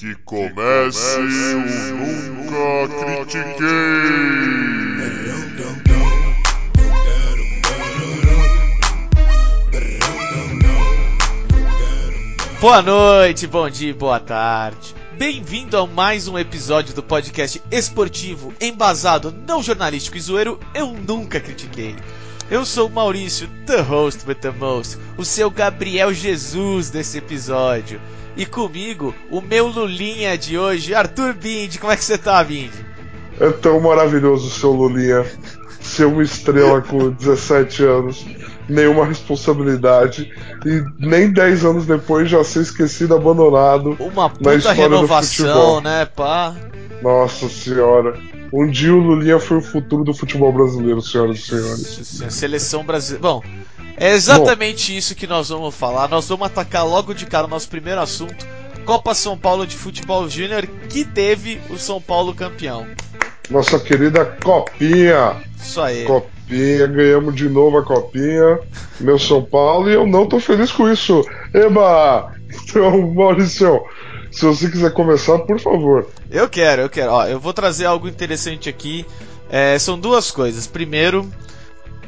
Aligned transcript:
Que 0.00 0.14
comece 0.24 1.18
o 1.18 1.60
Nunca 1.94 2.88
Critiquei. 3.26 3.68
Boa 12.62 12.80
noite, 12.80 13.46
bom 13.46 13.68
dia, 13.68 13.92
boa 13.92 14.18
tarde. 14.18 14.94
Bem-vindo 15.20 15.76
a 15.76 15.86
mais 15.86 16.28
um 16.28 16.38
episódio 16.38 16.94
do 16.94 17.02
podcast 17.02 17.62
esportivo, 17.70 18.54
embasado, 18.58 19.34
não 19.46 19.62
jornalístico 19.62 20.16
e 20.16 20.20
zoeiro, 20.20 20.58
Eu 20.74 20.94
Nunca 20.94 21.38
Critiquei. 21.38 21.94
Eu 22.50 22.64
sou 22.64 22.88
o 22.88 22.90
Maurício, 22.90 23.46
the 23.66 23.82
host 23.82 24.26
with 24.26 24.36
the 24.36 24.50
most, 24.50 24.96
o 25.18 25.24
seu 25.26 25.50
Gabriel 25.50 26.14
Jesus 26.14 26.88
desse 26.88 27.18
episódio. 27.18 28.00
E 28.34 28.46
comigo, 28.46 29.14
o 29.30 29.42
meu 29.42 29.66
Lulinha 29.66 30.38
de 30.38 30.56
hoje, 30.56 30.94
Arthur 30.94 31.34
Bindi. 31.34 31.78
Como 31.78 31.92
é 31.92 31.96
que 31.98 32.04
você 32.04 32.16
tá, 32.16 32.42
Bindi? 32.42 32.82
É 33.38 33.50
tão 33.50 33.78
maravilhoso 33.78 34.46
o 34.46 34.50
seu 34.50 34.72
Lulinha. 34.72 35.26
Ser 35.82 36.06
uma 36.06 36.22
estrela 36.22 36.80
com 36.80 37.10
17 37.10 37.84
anos, 37.84 38.24
nenhuma 38.70 39.04
responsabilidade 39.04 40.32
e 40.64 40.84
nem 40.98 41.30
10 41.32 41.64
anos 41.64 41.86
depois 41.86 42.30
já 42.30 42.42
ser 42.44 42.62
esquecido, 42.62 43.14
abandonado. 43.14 43.96
Uma 43.98 44.30
puta 44.30 44.72
renovação, 44.72 45.80
né, 45.80 46.06
pá? 46.06 46.54
Nossa 47.02 47.48
senhora. 47.48 48.18
Um 48.52 48.68
dia 48.68 48.92
o 48.92 48.98
Lulinha 48.98 49.38
foi 49.38 49.58
o 49.58 49.62
futuro 49.62 50.02
do 50.02 50.12
futebol 50.12 50.52
brasileiro, 50.52 51.00
senhoras 51.00 51.38
e 51.38 51.42
senhores. 51.42 52.34
Seleção 52.34 52.84
brasileira. 52.84 53.22
Bom, 53.22 53.42
é 53.96 54.12
exatamente 54.12 54.92
Bom. 54.92 54.98
isso 54.98 55.14
que 55.14 55.26
nós 55.26 55.48
vamos 55.50 55.74
falar. 55.74 56.08
Nós 56.08 56.28
vamos 56.28 56.46
atacar 56.46 56.86
logo 56.86 57.14
de 57.14 57.26
cara 57.26 57.46
o 57.46 57.50
nosso 57.50 57.68
primeiro 57.68 58.00
assunto: 58.00 58.46
Copa 58.84 59.14
São 59.14 59.38
Paulo 59.38 59.66
de 59.66 59.76
Futebol 59.76 60.28
Júnior, 60.28 60.66
que 60.88 61.04
teve 61.04 61.60
o 61.70 61.78
São 61.78 62.00
Paulo 62.00 62.34
campeão. 62.34 62.86
Nossa 63.48 63.78
querida 63.78 64.24
Copinha. 64.42 65.36
Isso 65.58 65.80
aí. 65.80 66.04
Copinha, 66.04 66.39
ganhamos 66.50 67.34
de 67.34 67.48
novo 67.48 67.78
a 67.78 67.84
Copinha, 67.84 68.58
meu 68.98 69.18
São 69.18 69.42
Paulo, 69.42 69.88
e 69.88 69.94
eu 69.94 70.06
não 70.06 70.26
tô 70.26 70.40
feliz 70.40 70.72
com 70.72 70.90
isso. 70.90 71.24
Eba! 71.54 72.34
Então, 72.50 73.06
Maurício, 73.14 73.80
se 74.30 74.44
você 74.44 74.70
quiser 74.70 74.92
começar, 74.92 75.38
por 75.40 75.60
favor. 75.60 76.08
Eu 76.30 76.48
quero, 76.48 76.82
eu 76.82 76.88
quero. 76.88 77.12
Ó, 77.12 77.26
eu 77.26 77.38
vou 77.38 77.52
trazer 77.52 77.86
algo 77.86 78.08
interessante 78.08 78.68
aqui. 78.68 79.06
É, 79.48 79.78
são 79.78 79.98
duas 79.98 80.30
coisas. 80.30 80.66
Primeiro, 80.66 81.28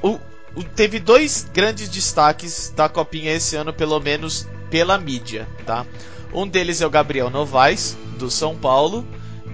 o, 0.03 0.19
o, 0.55 0.65
teve 0.75 0.99
dois 0.99 1.49
grandes 1.53 1.89
destaques 1.89 2.73
da 2.75 2.89
Copinha 2.89 3.33
esse 3.33 3.57
ano, 3.57 3.73
pelo 3.73 3.99
menos 4.01 4.49
pela 4.71 4.99
mídia, 4.99 5.47
tá? 5.67 5.87
Um 6.33 6.47
deles 6.47 6.81
é 6.81 6.87
o 6.87 6.91
Gabriel 6.91 7.29
Novaes, 7.29 7.97
do 8.19 8.31
São 8.31 8.57
Paulo, 8.57 9.05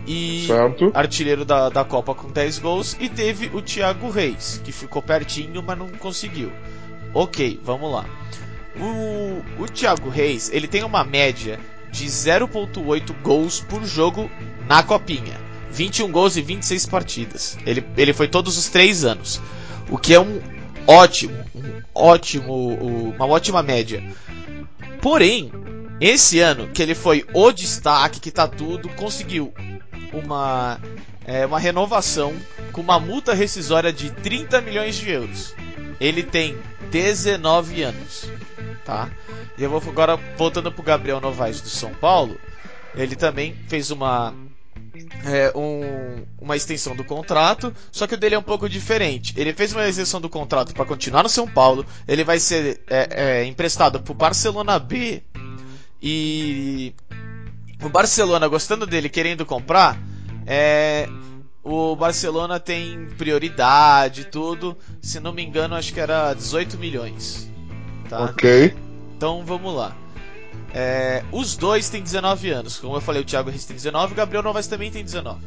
e 0.09 0.47
certo. 0.47 0.91
artilheiro 0.95 1.45
da, 1.45 1.69
da 1.69 1.85
Copa 1.85 2.15
com 2.15 2.31
10 2.31 2.59
gols. 2.59 2.97
E 2.99 3.09
teve 3.11 3.51
o 3.53 3.61
Thiago 3.61 4.09
Reis, 4.09 4.61
que 4.65 4.73
ficou 4.73 5.03
pertinho, 5.03 5.63
mas 5.63 5.79
não 5.79 5.89
conseguiu. 5.89 6.51
Ok, 7.13 7.61
vamos 7.63 7.93
lá. 7.93 8.07
O, 8.81 9.63
o 9.63 9.67
Thiago 9.67 10.09
Reis, 10.09 10.51
ele 10.51 10.67
tem 10.67 10.83
uma 10.83 11.05
média 11.05 11.61
de 11.93 12.07
0.8 12.07 13.15
gols 13.23 13.61
por 13.61 13.85
jogo 13.85 14.31
na 14.67 14.83
Copinha. 14.83 15.39
21 15.71 16.11
gols 16.11 16.37
e 16.39 16.43
26 16.43 16.87
partidas. 16.87 17.59
Ele, 17.67 17.85
ele 17.97 18.15
foi 18.15 18.29
todos 18.29 18.57
os 18.57 18.69
três 18.69 19.05
anos. 19.05 19.41
O 19.91 19.99
que 19.99 20.15
é 20.15 20.21
um 20.21 20.41
ótimo, 20.87 21.37
um 21.55 21.83
ótimo, 21.95 23.13
uma 23.15 23.27
ótima 23.27 23.63
média. 23.63 24.03
Porém, 25.03 25.53
esse 26.01 26.41
ano, 26.41 26.69
que 26.69 26.83
ele 26.83 26.95
foi 26.95 27.27
o 27.35 27.53
destaque, 27.53 28.21
que 28.21 28.31
tá 28.31 28.49
tudo, 28.49 28.89
conseguiu 28.91 29.53
uma, 30.13 30.81
é, 31.25 31.45
uma 31.47 31.59
renovação 31.59 32.35
com 32.73 32.81
uma 32.81 32.99
multa 32.99 33.35
rescisória 33.35 33.93
de 33.93 34.11
30 34.11 34.61
milhões 34.61 34.97
de 34.97 35.11
euros. 35.11 35.55
Ele 36.01 36.23
tem 36.23 36.57
19 36.91 37.83
anos, 37.83 38.31
tá? 38.85 39.11
E 39.57 39.63
eu 39.63 39.71
vou 39.71 39.83
agora 39.87 40.17
voltando 40.37 40.71
pro 40.71 40.83
Gabriel 40.83 41.21
Novaes 41.21 41.61
do 41.61 41.69
São 41.69 41.93
Paulo. 41.95 42.39
Ele 42.95 43.17
também 43.17 43.55
fez 43.69 43.91
uma 43.91 44.35
é, 45.25 45.53
um, 45.57 46.25
uma 46.41 46.57
extensão 46.57 46.95
do 46.95 47.05
contrato, 47.05 47.75
só 47.91 48.07
que 48.07 48.15
o 48.15 48.17
dele 48.17 48.35
é 48.35 48.39
um 48.39 48.43
pouco 48.43 48.69
diferente. 48.69 49.35
Ele 49.37 49.53
fez 49.53 49.73
uma 49.73 49.87
extensão 49.89 50.21
do 50.21 50.29
contrato 50.29 50.73
para 50.75 50.85
continuar 50.85 51.23
no 51.23 51.29
São 51.29 51.47
Paulo. 51.47 51.85
Ele 52.07 52.25
vai 52.25 52.39
ser 52.39 52.81
é, 52.89 53.09
é, 53.11 53.45
emprestado 53.45 54.01
pro 54.01 54.15
Barcelona 54.15 54.79
B 54.79 55.23
e 56.03 56.95
o 57.83 57.89
Barcelona 57.89 58.49
gostando 58.49 58.87
dele, 58.87 59.09
querendo 59.09 59.47
comprar, 59.47 59.99
é, 60.47 61.09
o 61.63 61.95
Barcelona 61.95 62.59
tem 62.59 63.07
prioridade, 63.19 64.25
tudo. 64.25 64.77
Se 65.03 65.21
não 65.21 65.33
me 65.33 65.45
engano, 65.45 65.75
acho 65.75 65.93
que 65.93 66.01
era 66.01 66.33
18 66.33 66.79
milhões. 66.79 67.51
Tá? 68.09 68.25
Ok. 68.25 68.75
Então 69.17 69.45
vamos 69.45 69.75
lá. 69.75 69.95
É, 70.73 71.23
os 71.33 71.57
dois 71.57 71.89
têm 71.89 72.03
19 72.03 72.51
anos. 72.51 72.79
Como 72.79 72.97
eu 72.97 73.01
falei, 73.01 73.23
o 73.23 73.25
Thiago 73.25 73.51
Reis 73.51 73.65
tem 73.65 73.77
19 73.77 74.13
o 74.13 74.17
Gabriel 74.17 74.43
Novaes 74.43 74.67
também 74.67 74.91
tem 74.91 75.05
19. 75.05 75.41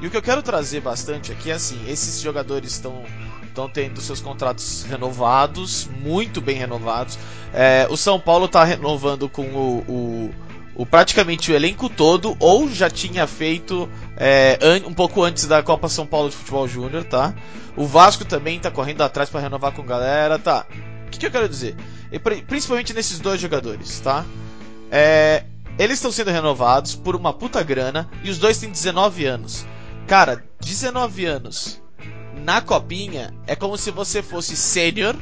E 0.00 0.06
o 0.06 0.10
que 0.10 0.16
eu 0.16 0.22
quero 0.22 0.42
trazer 0.42 0.80
bastante 0.80 1.32
aqui 1.32 1.50
é 1.50 1.54
assim: 1.54 1.78
esses 1.88 2.20
jogadores 2.20 2.72
estão 2.72 3.02
estão 3.56 3.68
tendo 3.70 4.02
seus 4.02 4.20
contratos 4.20 4.84
renovados, 4.84 5.88
muito 6.00 6.42
bem 6.42 6.56
renovados. 6.56 7.18
É, 7.54 7.86
o 7.88 7.96
São 7.96 8.20
Paulo 8.20 8.44
está 8.44 8.62
renovando 8.64 9.30
com 9.30 9.46
o, 9.46 9.78
o, 9.88 10.34
o, 10.76 10.84
praticamente 10.84 11.50
o 11.50 11.54
elenco 11.54 11.88
todo, 11.88 12.36
ou 12.38 12.68
já 12.68 12.90
tinha 12.90 13.26
feito 13.26 13.88
é, 14.16 14.58
um 14.86 14.92
pouco 14.92 15.22
antes 15.22 15.46
da 15.46 15.62
Copa 15.62 15.88
São 15.88 16.06
Paulo 16.06 16.28
de 16.28 16.36
Futebol 16.36 16.68
Júnior, 16.68 17.04
tá? 17.04 17.34
O 17.76 17.86
Vasco 17.86 18.24
também 18.24 18.58
está 18.58 18.70
correndo 18.70 19.02
atrás 19.02 19.30
para 19.30 19.40
renovar 19.40 19.72
com 19.72 19.82
galera, 19.82 20.38
tá? 20.38 20.66
O 21.06 21.10
que, 21.10 21.18
que 21.18 21.26
eu 21.26 21.30
quero 21.30 21.48
dizer? 21.48 21.76
E 22.12 22.18
principalmente 22.18 22.92
nesses 22.92 23.18
dois 23.18 23.40
jogadores, 23.40 24.00
tá? 24.00 24.24
É, 24.90 25.44
eles 25.78 25.96
estão 25.96 26.12
sendo 26.12 26.30
renovados 26.30 26.94
por 26.94 27.16
uma 27.16 27.32
puta 27.32 27.62
grana 27.62 28.08
e 28.22 28.30
os 28.30 28.38
dois 28.38 28.58
têm 28.58 28.70
19 28.70 29.24
anos. 29.24 29.66
Cara, 30.06 30.44
19 30.60 31.24
anos 31.24 31.82
na 32.44 32.60
copinha 32.60 33.34
é 33.46 33.56
como 33.56 33.76
se 33.76 33.90
você 33.90 34.22
fosse 34.22 34.56
sênior 34.56 35.16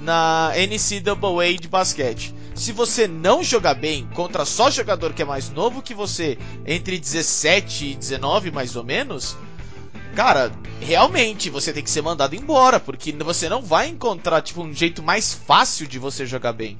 na 0.00 0.52
NCAA 0.54 1.54
de 1.60 1.68
basquete. 1.68 2.34
Se 2.54 2.72
você 2.72 3.08
não 3.08 3.42
jogar 3.42 3.74
bem 3.74 4.06
contra 4.14 4.44
só 4.44 4.70
jogador 4.70 5.12
que 5.12 5.22
é 5.22 5.24
mais 5.24 5.50
novo 5.50 5.82
que 5.82 5.94
você, 5.94 6.38
entre 6.66 6.98
17 6.98 7.86
e 7.86 7.94
19 7.94 8.50
mais 8.50 8.76
ou 8.76 8.84
menos, 8.84 9.36
cara, 10.14 10.52
realmente 10.80 11.48
você 11.48 11.72
tem 11.72 11.82
que 11.82 11.90
ser 11.90 12.02
mandado 12.02 12.34
embora, 12.34 12.78
porque 12.78 13.12
você 13.12 13.48
não 13.48 13.62
vai 13.62 13.88
encontrar 13.88 14.42
tipo 14.42 14.62
um 14.62 14.72
jeito 14.72 15.02
mais 15.02 15.32
fácil 15.32 15.86
de 15.86 15.98
você 15.98 16.26
jogar 16.26 16.52
bem. 16.52 16.78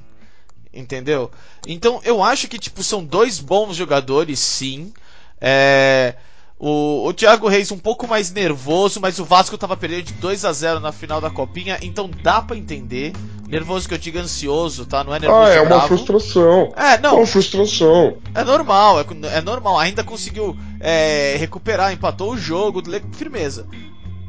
Entendeu? 0.73 1.31
Então 1.67 2.01
eu 2.03 2.23
acho 2.23 2.47
que 2.47 2.57
tipo 2.57 2.83
são 2.83 3.03
dois 3.03 3.39
bons 3.39 3.75
jogadores, 3.75 4.39
sim. 4.39 4.93
É, 5.39 6.15
o, 6.57 7.07
o 7.07 7.13
Thiago 7.13 7.47
Reis 7.47 7.71
um 7.71 7.77
pouco 7.77 8.07
mais 8.07 8.31
nervoso, 8.31 9.01
mas 9.01 9.19
o 9.19 9.25
Vasco 9.25 9.57
tava 9.57 9.75
perdendo 9.75 10.03
de 10.03 10.13
2 10.13 10.45
a 10.45 10.53
0 10.53 10.79
na 10.79 10.91
final 10.91 11.19
da 11.19 11.29
Copinha, 11.29 11.77
então 11.81 12.09
dá 12.09 12.41
para 12.41 12.55
entender. 12.55 13.11
Nervoso 13.53 13.87
que 13.87 13.93
eu 13.93 13.97
digo 13.97 14.17
ansioso, 14.17 14.85
tá? 14.85 15.03
Não 15.03 15.13
é 15.13 15.19
nervoso. 15.19 15.41
Ah, 15.41 15.49
é 15.49 15.65
bravo. 15.65 15.81
uma 15.81 15.87
frustração. 15.87 16.73
É, 16.75 16.97
não. 16.97 17.11
É 17.11 17.17
uma 17.17 17.27
frustração. 17.27 18.17
É 18.33 18.43
normal, 18.43 18.99
é, 18.99 19.05
é 19.37 19.41
normal. 19.41 19.77
Ainda 19.77 20.03
conseguiu 20.03 20.57
é, 20.79 21.35
recuperar, 21.37 21.93
empatou 21.93 22.31
o 22.31 22.37
jogo, 22.37 22.81
firmeza. 23.13 23.67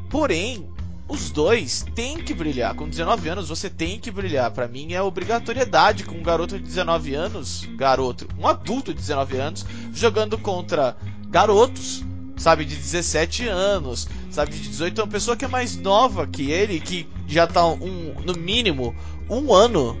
Porém, 0.09 0.69
os 1.07 1.29
dois 1.29 1.85
têm 1.93 2.17
que 2.17 2.33
brilhar. 2.33 2.73
Com 2.73 2.89
19 2.89 3.29
anos 3.29 3.49
você 3.49 3.69
tem 3.69 3.99
que 3.99 4.09
brilhar. 4.09 4.49
Para 4.51 4.67
mim 4.67 4.93
é 4.93 5.01
obrigatoriedade 5.01 6.03
com 6.03 6.15
um 6.15 6.23
garoto 6.23 6.57
de 6.57 6.63
19 6.63 7.13
anos, 7.13 7.67
garoto, 7.75 8.27
um 8.39 8.47
adulto 8.47 8.93
de 8.93 8.99
19 8.99 9.37
anos, 9.37 9.65
jogando 9.93 10.37
contra 10.37 10.97
garotos, 11.29 12.03
sabe, 12.37 12.65
de 12.65 12.75
17 12.75 13.47
anos, 13.47 14.07
sabe, 14.31 14.51
de 14.51 14.67
18 14.67 15.01
uma 15.01 15.07
pessoa 15.07 15.37
que 15.37 15.45
é 15.45 15.47
mais 15.47 15.77
nova 15.77 16.25
que 16.25 16.51
ele, 16.51 16.79
que 16.79 17.07
já 17.27 17.45
tá 17.45 17.65
um, 17.65 18.15
no 18.25 18.33
mínimo 18.33 18.95
um 19.29 19.53
ano 19.53 19.97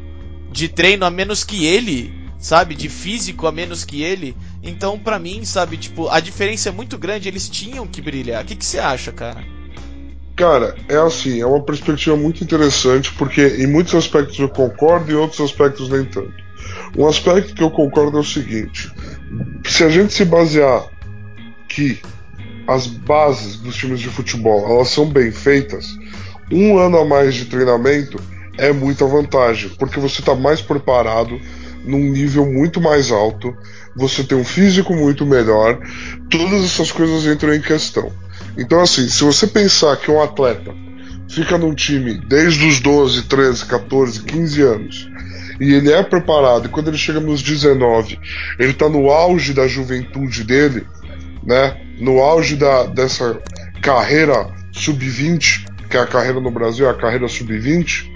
de 0.51 0.67
treino 0.67 1.05
a 1.05 1.11
menos 1.11 1.43
que 1.43 1.65
ele, 1.65 2.13
sabe, 2.39 2.75
de 2.75 2.89
físico 2.89 3.47
a 3.47 3.51
menos 3.51 3.83
que 3.83 4.01
ele. 4.03 4.35
Então, 4.63 4.97
para 4.97 5.19
mim, 5.19 5.43
sabe, 5.43 5.77
tipo, 5.77 6.07
a 6.09 6.19
diferença 6.19 6.69
é 6.69 6.71
muito 6.71 6.97
grande, 6.97 7.27
eles 7.27 7.49
tinham 7.49 7.87
que 7.87 8.01
brilhar. 8.01 8.43
O 8.43 8.47
que, 8.47 8.63
você 8.63 8.79
acha, 8.79 9.11
cara? 9.11 9.43
Cara, 10.35 10.75
é 10.89 10.97
assim, 10.97 11.41
é 11.41 11.45
uma 11.45 11.61
perspectiva 11.61 12.15
muito 12.17 12.43
interessante, 12.43 13.11
porque 13.13 13.41
em 13.57 13.67
muitos 13.67 13.95
aspectos 13.95 14.37
eu 14.37 14.49
concordo 14.49 15.11
e 15.11 15.15
outros 15.15 15.39
aspectos 15.39 15.89
nem 15.89 16.03
tanto. 16.03 16.33
Um 16.97 17.07
aspecto 17.07 17.53
que 17.53 17.63
eu 17.63 17.71
concordo 17.71 18.17
é 18.17 18.19
o 18.19 18.23
seguinte: 18.23 18.91
se 19.65 19.83
a 19.83 19.89
gente 19.89 20.13
se 20.13 20.25
basear 20.25 20.89
que 21.69 21.99
as 22.67 22.87
bases 22.87 23.57
dos 23.57 23.75
times 23.75 23.99
de 23.99 24.09
futebol 24.09 24.69
elas 24.69 24.89
são 24.89 25.05
bem 25.05 25.31
feitas, 25.31 25.87
um 26.51 26.77
ano 26.77 26.97
a 26.97 27.05
mais 27.05 27.35
de 27.35 27.45
treinamento 27.45 28.21
é 28.57 28.71
muita 28.71 29.05
vantagem, 29.05 29.69
porque 29.77 29.99
você 29.99 30.21
está 30.21 30.35
mais 30.35 30.61
preparado 30.61 31.39
num 31.83 32.11
nível 32.11 32.45
muito 32.45 32.81
mais 32.81 33.11
alto, 33.11 33.55
você 33.95 34.23
tem 34.23 34.37
um 34.37 34.43
físico 34.43 34.95
muito 34.95 35.25
melhor, 35.25 35.79
todas 36.29 36.63
essas 36.65 36.91
coisas 36.91 37.25
entram 37.25 37.53
em 37.53 37.61
questão. 37.61 38.11
Então, 38.57 38.81
assim, 38.81 39.07
se 39.07 39.23
você 39.23 39.45
pensar 39.47 39.95
que 39.97 40.09
um 40.09 40.21
atleta 40.21 40.73
fica 41.29 41.57
num 41.57 41.73
time 41.73 42.19
desde 42.27 42.67
os 42.67 42.79
12, 42.79 43.23
13, 43.23 43.65
14, 43.65 44.23
15 44.23 44.61
anos 44.61 45.09
e 45.59 45.73
ele 45.73 45.91
é 45.91 46.03
preparado, 46.03 46.65
e 46.65 46.69
quando 46.69 46.89
ele 46.89 46.97
chega 46.97 47.19
nos 47.19 47.41
19, 47.41 48.19
ele 48.59 48.71
está 48.71 48.89
no 48.89 49.09
auge 49.09 49.53
da 49.53 49.67
juventude 49.67 50.43
dele, 50.43 50.85
né? 51.43 51.79
No 51.99 52.19
auge 52.19 52.57
da, 52.57 52.83
dessa 52.83 53.39
carreira 53.81 54.49
sub-20, 54.73 55.65
que 55.89 55.95
é 55.95 56.01
a 56.01 56.07
carreira 56.07 56.41
no 56.41 56.51
Brasil, 56.51 56.87
é 56.87 56.89
a 56.89 56.93
carreira 56.93 57.27
sub-20, 57.27 58.14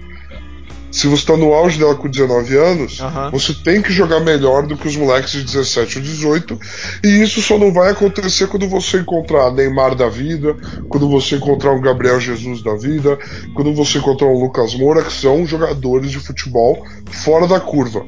se 0.92 1.08
você 1.08 1.22
está 1.22 1.38
no 1.38 1.54
auge 1.54 1.78
dela 1.78 1.96
com 1.96 2.08
19 2.08 2.58
anos, 2.58 3.00
Aham. 3.00 3.30
você 3.32 3.54
tem 3.54 3.82
que 3.82 3.92
jogar 3.92 4.20
melhor 4.20 4.66
do 4.66 4.76
que 4.76 4.88
os 4.88 4.96
moleques 4.96 5.32
de 5.32 5.44
17 5.44 5.98
ou 5.98 6.04
18. 6.04 6.60
E 7.04 7.22
isso 7.22 7.42
só 7.42 7.58
não 7.58 7.72
vai 7.72 7.92
acontecer 7.92 8.48
quando 8.48 8.68
você 8.68 9.00
encontrar 9.00 9.52
Neymar 9.52 9.96
da 9.96 10.10
vida, 10.10 10.56
quando 10.88 11.08
você 11.08 11.36
encontrar 11.36 11.74
um 11.74 11.82
Gabriel 11.82 12.20
Jesus 12.20 12.64
da 12.64 12.76
vida, 12.76 13.18
quando 13.54 13.74
você 13.74 14.00
encontrar 14.00 14.28
um 14.28 14.40
Lucas 14.40 14.74
Moura, 14.76 15.04
que 15.04 15.14
são 15.14 15.46
jogadores 15.46 16.12
de 16.12 16.20
futebol 16.20 16.84
fora 17.12 17.48
da 17.48 17.60
curva. 17.60 18.06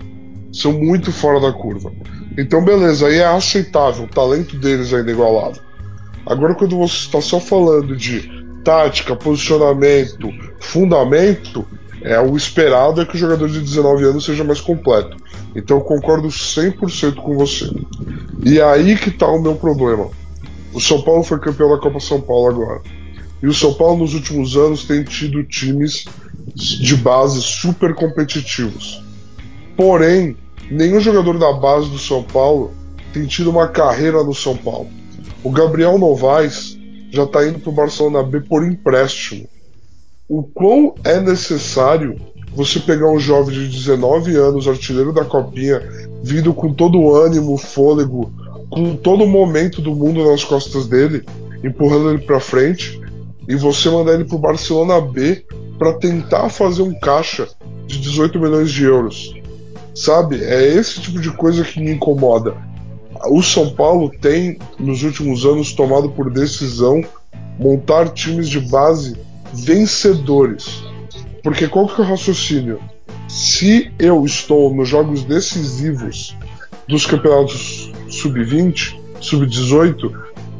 São 0.51 0.73
muito 0.73 1.11
fora 1.11 1.39
da 1.39 1.53
curva. 1.53 1.91
Então, 2.37 2.63
beleza, 2.63 3.07
aí 3.07 3.19
é 3.19 3.25
aceitável, 3.25 4.05
o 4.05 4.07
talento 4.07 4.57
deles 4.57 4.93
ainda 4.93 5.11
é 5.11 5.13
igualado. 5.13 5.59
Agora, 6.25 6.55
quando 6.55 6.77
você 6.77 6.95
está 6.95 7.21
só 7.21 7.39
falando 7.39 7.95
de 7.95 8.29
tática, 8.63 9.15
posicionamento, 9.15 10.29
fundamento, 10.59 11.65
é 12.01 12.19
o 12.19 12.35
esperado 12.35 13.01
é 13.01 13.05
que 13.05 13.15
o 13.15 13.19
jogador 13.19 13.47
de 13.47 13.59
19 13.59 14.03
anos 14.05 14.25
seja 14.25 14.43
mais 14.43 14.59
completo. 14.59 15.17
Então 15.55 15.77
eu 15.77 15.83
concordo 15.83 16.27
100% 16.27 17.15
com 17.15 17.37
você. 17.37 17.69
E 18.43 18.59
é 18.59 18.63
aí 18.63 18.97
que 18.97 19.09
está 19.09 19.27
o 19.27 19.41
meu 19.41 19.55
problema. 19.55 20.09
O 20.73 20.79
São 20.79 21.01
Paulo 21.01 21.23
foi 21.23 21.39
campeão 21.39 21.69
da 21.69 21.77
Copa 21.77 21.99
São 21.99 22.19
Paulo 22.19 22.47
agora. 22.47 22.81
E 23.41 23.47
o 23.47 23.53
São 23.53 23.73
Paulo 23.73 23.99
nos 23.99 24.13
últimos 24.13 24.55
anos 24.55 24.85
tem 24.85 25.03
tido 25.03 25.43
times 25.43 26.05
de 26.55 26.95
base 26.95 27.41
super 27.41 27.93
competitivos. 27.93 29.03
Porém, 29.75 30.35
nenhum 30.69 30.99
jogador 30.99 31.37
da 31.37 31.53
base 31.53 31.89
do 31.89 31.99
São 31.99 32.23
Paulo 32.23 32.71
tem 33.13 33.25
tido 33.25 33.49
uma 33.49 33.67
carreira 33.67 34.23
no 34.23 34.33
São 34.33 34.55
Paulo. 34.55 34.89
O 35.43 35.51
Gabriel 35.51 35.97
Novaes 35.97 36.77
já 37.11 37.23
está 37.23 37.45
indo 37.45 37.59
para 37.59 37.69
o 37.69 37.75
Barcelona 37.75 38.23
B 38.23 38.41
por 38.41 38.65
empréstimo 38.65 39.47
o 40.31 40.43
quão 40.43 40.95
é 41.03 41.19
necessário 41.19 42.15
você 42.55 42.79
pegar 42.79 43.11
um 43.11 43.19
jovem 43.19 43.53
de 43.53 43.67
19 43.67 44.33
anos, 44.37 44.65
artilheiro 44.65 45.11
da 45.11 45.25
Copinha, 45.25 45.81
vindo 46.23 46.53
com 46.53 46.73
todo 46.73 46.97
o 47.01 47.13
ânimo, 47.13 47.57
fôlego, 47.57 48.31
com 48.69 48.95
todo 48.95 49.25
o 49.25 49.27
momento 49.27 49.81
do 49.81 49.93
mundo 49.93 50.23
nas 50.23 50.41
costas 50.41 50.87
dele, 50.87 51.25
empurrando 51.61 52.11
ele 52.11 52.19
para 52.19 52.39
frente, 52.39 52.97
e 53.45 53.57
você 53.57 53.89
mandar 53.89 54.13
ele 54.13 54.23
pro 54.23 54.37
Barcelona 54.37 55.01
B 55.01 55.45
para 55.77 55.95
tentar 55.95 56.47
fazer 56.47 56.81
um 56.81 56.97
caixa 56.97 57.49
de 57.85 57.99
18 57.99 58.39
milhões 58.39 58.71
de 58.71 58.85
euros. 58.85 59.35
Sabe? 59.93 60.41
É 60.41 60.65
esse 60.65 61.01
tipo 61.01 61.19
de 61.19 61.29
coisa 61.31 61.65
que 61.65 61.81
me 61.81 61.91
incomoda. 61.91 62.55
O 63.29 63.43
São 63.43 63.71
Paulo 63.71 64.09
tem, 64.21 64.57
nos 64.79 65.03
últimos 65.03 65.45
anos, 65.45 65.73
tomado 65.73 66.09
por 66.09 66.31
decisão 66.31 67.03
montar 67.59 68.07
times 68.07 68.47
de 68.47 68.61
base 68.61 69.29
vencedores. 69.53 70.83
Porque 71.43 71.67
qual 71.67 71.87
que 71.87 72.01
é 72.01 72.03
o 72.03 72.07
raciocínio? 72.07 72.79
Se 73.27 73.91
eu 73.97 74.25
estou 74.25 74.73
nos 74.73 74.89
jogos 74.89 75.23
decisivos 75.23 76.35
dos 76.87 77.05
campeonatos 77.05 77.91
sub-20, 78.09 78.95
sub-18, 79.19 80.11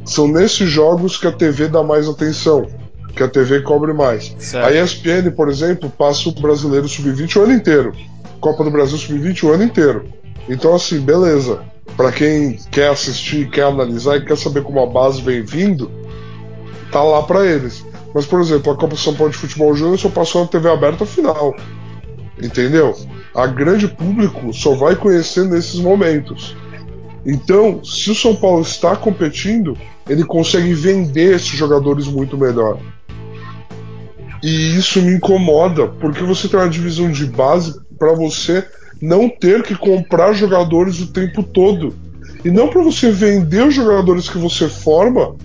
são 0.06 0.28
nesses 0.28 0.70
jogos 0.70 1.18
que 1.18 1.28
a 1.28 1.32
TV 1.32 1.68
dá 1.68 1.84
mais 1.84 2.08
atenção, 2.08 2.68
que 3.16 3.22
a 3.22 3.28
TV 3.28 3.62
cobre 3.62 3.94
mais. 3.94 4.34
Certo. 4.40 4.66
A 4.66 4.74
ESPN, 4.74 5.32
por 5.36 5.50
exemplo, 5.50 5.90
passa 5.90 6.30
o 6.30 6.32
brasileiro 6.32 6.88
sub-20 6.88 7.36
o 7.36 7.44
ano 7.44 7.54
inteiro. 7.54 7.94
Copa 8.40 8.64
do 8.64 8.72
Brasil 8.72 8.98
sub-20 8.98 9.44
o 9.44 9.52
ano 9.52 9.64
inteiro. 9.64 10.06
Então, 10.50 10.74
assim, 10.74 11.00
beleza. 11.00 11.62
Para 11.96 12.12
quem 12.12 12.58
quer 12.72 12.90
assistir, 12.90 13.50
quer 13.50 13.64
analisar 13.64 14.18
e 14.18 14.26
quer 14.26 14.38
saber 14.38 14.64
como 14.64 14.80
a 14.80 14.86
base 14.86 15.22
vem 15.22 15.44
vindo, 15.44 15.92
tá 16.92 17.04
lá 17.04 17.22
para 17.24 17.46
eles. 17.46 17.86
Mas, 18.14 18.26
por 18.26 18.42
exemplo, 18.42 18.72
a 18.72 18.78
Copa 18.78 18.96
São 18.96 19.14
Paulo 19.16 19.32
de 19.32 19.38
Futebol 19.38 19.76
Júnior 19.76 19.98
só 19.98 20.10
passou 20.10 20.42
na 20.42 20.48
TV 20.48 20.70
aberta 20.70 21.06
final. 21.06 21.56
Entendeu? 22.42 22.96
A 23.36 23.48
grande 23.48 23.88
público 23.88 24.54
só 24.54 24.74
vai 24.74 24.96
conhecer 24.96 25.46
nesses 25.46 25.80
momentos. 25.80 26.56
Então, 27.26 27.84
se 27.84 28.12
o 28.12 28.16
São 28.16 28.36
Paulo 28.36 28.62
está 28.62 28.96
competindo, 28.96 29.78
ele 30.10 30.24
consegue 30.24 30.74
vender 30.74 31.36
esses 31.36 31.52
jogadores 31.52 32.08
muito 32.08 32.38
melhor. 32.38 32.80
E 34.44 34.76
isso 34.76 35.02
me 35.02 35.14
incomoda, 35.14 35.88
porque 35.88 36.24
você 36.24 36.48
tem 36.48 36.60
uma 36.60 36.70
divisão 36.70 37.12
de 37.12 37.26
base 37.28 37.80
para 37.98 38.14
você 38.14 38.66
não 39.00 39.30
ter 39.30 39.62
que 39.62 39.76
comprar 39.76 40.34
jogadores 40.34 41.00
o 41.00 41.14
tempo 41.14 41.44
todo. 41.44 41.96
E 42.44 42.50
não 42.50 42.68
para 42.68 42.82
você 42.82 43.12
vender 43.12 43.68
os 43.68 43.76
jogadores 43.76 44.28
que 44.28 44.40
você 44.40 44.68
forma 44.68 45.36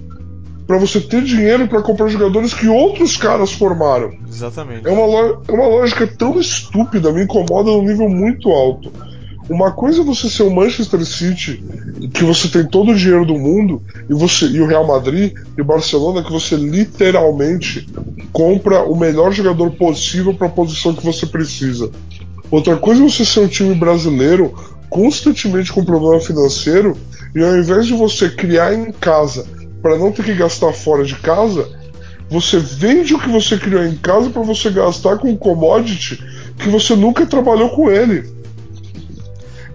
para 0.67 0.79
você 0.79 1.01
ter 1.01 1.23
dinheiro 1.23 1.69
para 1.69 1.81
comprar 1.81 2.09
jogadores 2.09 2.53
que 2.53 2.67
outros 2.67 3.17
caras 3.17 3.53
formaram. 3.53 4.13
Exatamente. 4.29 4.87
É 4.87 4.91
uma, 4.91 5.41
é 5.47 5.53
uma 5.53 5.69
lógica 5.69 6.07
tão 6.07 6.41
estúpida, 6.41 7.13
me 7.13 7.23
incomoda 7.23 7.71
num 7.71 7.83
nível 7.83 8.09
muito 8.09 8.51
alto. 8.51 8.93
Uma 9.49 9.71
coisa 9.71 10.01
é 10.01 10.05
você 10.05 10.29
ser 10.29 10.43
o 10.43 10.51
Manchester 10.51 11.05
City, 11.07 11.63
que 12.13 12.25
você 12.25 12.49
tem 12.49 12.67
todo 12.67 12.91
o 12.91 12.97
dinheiro 12.97 13.25
do 13.25 13.39
mundo, 13.39 13.81
e 14.11 14.13
você 14.13 14.47
e 14.47 14.61
o 14.61 14.67
Real 14.67 14.85
Madrid 14.85 15.35
e 15.57 15.63
o 15.63 15.65
Barcelona, 15.65 16.25
que 16.25 16.33
você 16.33 16.57
literalmente 16.57 17.89
compra 18.33 18.83
o 18.83 18.99
melhor 18.99 19.33
jogador 19.33 19.71
possível 19.71 20.35
para 20.35 20.49
a 20.49 20.51
posição 20.51 20.93
que 20.93 21.05
você 21.05 21.27
precisa. 21.27 21.93
Outra 22.51 22.77
coisa 22.77 23.01
é 23.01 23.09
você 23.09 23.25
ser 23.25 23.41
um 23.41 23.49
time 23.49 23.75
brasileiro 23.77 24.53
constantemente 24.91 25.73
com 25.73 25.85
problema 25.85 26.21
financeiro, 26.21 26.97
e 27.33 27.41
ao 27.41 27.57
invés 27.57 27.87
de 27.87 27.95
você 27.95 28.29
criar 28.29 28.75
em 28.75 28.91
casa 28.91 29.47
para 29.83 29.99
não 29.99 30.13
ter 30.13 30.25
que 30.25 30.35
gastar 30.35 30.73
fora 30.73 31.05
de 31.05 31.15
casa, 31.17 31.69
você 32.29 32.59
vende 32.59 33.15
o 33.15 33.21
que 33.21 33.29
você 33.29 33.57
criou 33.57 33.85
em 33.85 33.97
casa 33.97 34.31
para 34.31 34.43
você 34.43 34.71
gastar 34.71 35.19
com 35.19 35.29
um 35.31 35.37
commodity 35.37 36.17
que 36.59 36.69
você 36.69 36.97
nunca 36.97 37.25
trabalhou 37.27 37.71
com 37.71 37.91
ele. 37.91 38.35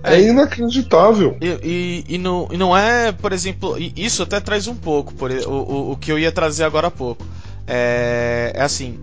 É, 0.04 0.16
É. 0.16 0.30
inacreditável. 0.30 1.38
E, 1.40 1.48
e, 1.64 2.16
e 2.16 2.18
não, 2.18 2.48
e 2.52 2.58
não 2.58 2.76
é, 2.76 3.12
por 3.12 3.32
exemplo, 3.32 3.76
isso 3.96 4.24
até 4.24 4.40
traz 4.40 4.68
um 4.68 4.76
pouco, 4.76 5.14
por, 5.14 5.32
o, 5.32 5.50
o, 5.50 5.92
o 5.92 5.98
que 5.98 6.12
eu 6.12 6.18
ia 6.18 6.32
trazer 6.32 6.64
agora 6.64 6.88
há 6.88 6.92
pouco. 6.92 7.26
É, 7.68 8.52
é 8.56 8.62
assim, 8.64 9.00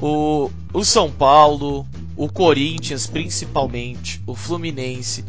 o, 0.00 0.50
o 0.72 0.84
São 0.84 1.10
Paulo, 1.10 1.86
o 2.16 2.28
Corinthians 2.28 3.06
principalmente, 3.06 4.20
o 4.26 4.34
Fluminense, 4.34 5.24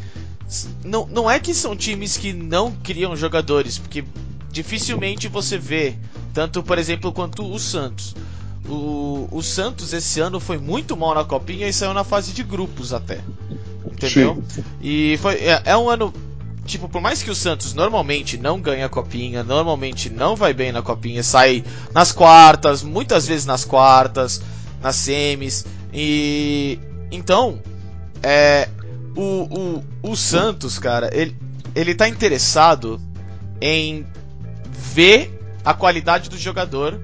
não, 0.84 1.06
não 1.08 1.30
é 1.30 1.40
que 1.40 1.54
são 1.54 1.76
times 1.76 2.18
que 2.18 2.34
não 2.34 2.72
criam 2.72 3.16
jogadores, 3.16 3.78
porque 3.78 4.04
dificilmente 4.58 5.28
você 5.28 5.56
vê, 5.56 5.96
tanto 6.34 6.64
por 6.64 6.80
exemplo 6.80 7.14
quanto 7.14 7.46
o 7.46 7.60
Santos. 7.60 8.16
O, 8.68 9.30
o 9.32 9.44
Santos 9.44 9.94
esse 9.94 10.20
ano 10.20 10.40
foi 10.40 10.58
muito 10.58 10.98
mal 10.98 11.14
na 11.14 11.24
copinha 11.24 11.68
e 11.68 11.74
saiu 11.74 11.94
na 11.94 12.04
fase 12.04 12.34
de 12.34 12.42
grupos 12.44 12.92
até. 12.92 13.22
Entendeu? 13.86 14.44
E 14.82 15.18
foi, 15.22 15.36
é, 15.36 15.62
é 15.64 15.78
um 15.78 15.90
ano. 15.90 16.12
Tipo, 16.66 16.90
por 16.90 17.00
mais 17.00 17.22
que 17.22 17.30
o 17.30 17.36
Santos 17.36 17.74
normalmente 17.74 18.36
não 18.38 18.60
ganha 18.60 18.88
a 18.88 18.90
copinha, 18.90 19.44
normalmente 19.44 20.10
não 20.10 20.36
vai 20.36 20.54
bem 20.54 20.72
na 20.72 20.82
copinha, 20.82 21.24
sai 21.24 21.64
nas 21.94 22.12
quartas, 22.12 22.84
muitas 22.84 23.26
vezes 23.28 23.46
nas 23.46 23.64
quartas, 23.64 24.42
nas 24.82 24.96
semis. 24.96 25.66
E. 25.94 26.80
Então, 27.12 27.62
é. 28.24 28.68
O, 29.16 29.82
o, 30.02 30.12
o 30.12 30.16
Santos, 30.16 30.78
cara, 30.78 31.10
ele, 31.12 31.36
ele 31.74 31.96
tá 31.96 32.08
interessado 32.08 33.02
em 33.60 34.06
ver 34.78 35.38
a 35.66 35.74
qualidade 35.74 36.30
do 36.30 36.38
jogador 36.38 37.00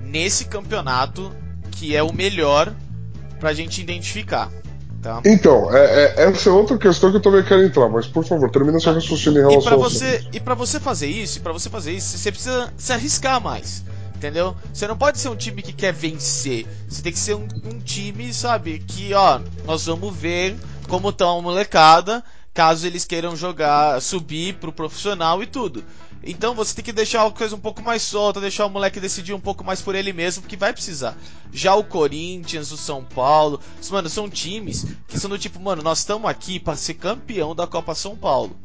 nesse 0.00 0.46
campeonato 0.46 1.32
que 1.70 1.94
é 1.94 2.02
o 2.02 2.12
melhor 2.12 2.72
pra 3.38 3.52
gente 3.52 3.80
identificar. 3.80 4.50
Tá? 5.02 5.20
Então, 5.24 5.74
é, 5.76 6.04
é- 6.16 6.28
essa 6.28 6.48
é 6.48 6.52
outra 6.52 6.76
questão 6.78 7.10
que 7.10 7.18
eu 7.18 7.20
também 7.20 7.44
quero 7.44 7.62
entrar, 7.62 7.88
mas 7.88 8.06
por 8.06 8.24
favor, 8.24 8.50
termina 8.50 8.80
seu 8.80 8.92
raciocínio 8.94 9.42
em 9.42 9.44
E 9.44 9.48
relação 9.50 9.62
pra 9.62 9.74
ao 9.74 9.82
você, 9.82 10.26
e 10.32 10.40
para 10.40 10.54
você 10.54 10.80
fazer 10.80 11.06
isso, 11.06 11.38
e 11.38 11.40
para 11.40 11.52
você 11.52 11.68
fazer 11.68 11.92
isso, 11.92 12.16
você 12.16 12.32
precisa 12.32 12.72
se 12.76 12.92
arriscar 12.92 13.40
mais. 13.40 13.84
Entendeu? 14.16 14.56
Você 14.72 14.86
não 14.88 14.96
pode 14.96 15.18
ser 15.18 15.28
um 15.28 15.36
time 15.36 15.60
que 15.60 15.74
quer 15.74 15.92
vencer. 15.92 16.66
Você 16.88 17.02
tem 17.02 17.12
que 17.12 17.18
ser 17.18 17.34
um, 17.34 17.46
um 17.66 17.78
time, 17.78 18.32
sabe, 18.32 18.78
que 18.78 19.12
ó, 19.12 19.40
nós 19.66 19.84
vamos 19.84 20.16
ver 20.16 20.56
como 20.88 21.12
tá 21.12 21.30
uma 21.30 21.42
molecada 21.42 22.24
caso 22.56 22.86
eles 22.86 23.04
queiram 23.04 23.36
jogar, 23.36 24.00
subir 24.00 24.54
pro 24.54 24.72
profissional 24.72 25.42
e 25.42 25.46
tudo. 25.46 25.84
Então 26.24 26.54
você 26.54 26.74
tem 26.74 26.82
que 26.82 26.90
deixar 26.90 27.26
a 27.26 27.30
coisa 27.30 27.54
um 27.54 27.60
pouco 27.60 27.82
mais 27.82 28.00
solta, 28.00 28.40
deixar 28.40 28.64
o 28.64 28.70
moleque 28.70 28.98
decidir 28.98 29.34
um 29.34 29.40
pouco 29.40 29.62
mais 29.62 29.82
por 29.82 29.94
ele 29.94 30.10
mesmo, 30.10 30.40
porque 30.40 30.56
vai 30.56 30.72
precisar. 30.72 31.14
Já 31.52 31.74
o 31.74 31.84
Corinthians, 31.84 32.72
o 32.72 32.78
São 32.78 33.04
Paulo, 33.04 33.60
mano, 33.90 34.08
são 34.08 34.26
times 34.30 34.86
que 35.06 35.20
são 35.20 35.28
do 35.28 35.38
tipo, 35.38 35.60
mano, 35.60 35.82
nós 35.82 35.98
estamos 35.98 36.30
aqui 36.30 36.58
para 36.58 36.76
ser 36.76 36.94
campeão 36.94 37.54
da 37.54 37.66
Copa 37.66 37.94
São 37.94 38.16
Paulo. 38.16 38.56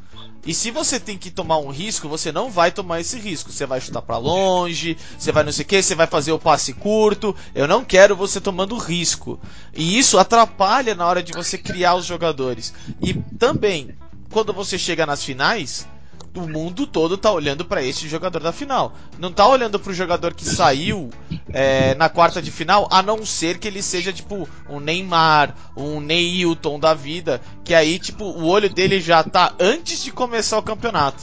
E 0.46 0.54
se 0.56 0.72
você 0.72 1.00
tem 1.00 1.18
que 1.18 1.30
tomar 1.30 1.60
um 1.60 1.70
risco, 1.70 2.10
você 2.10 2.32
não 2.32 2.50
vai 2.50 2.72
tomar 2.72 3.00
esse 3.00 3.20
risco. 3.20 3.52
Você 3.52 3.66
vai 3.66 3.80
chutar 3.80 4.02
para 4.02 4.18
longe, 4.18 4.98
você 5.18 5.32
vai 5.32 5.44
não 5.44 5.52
sei 5.52 5.64
o 5.64 5.68
que, 5.68 5.82
você 5.82 5.94
vai 5.94 6.08
fazer 6.08 6.32
o 6.32 6.40
passe 6.40 6.74
curto. 6.74 7.36
Eu 7.54 7.68
não 7.68 7.86
quero 7.86 8.16
você 8.16 8.42
tomando 8.42 8.78
risco. 8.78 9.40
E 9.74 10.00
isso 10.00 10.18
atrapalha 10.18 10.96
na 10.96 11.06
hora 11.06 11.22
de 11.22 11.32
você 11.32 11.58
criar 11.58 11.96
os 11.96 12.06
jogadores. 12.06 12.74
E 13.02 13.14
também, 13.38 13.96
quando 14.32 14.52
você 14.52 14.80
chega 14.80 15.06
nas 15.06 15.24
finais, 15.24 15.88
o 16.36 16.48
mundo 16.48 16.88
todo 16.88 17.18
tá 17.18 17.32
olhando 17.32 17.66
para 17.66 17.84
esse 17.84 18.08
jogador 18.08 18.42
da 18.42 18.52
final. 18.52 18.94
Não 19.20 19.32
tá 19.32 19.48
olhando 19.48 19.80
pro 19.80 19.94
jogador 19.94 20.34
que 20.34 20.46
saiu 20.46 21.10
é, 21.50 21.94
na 21.96 22.10
quarta 22.10 22.42
de 22.42 22.52
final, 22.52 22.88
a 22.92 23.02
não 23.02 23.26
ser 23.26 23.58
que 23.58 23.68
ele 23.68 23.82
seja 23.82 24.14
tipo 24.14 24.48
um 24.70 24.80
Neymar, 24.80 25.56
um 25.76 26.00
Neilton 26.00 26.80
da 26.80 26.94
vida, 26.94 27.42
que 27.64 27.74
aí 27.74 28.00
tipo 28.00 28.24
o 28.24 28.46
olho 28.46 28.70
dele 28.70 29.02
já 29.02 29.24
tá 29.24 29.54
antes 29.60 30.04
de 30.04 30.12
começar 30.12 30.58
o 30.58 30.64
campeonato. 30.64 31.22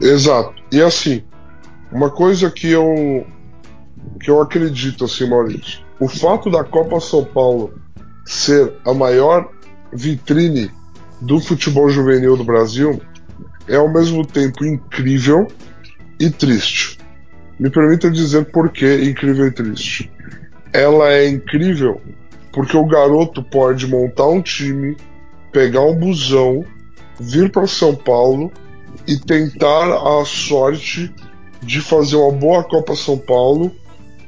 Exato. 0.00 0.54
E 0.70 0.82
assim, 0.82 1.24
uma 1.90 2.10
coisa 2.10 2.50
que 2.50 2.68
eu 2.68 3.26
que 4.20 4.30
eu 4.30 4.40
acredito 4.40 5.04
assim, 5.04 5.28
Maurício, 5.28 5.80
o 5.98 6.08
fato 6.08 6.50
da 6.50 6.62
Copa 6.62 7.00
São 7.00 7.24
Paulo 7.24 7.74
ser 8.24 8.74
a 8.84 8.92
maior 8.92 9.48
vitrine 9.92 10.70
do 11.20 11.40
futebol 11.40 11.88
juvenil 11.88 12.36
do 12.36 12.44
Brasil 12.44 13.00
é 13.68 13.76
ao 13.76 13.92
mesmo 13.92 14.26
tempo 14.26 14.64
incrível 14.64 15.46
e 16.18 16.30
triste. 16.30 16.98
Me 17.58 17.70
permita 17.70 18.10
dizer 18.10 18.46
por 18.46 18.70
que 18.70 19.04
incrível 19.04 19.46
e 19.46 19.50
triste. 19.50 20.10
Ela 20.72 21.12
é 21.12 21.28
incrível 21.28 22.00
porque 22.52 22.76
o 22.76 22.86
garoto 22.86 23.42
pode 23.42 23.86
montar 23.86 24.28
um 24.28 24.40
time, 24.40 24.96
pegar 25.52 25.82
um 25.82 25.94
busão, 25.94 26.64
vir 27.18 27.50
para 27.50 27.66
São 27.66 27.94
Paulo 27.94 28.52
e 29.06 29.16
tentar 29.16 29.92
a 29.92 30.24
sorte 30.24 31.12
de 31.62 31.80
fazer 31.80 32.16
uma 32.16 32.32
boa 32.32 32.62
Copa 32.62 32.94
São 32.94 33.18
Paulo 33.18 33.72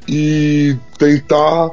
e 0.09 0.76
tentar 0.99 1.71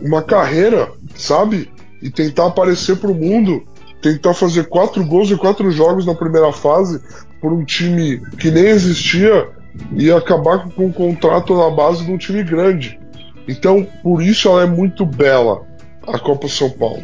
uma 0.00 0.22
carreira, 0.22 0.90
sabe? 1.14 1.70
E 2.00 2.10
tentar 2.10 2.46
aparecer 2.46 2.96
para 2.96 3.10
o 3.10 3.14
mundo 3.14 3.64
tentar 4.02 4.34
fazer 4.34 4.64
quatro 4.64 5.04
gols 5.06 5.30
em 5.30 5.36
quatro 5.36 5.70
jogos 5.70 6.04
na 6.04 6.14
primeira 6.14 6.52
fase 6.52 7.00
por 7.40 7.52
um 7.52 7.64
time 7.64 8.20
que 8.36 8.50
nem 8.50 8.66
existia 8.66 9.48
e 9.96 10.10
acabar 10.10 10.68
com 10.70 10.86
um 10.86 10.92
contrato 10.92 11.56
na 11.56 11.70
base 11.70 12.04
de 12.04 12.10
um 12.10 12.18
time 12.18 12.42
grande. 12.42 13.00
Então, 13.48 13.86
por 14.02 14.20
isso 14.20 14.48
ela 14.48 14.64
é 14.64 14.66
muito 14.66 15.06
bela, 15.06 15.66
a 16.06 16.18
Copa 16.18 16.48
São 16.48 16.68
Paulo. 16.68 17.02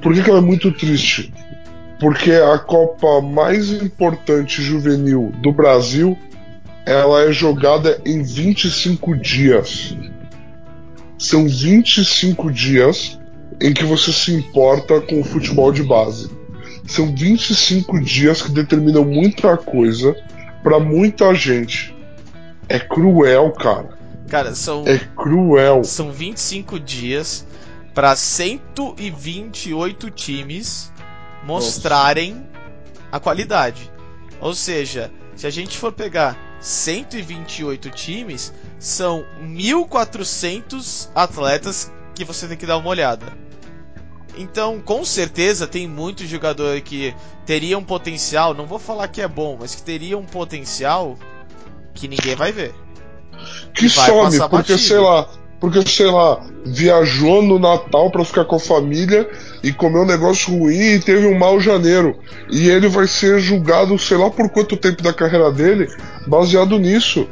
Por 0.00 0.14
que, 0.14 0.22
que 0.22 0.30
ela 0.30 0.38
é 0.38 0.42
muito 0.42 0.70
triste? 0.70 1.32
Porque 1.98 2.32
a 2.32 2.58
Copa 2.58 3.20
mais 3.20 3.70
importante 3.70 4.62
juvenil 4.62 5.32
do 5.42 5.52
Brasil 5.52 6.16
ela 6.86 7.22
é 7.22 7.32
jogada 7.32 8.00
em 8.06 8.22
25 8.22 9.16
dias. 9.16 9.96
São 11.18 11.46
25 11.46 12.50
dias 12.50 13.17
em 13.60 13.72
que 13.72 13.84
você 13.84 14.12
se 14.12 14.32
importa 14.32 15.00
com 15.00 15.20
o 15.20 15.24
futebol 15.24 15.72
de 15.72 15.82
base. 15.82 16.30
São 16.86 17.14
25 17.14 18.00
dias 18.00 18.40
que 18.42 18.50
determinam 18.50 19.04
muita 19.04 19.56
coisa 19.56 20.16
para 20.62 20.78
muita 20.78 21.34
gente. 21.34 21.94
É 22.68 22.78
cruel, 22.78 23.50
cara. 23.52 23.98
Cara, 24.28 24.54
são 24.54 24.84
É 24.86 24.98
cruel. 25.16 25.82
são 25.84 26.12
25 26.12 26.78
dias 26.78 27.46
para 27.94 28.14
128 28.14 30.10
times 30.10 30.92
mostrarem 31.44 32.46
a 33.10 33.18
qualidade. 33.18 33.90
Ou 34.40 34.54
seja, 34.54 35.10
se 35.34 35.46
a 35.46 35.50
gente 35.50 35.76
for 35.76 35.92
pegar 35.92 36.36
128 36.60 37.90
times, 37.90 38.52
são 38.78 39.24
1400 39.40 41.10
atletas 41.14 41.92
que 42.14 42.24
você 42.24 42.46
tem 42.46 42.56
que 42.56 42.66
dar 42.66 42.76
uma 42.76 42.90
olhada. 42.90 43.26
Então, 44.38 44.80
com 44.80 45.04
certeza, 45.04 45.66
tem 45.66 45.88
muito 45.88 46.24
jogador 46.24 46.80
que 46.80 47.12
teria 47.44 47.76
um 47.76 47.82
potencial, 47.82 48.54
não 48.54 48.66
vou 48.66 48.78
falar 48.78 49.08
que 49.08 49.20
é 49.20 49.26
bom, 49.26 49.58
mas 49.60 49.74
que 49.74 49.82
teria 49.82 50.16
um 50.16 50.24
potencial 50.24 51.18
que 51.92 52.06
ninguém 52.06 52.36
vai 52.36 52.52
ver. 52.52 52.72
Que 53.74 53.88
some, 53.88 54.38
porque 54.38 54.48
batido. 54.48 54.78
sei 54.78 54.98
lá, 54.98 55.28
porque 55.60 55.88
sei 55.88 56.06
lá, 56.06 56.40
viajou 56.64 57.42
no 57.42 57.58
Natal 57.58 58.10
pra 58.10 58.24
ficar 58.24 58.44
com 58.44 58.56
a 58.56 58.60
família 58.60 59.28
e 59.62 59.72
comeu 59.72 60.02
um 60.02 60.06
negócio 60.06 60.56
ruim 60.56 60.94
e 60.94 61.00
teve 61.00 61.26
um 61.26 61.36
mau 61.36 61.58
janeiro. 61.58 62.16
E 62.48 62.68
ele 62.68 62.88
vai 62.88 63.08
ser 63.08 63.40
julgado, 63.40 63.98
sei 63.98 64.16
lá 64.16 64.30
por 64.30 64.48
quanto 64.50 64.76
tempo 64.76 65.02
da 65.02 65.12
carreira 65.12 65.50
dele, 65.50 65.88
baseado 66.26 66.78
nisso. 66.78 67.28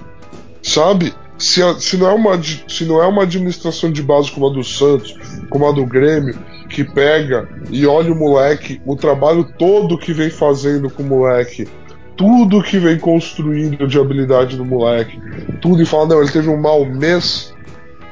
Sabe? 0.60 1.14
Se, 1.38 1.60
se, 1.80 1.96
não 1.96 2.08
é 2.08 2.12
uma, 2.12 2.40
se 2.42 2.84
não 2.84 3.02
é 3.02 3.06
uma 3.06 3.22
administração 3.22 3.90
de 3.92 4.02
base 4.02 4.30
como 4.30 4.48
a 4.48 4.52
do 4.52 4.64
Santos, 4.64 5.14
como 5.50 5.68
a 5.68 5.72
do 5.72 5.84
Grêmio, 5.84 6.38
que 6.68 6.82
pega 6.82 7.48
e 7.70 7.86
olha 7.86 8.12
o 8.12 8.16
moleque, 8.16 8.80
o 8.84 8.96
trabalho 8.96 9.44
todo 9.58 9.98
que 9.98 10.12
vem 10.12 10.30
fazendo 10.30 10.88
com 10.90 11.02
o 11.02 11.06
moleque, 11.06 11.68
tudo 12.16 12.62
que 12.62 12.78
vem 12.78 12.98
construindo 12.98 13.86
de 13.86 13.98
habilidade 13.98 14.56
do 14.56 14.64
moleque, 14.64 15.20
tudo 15.60 15.82
e 15.82 15.86
fala, 15.86 16.06
não, 16.06 16.22
ele 16.22 16.32
teve 16.32 16.48
um 16.48 16.60
mau 16.60 16.84
mês, 16.84 17.54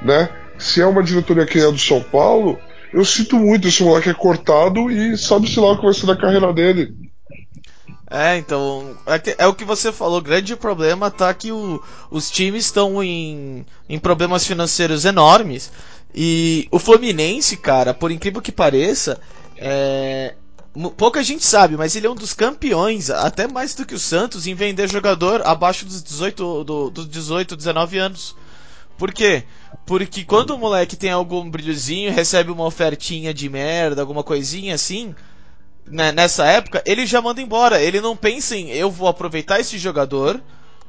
né? 0.02 0.28
Se 0.58 0.80
é 0.80 0.86
uma 0.86 1.02
diretoria 1.02 1.46
que 1.46 1.58
é 1.58 1.70
do 1.70 1.78
São 1.78 2.02
Paulo, 2.02 2.58
eu 2.92 3.04
sinto 3.04 3.36
muito, 3.36 3.66
esse 3.66 3.82
moleque 3.82 4.10
é 4.10 4.14
cortado 4.14 4.90
e 4.90 5.16
sabe-se 5.16 5.58
lá 5.58 5.72
o 5.72 5.78
que 5.78 5.84
vai 5.84 5.94
ser 5.94 6.06
da 6.06 6.16
carreira 6.16 6.52
dele. 6.52 6.94
É, 8.10 8.36
então, 8.36 8.96
é, 9.06 9.44
é 9.44 9.46
o 9.46 9.54
que 9.54 9.64
você 9.64 9.90
falou, 9.90 10.20
grande 10.20 10.54
problema 10.54 11.10
tá 11.10 11.32
que 11.32 11.50
o- 11.50 11.82
os 12.10 12.30
times 12.30 12.66
estão 12.66 13.02
em, 13.02 13.64
em 13.88 13.98
problemas 13.98 14.46
financeiros 14.46 15.04
enormes. 15.06 15.72
E 16.14 16.68
o 16.70 16.78
Fluminense, 16.78 17.56
cara, 17.56 17.94
por 17.94 18.10
incrível 18.12 18.42
que 18.42 18.52
pareça, 18.52 19.18
é, 19.56 20.34
pouca 20.98 21.22
gente 21.24 21.44
sabe, 21.44 21.76
mas 21.76 21.96
ele 21.96 22.06
é 22.06 22.10
um 22.10 22.14
dos 22.14 22.34
campeões, 22.34 23.08
até 23.10 23.48
mais 23.48 23.74
do 23.74 23.86
que 23.86 23.94
o 23.94 23.98
Santos, 23.98 24.46
em 24.46 24.54
vender 24.54 24.88
jogador 24.88 25.40
abaixo 25.44 25.84
dos 25.86 26.02
18, 26.02 26.62
do- 26.62 26.90
dos 26.90 27.08
18 27.08 27.56
19 27.56 27.98
anos. 27.98 28.36
Por 28.98 29.12
quê? 29.12 29.44
Porque 29.86 30.24
quando 30.24 30.50
o 30.50 30.58
moleque 30.58 30.96
tem 30.96 31.10
algum 31.10 31.48
brilhozinho, 31.50 32.12
recebe 32.12 32.50
uma 32.50 32.64
ofertinha 32.64 33.34
de 33.34 33.48
merda, 33.48 34.02
alguma 34.02 34.22
coisinha 34.22 34.74
assim, 34.74 35.14
né, 35.86 36.12
nessa 36.12 36.44
época, 36.46 36.82
ele 36.86 37.06
já 37.06 37.20
manda 37.20 37.40
embora. 37.40 37.80
Ele 37.80 38.00
não 38.00 38.16
pensa 38.16 38.56
em 38.56 38.70
eu 38.70 38.90
vou 38.90 39.08
aproveitar 39.08 39.60
esse 39.60 39.78
jogador 39.78 40.40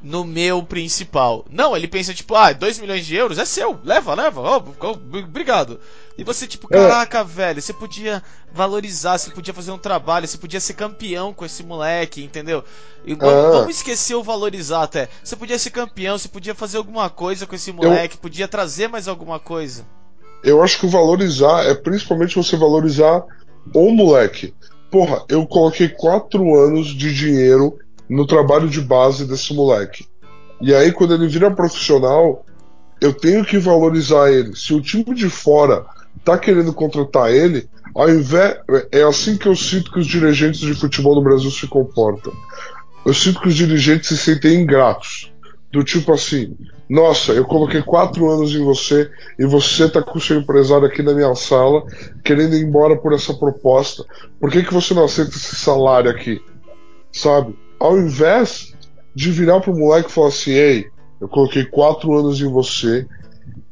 no 0.01 0.23
meu 0.23 0.61
principal. 0.61 1.45
Não, 1.49 1.75
ele 1.75 1.87
pensa 1.87 2.13
tipo, 2.13 2.35
ah, 2.35 2.53
2 2.53 2.77
milhões 2.77 3.05
de 3.05 3.15
euros 3.15 3.39
é 3.39 3.45
seu, 3.45 3.79
leva, 3.83 4.13
leva, 4.13 4.39
ó, 4.39 4.63
obrigado. 4.91 5.79
E 6.15 6.23
você 6.23 6.45
tipo, 6.45 6.67
É. 6.69 6.77
caraca, 6.77 7.23
velho, 7.23 7.59
você 7.59 7.73
podia 7.73 8.21
valorizar, 8.53 9.17
você 9.17 9.31
podia 9.31 9.53
fazer 9.53 9.71
um 9.71 9.79
trabalho, 9.79 10.27
você 10.27 10.37
podia 10.37 10.59
ser 10.59 10.75
campeão 10.75 11.33
com 11.33 11.43
esse 11.43 11.63
moleque, 11.63 12.23
entendeu? 12.23 12.63
E 13.03 13.13
É. 13.13 13.15
vamos 13.15 13.77
esquecer 13.77 14.13
o 14.13 14.21
valorizar 14.23 14.83
até. 14.83 15.09
Você 15.23 15.35
podia 15.35 15.57
ser 15.57 15.71
campeão, 15.71 16.17
você 16.17 16.27
podia 16.27 16.53
fazer 16.53 16.77
alguma 16.77 17.09
coisa 17.09 17.47
com 17.47 17.55
esse 17.55 17.71
moleque, 17.71 18.15
podia 18.17 18.47
trazer 18.47 18.87
mais 18.87 19.07
alguma 19.07 19.39
coisa. 19.39 19.85
Eu 20.43 20.61
acho 20.61 20.79
que 20.79 20.85
o 20.85 20.89
valorizar 20.89 21.65
é 21.65 21.73
principalmente 21.73 22.35
você 22.35 22.55
valorizar 22.55 23.23
o 23.73 23.89
moleque. 23.89 24.53
Porra, 24.95 25.25
eu 25.27 25.45
coloquei 25.45 25.89
quatro 25.89 26.55
anos 26.55 26.87
de 26.87 27.13
dinheiro 27.13 27.77
no 28.09 28.25
trabalho 28.25 28.69
de 28.69 28.79
base 28.79 29.25
desse 29.25 29.53
moleque. 29.53 30.07
E 30.61 30.73
aí, 30.73 30.89
quando 30.93 31.13
ele 31.13 31.27
vira 31.27 31.53
profissional, 31.53 32.45
eu 33.01 33.11
tenho 33.11 33.43
que 33.43 33.57
valorizar 33.57 34.31
ele. 34.31 34.55
Se 34.55 34.73
o 34.73 34.79
time 34.79 35.13
de 35.13 35.29
fora 35.29 35.85
tá 36.23 36.37
querendo 36.37 36.71
contratar 36.71 37.29
ele, 37.29 37.67
ao 37.93 38.09
invés. 38.09 38.55
É 38.89 39.03
assim 39.03 39.35
que 39.35 39.49
eu 39.49 39.55
sinto 39.57 39.91
que 39.91 39.99
os 39.99 40.07
dirigentes 40.07 40.61
de 40.61 40.73
futebol 40.73 41.13
no 41.13 41.21
Brasil 41.21 41.51
se 41.51 41.67
comportam. 41.67 42.31
Eu 43.05 43.13
sinto 43.13 43.41
que 43.41 43.49
os 43.49 43.55
dirigentes 43.55 44.07
se 44.07 44.17
sentem 44.17 44.61
ingratos. 44.61 45.29
Do 45.73 45.83
tipo 45.83 46.13
assim, 46.13 46.55
nossa, 46.88 47.32
eu 47.32 47.46
coloquei 47.46 47.82
quatro 47.82 48.30
anos 48.30 48.51
em 48.54 48.63
você 48.63 49.10
e 49.39 49.46
você 49.46 49.89
tá 49.89 50.04
com 50.04 50.18
o 50.18 50.22
seu 50.22 50.38
empresário 50.38 50.86
aqui 50.86 51.01
na 51.01 51.13
minha 51.13 51.34
sala 51.34 51.84
querendo 52.24 52.56
ir 52.56 52.63
embora 52.63 52.96
por 52.96 53.12
essa 53.12 53.34
proposta. 53.34 54.06
Por 54.39 54.51
que, 54.51 54.63
que 54.63 54.74
você 54.74 54.94
não 54.94 55.06
aceita 55.06 55.32
esse 55.32 55.56
salário 55.56 56.12
aqui? 56.12 56.39
Sabe? 57.12 57.58
Ao 57.80 57.98
invés 57.98 58.74
de 59.15 59.32
virar 59.32 59.62
pro 59.62 59.75
moleque 59.75 60.10
e 60.10 60.13
falar 60.13 60.27
assim, 60.27 60.51
ei, 60.51 60.86
eu 61.20 61.27
coloquei 61.27 61.65
quatro 61.65 62.13
anos 62.13 62.39
em 62.39 62.51
você, 62.51 63.08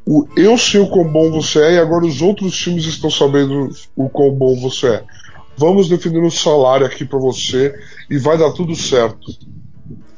o, 0.06 0.26
eu 0.36 0.58
sei 0.58 0.82
o 0.82 0.90
quão 0.90 1.08
bom 1.08 1.30
você 1.32 1.62
é 1.62 1.74
e 1.74 1.80
agora 1.80 2.06
os 2.06 2.22
outros 2.22 2.58
times 2.58 2.86
estão 2.86 3.12
sabendo 3.12 3.70
o 3.96 4.10
quão 4.10 4.32
bom 4.32 4.60
você 4.60 4.88
é. 4.88 5.04
vamos 5.56 5.88
definir 5.88 6.20
um 6.20 6.32
salário 6.32 6.86
aqui 6.86 7.06
para 7.06 7.20
você 7.20 7.74
e 8.10 8.18
vai 8.18 8.38
dar 8.38 8.52
tudo 8.52 8.76
certo. 8.76 9.32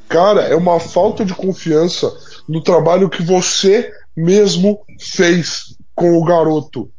Cara, 0.07 0.41
é 0.43 0.55
uma 0.55 0.79
falta 0.79 1.25
de 1.25 1.33
confiança 1.33 2.11
no 2.47 2.61
trabalho 2.61 3.09
que 3.09 3.21
você 3.23 3.91
mesmo 4.15 4.79
fez 4.99 5.75
com 5.95 6.17
o 6.17 6.23
garoto. 6.23 6.89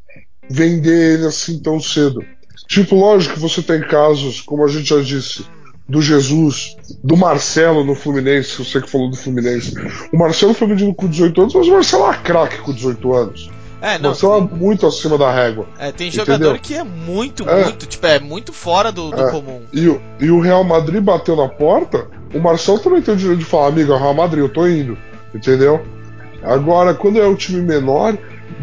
Vender 0.49 1.15
ele 1.19 1.26
assim 1.26 1.59
tão 1.59 1.81
cedo. 1.81 2.25
Tipo, 2.69 2.97
lógico 2.97 3.35
que 3.35 3.41
você 3.41 3.62
tem 3.62 3.81
casos, 3.81 4.41
como 4.41 4.65
a 4.65 4.69
gente 4.69 4.88
já 4.88 5.00
disse, 5.00 5.45
do 5.88 6.00
Jesus, 6.03 6.76
do 7.03 7.17
Marcelo 7.17 7.85
no 7.85 7.95
Fluminense, 7.95 8.59
você 8.65 8.81
que 8.81 8.91
falou 8.91 9.11
do 9.11 9.17
Fluminense. 9.17 9.75
O 10.12 10.17
Marcelo 10.19 10.53
foi 10.55 10.67
vendido 10.69 10.93
com 10.95 11.07
18 11.09 11.41
anos, 11.41 11.55
mas 11.55 11.67
o 11.69 11.73
Marcelo 11.73 12.11
é 12.12 12.17
craque 12.19 12.59
com 12.59 12.73
18 12.73 13.12
anos. 13.15 13.50
É, 13.81 13.99
não. 13.99 14.07
O 14.11 14.12
Marcelo 14.12 14.37
é 14.53 14.57
muito 14.57 14.87
acima 14.87 15.19
da 15.19 15.31
régua. 15.33 15.69
É, 15.79 15.93
tem 15.93 16.11
jogador 16.11 16.43
entendeu? 16.45 16.61
que 16.61 16.75
é 16.75 16.83
muito, 16.83 17.49
É. 17.49 17.65
muito, 17.65 17.87
tipo, 17.87 18.07
é 18.07 18.19
muito 18.19 18.53
fora 18.53 18.91
do, 18.91 19.11
do 19.11 19.21
É. 19.21 19.31
comum. 19.31 19.62
E, 19.73 19.88
o- 19.88 20.00
e 20.21 20.31
o 20.31 20.41
Real 20.41 20.65
Madrid 20.65 21.03
bateu 21.03 21.37
na 21.37 21.49
porta, 21.49 22.09
o 22.35 22.38
Marcelo 22.41 22.79
também 22.81 23.03
tem 23.03 23.15
o 23.15 23.17
direito 23.17 23.38
de 23.41 23.45
falar, 23.45 23.69
amigo, 23.69 23.93
é 23.93 23.99
Real 23.99 24.15
Madrid, 24.15 24.43
eu 24.43 24.49
tô 24.53 24.67
indo. 24.67 24.97
Entendeu? 25.35 25.83
Agora, 26.42 26.95
quando 26.95 27.21
é 27.21 27.26
um 27.26 27.35
time 27.35 27.61
menor, 27.61 28.16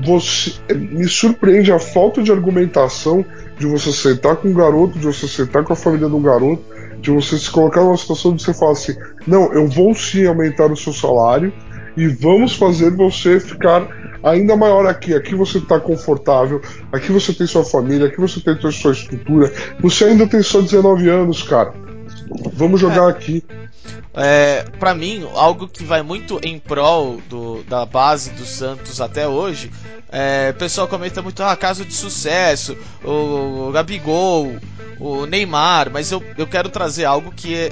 você 0.05 0.53
me 0.73 1.07
surpreende 1.07 1.71
a 1.71 1.79
falta 1.79 2.21
de 2.21 2.31
argumentação 2.31 3.25
de 3.57 3.67
você 3.67 3.91
sentar 3.91 4.37
com 4.37 4.49
um 4.49 4.53
garoto, 4.53 4.97
de 4.97 5.05
você 5.05 5.27
sentar 5.27 5.63
com 5.63 5.73
a 5.73 5.75
família 5.75 6.07
um 6.07 6.21
garoto, 6.21 6.63
de 6.99 7.11
você 7.11 7.37
se 7.37 7.51
colocar 7.51 7.81
numa 7.81 7.97
situação 7.97 8.35
de 8.35 8.41
você 8.41 8.53
falar 8.53 8.71
assim, 8.71 8.95
não, 9.27 9.53
eu 9.53 9.67
vou 9.67 9.93
sim 9.93 10.25
aumentar 10.25 10.71
o 10.71 10.77
seu 10.77 10.93
salário 10.93 11.51
e 11.95 12.07
vamos 12.07 12.55
fazer 12.55 12.91
você 12.91 13.39
ficar 13.39 13.87
ainda 14.23 14.55
maior 14.55 14.87
aqui. 14.87 15.13
Aqui 15.13 15.35
você 15.35 15.57
está 15.57 15.79
confortável, 15.79 16.61
aqui 16.91 17.11
você 17.11 17.33
tem 17.33 17.45
sua 17.45 17.63
família, 17.63 18.07
aqui 18.07 18.19
você 18.19 18.39
tem 18.39 18.57
sua 18.71 18.91
estrutura. 18.91 19.51
Você 19.81 20.05
ainda 20.05 20.25
tem 20.25 20.41
só 20.41 20.61
19 20.61 21.09
anos, 21.09 21.43
cara. 21.43 21.73
Vamos 22.53 22.79
jogar 22.79 23.07
aqui. 23.09 23.43
É, 24.15 24.63
para 24.79 24.93
mim, 24.93 25.27
algo 25.33 25.67
que 25.67 25.83
vai 25.83 26.01
muito 26.03 26.39
em 26.43 26.59
prol 26.59 27.19
do, 27.29 27.63
da 27.63 27.85
base 27.85 28.29
do 28.31 28.45
Santos 28.45 29.01
até 29.01 29.27
hoje, 29.27 29.71
é, 30.11 30.51
o 30.55 30.57
pessoal 30.59 30.87
comenta 30.87 31.21
muito, 31.21 31.41
ah, 31.43 31.55
caso 31.55 31.83
de 31.83 31.93
sucesso, 31.93 32.77
o, 33.03 33.71
Gabigol, 33.71 34.55
o 34.99 35.25
Neymar, 35.25 35.89
mas 35.91 36.11
eu, 36.11 36.23
eu 36.37 36.45
quero 36.45 36.69
trazer 36.69 37.05
algo 37.05 37.31
que 37.31 37.55
é- 37.55 37.71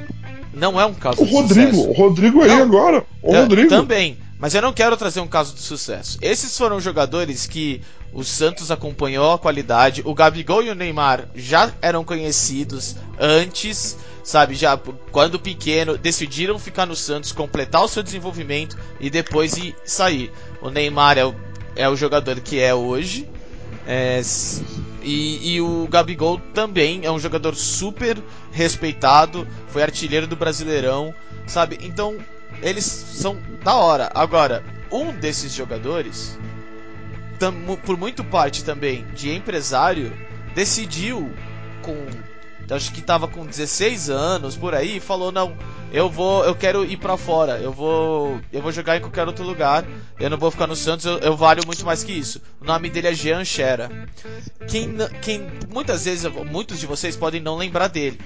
não 0.53 0.81
é 0.81 0.85
um 0.85 0.93
caso 0.93 1.21
O 1.21 1.25
de 1.25 1.31
Rodrigo, 1.31 1.71
sucesso. 1.75 1.89
o 1.89 1.93
Rodrigo 1.93 2.41
aí 2.41 2.49
Não. 2.49 2.63
agora. 2.63 3.05
O 3.21 3.33
Eu- 3.35 3.41
Rodrigo. 3.43 3.69
Também. 3.69 4.17
Mas 4.39 4.55
eu 4.55 4.61
não 4.63 4.73
quero 4.73 4.97
trazer 4.97 5.19
um 5.19 5.27
caso 5.27 5.53
de 5.53 5.61
sucesso. 5.61 6.17
Esses 6.19 6.57
foram 6.57 6.79
jogadores 6.81 7.45
que 7.45 7.79
o 8.11 8.23
Santos 8.23 8.71
acompanhou 8.71 9.33
a 9.33 9.37
qualidade. 9.37 10.01
O 10.03 10.15
Gabigol 10.15 10.63
e 10.63 10.71
o 10.71 10.75
Neymar 10.75 11.27
já 11.35 11.71
eram 11.79 12.03
conhecidos 12.03 12.95
antes, 13.19 13.95
sabe? 14.23 14.55
Já 14.55 14.77
quando 15.11 15.39
pequeno 15.39 15.97
decidiram 15.97 16.57
ficar 16.59 16.85
no 16.85 16.95
Santos, 16.95 17.31
completar 17.31 17.83
o 17.83 17.87
seu 17.87 18.03
desenvolvimento 18.03 18.77
e 18.99 19.09
depois 19.09 19.57
ir 19.57 19.75
sair. 19.83 20.31
O 20.61 20.69
Neymar 20.69 21.17
é 21.17 21.25
o, 21.25 21.35
é 21.75 21.89
o 21.89 21.95
jogador 21.95 22.39
que 22.39 22.59
é 22.59 22.73
hoje. 22.73 23.27
É, 23.87 24.21
e, 25.01 25.53
e 25.55 25.61
o 25.61 25.87
Gabigol 25.89 26.39
também 26.53 27.01
é 27.03 27.11
um 27.11 27.19
jogador 27.19 27.55
super 27.55 28.17
respeitado, 28.51 29.47
foi 29.67 29.81
artilheiro 29.81 30.27
do 30.27 30.35
Brasileirão, 30.35 31.13
sabe? 31.47 31.79
Então, 31.81 32.17
eles 32.61 32.85
são 32.85 33.37
da 33.63 33.75
hora. 33.75 34.11
Agora, 34.13 34.63
um 34.91 35.11
desses 35.11 35.53
jogadores, 35.53 36.37
tam- 37.39 37.75
por 37.83 37.97
muito 37.97 38.23
parte 38.23 38.63
também 38.63 39.05
de 39.15 39.31
empresário, 39.31 40.13
decidiu 40.53 41.31
com 41.81 42.05
acho 42.71 42.91
que 42.91 43.01
tava 43.01 43.27
com 43.27 43.45
16 43.45 44.09
anos 44.09 44.55
por 44.55 44.73
aí, 44.73 44.97
e 44.97 44.99
falou 44.99 45.31
não, 45.31 45.55
eu 45.91 46.09
vou, 46.09 46.45
eu 46.45 46.55
quero 46.55 46.85
ir 46.85 46.97
pra 46.97 47.17
fora, 47.17 47.59
eu 47.59 47.71
vou, 47.71 48.39
eu 48.51 48.61
vou 48.61 48.71
jogar 48.71 48.95
em 48.95 49.01
qualquer 49.01 49.27
outro 49.27 49.43
lugar, 49.45 49.83
eu 50.17 50.29
não 50.29 50.37
vou 50.37 50.49
ficar 50.49 50.67
no 50.67 50.75
Santos, 50.75 51.05
eu, 51.05 51.17
eu 51.19 51.35
valho 51.35 51.63
muito 51.65 51.85
mais 51.85 52.03
que 52.03 52.13
isso. 52.13 52.41
O 52.61 52.65
nome 52.65 52.89
dele 52.89 53.07
é 53.09 53.13
Jean 53.13 53.43
Xera. 53.43 53.89
Quem, 54.69 54.95
quem 55.21 55.51
muitas 55.69 56.05
vezes, 56.05 56.31
muitos 56.49 56.79
de 56.79 56.85
vocês 56.85 57.17
podem 57.17 57.41
não 57.41 57.57
lembrar 57.57 57.87
dele, 57.87 58.19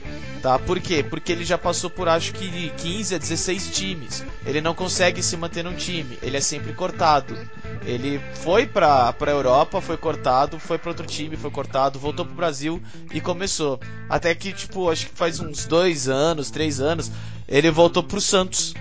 tá? 0.44 0.60
Por 0.60 0.80
quê? 0.80 1.04
Porque 1.04 1.32
ele 1.32 1.44
já 1.44 1.58
passou 1.58 1.90
por 1.90 2.08
acho 2.08 2.34
que 2.34 2.70
15 2.78 3.16
a 3.16 3.18
16 3.18 3.70
times. 3.72 4.24
Ele 4.46 4.62
não 4.62 4.76
consegue 4.76 5.24
se 5.24 5.36
manter 5.36 5.64
num 5.64 5.74
time, 5.74 6.20
ele 6.22 6.38
é 6.38 6.42
sempre 6.42 6.74
cortado. 6.74 7.36
Ele 7.84 8.22
foi 8.36 8.68
pra, 8.68 9.12
pra 9.14 9.32
Europa, 9.32 9.82
foi 9.82 9.98
cortado, 9.98 10.60
foi 10.60 10.78
pra 10.78 10.90
outro 10.92 11.06
time, 11.06 11.36
foi 11.36 11.50
cortado, 11.50 11.98
voltou 11.98 12.26
pro 12.26 12.36
Brasil 12.36 12.82
e 13.14 13.22
começou. 13.22 13.80
Até 14.10 14.35
que, 14.36 14.54
tipo, 14.54 14.90
acho 14.90 15.08
que 15.08 15.16
faz 15.18 15.40
uns 15.40 15.66
dois 15.66 16.08
anos, 16.08 16.52
três 16.52 16.80
anos, 16.80 17.12
ele 17.48 17.70
voltou 17.72 18.04
pro 18.04 18.20
Santos. 18.22 18.74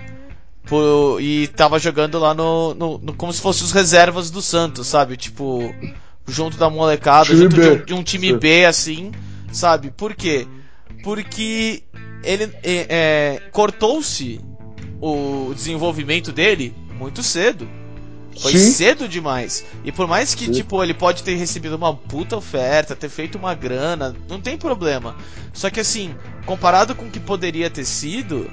Pro- 0.65 1.19
e 1.21 1.47
tava 1.49 1.77
jogando 1.77 2.17
lá 2.17 2.33
no, 2.33 2.73
no, 2.73 2.97
no- 2.97 3.13
como 3.13 3.31
se 3.31 3.39
fosse 3.39 3.63
os 3.63 3.71
reservas 3.71 4.31
do 4.31 4.41
Santos, 4.41 4.87
sabe? 4.87 5.15
Tipo, 5.15 5.73
junto 6.27 6.57
da 6.57 6.69
molecada, 6.69 7.25
Time 7.25 7.37
junto 7.41 7.61
de 7.61 7.67
um, 7.69 7.85
de 7.85 7.93
um 7.93 8.03
time 8.03 8.27
Sim. 8.29 8.37
B, 8.39 8.65
assim, 8.65 9.11
sabe? 9.51 9.91
Por 9.91 10.15
quê? 10.15 10.47
Porque 11.03 11.83
ele 12.23 12.45
é, 12.63 12.87
é, 12.89 13.41
cortou-se 13.51 14.41
o 14.99 15.53
desenvolvimento 15.53 16.31
dele 16.31 16.73
muito 16.97 17.21
cedo. 17.21 17.69
Foi 18.39 18.51
Sim. 18.51 18.71
cedo 18.71 19.07
demais. 19.07 19.63
E 19.83 19.91
por 19.91 20.07
mais 20.07 20.35
que, 20.35 20.45
Sim. 20.45 20.51
tipo, 20.51 20.83
ele 20.83 20.93
pode 20.93 21.23
ter 21.23 21.35
recebido 21.35 21.75
uma 21.75 21.95
puta 21.95 22.35
oferta, 22.35 22.95
ter 22.95 23.09
feito 23.09 23.37
uma 23.37 23.53
grana, 23.53 24.15
não 24.29 24.41
tem 24.41 24.57
problema. 24.57 25.15
Só 25.53 25.69
que 25.69 25.79
assim, 25.79 26.13
comparado 26.45 26.93
com 26.95 27.05
o 27.05 27.09
que 27.09 27.19
poderia 27.19 27.69
ter 27.69 27.85
sido, 27.85 28.51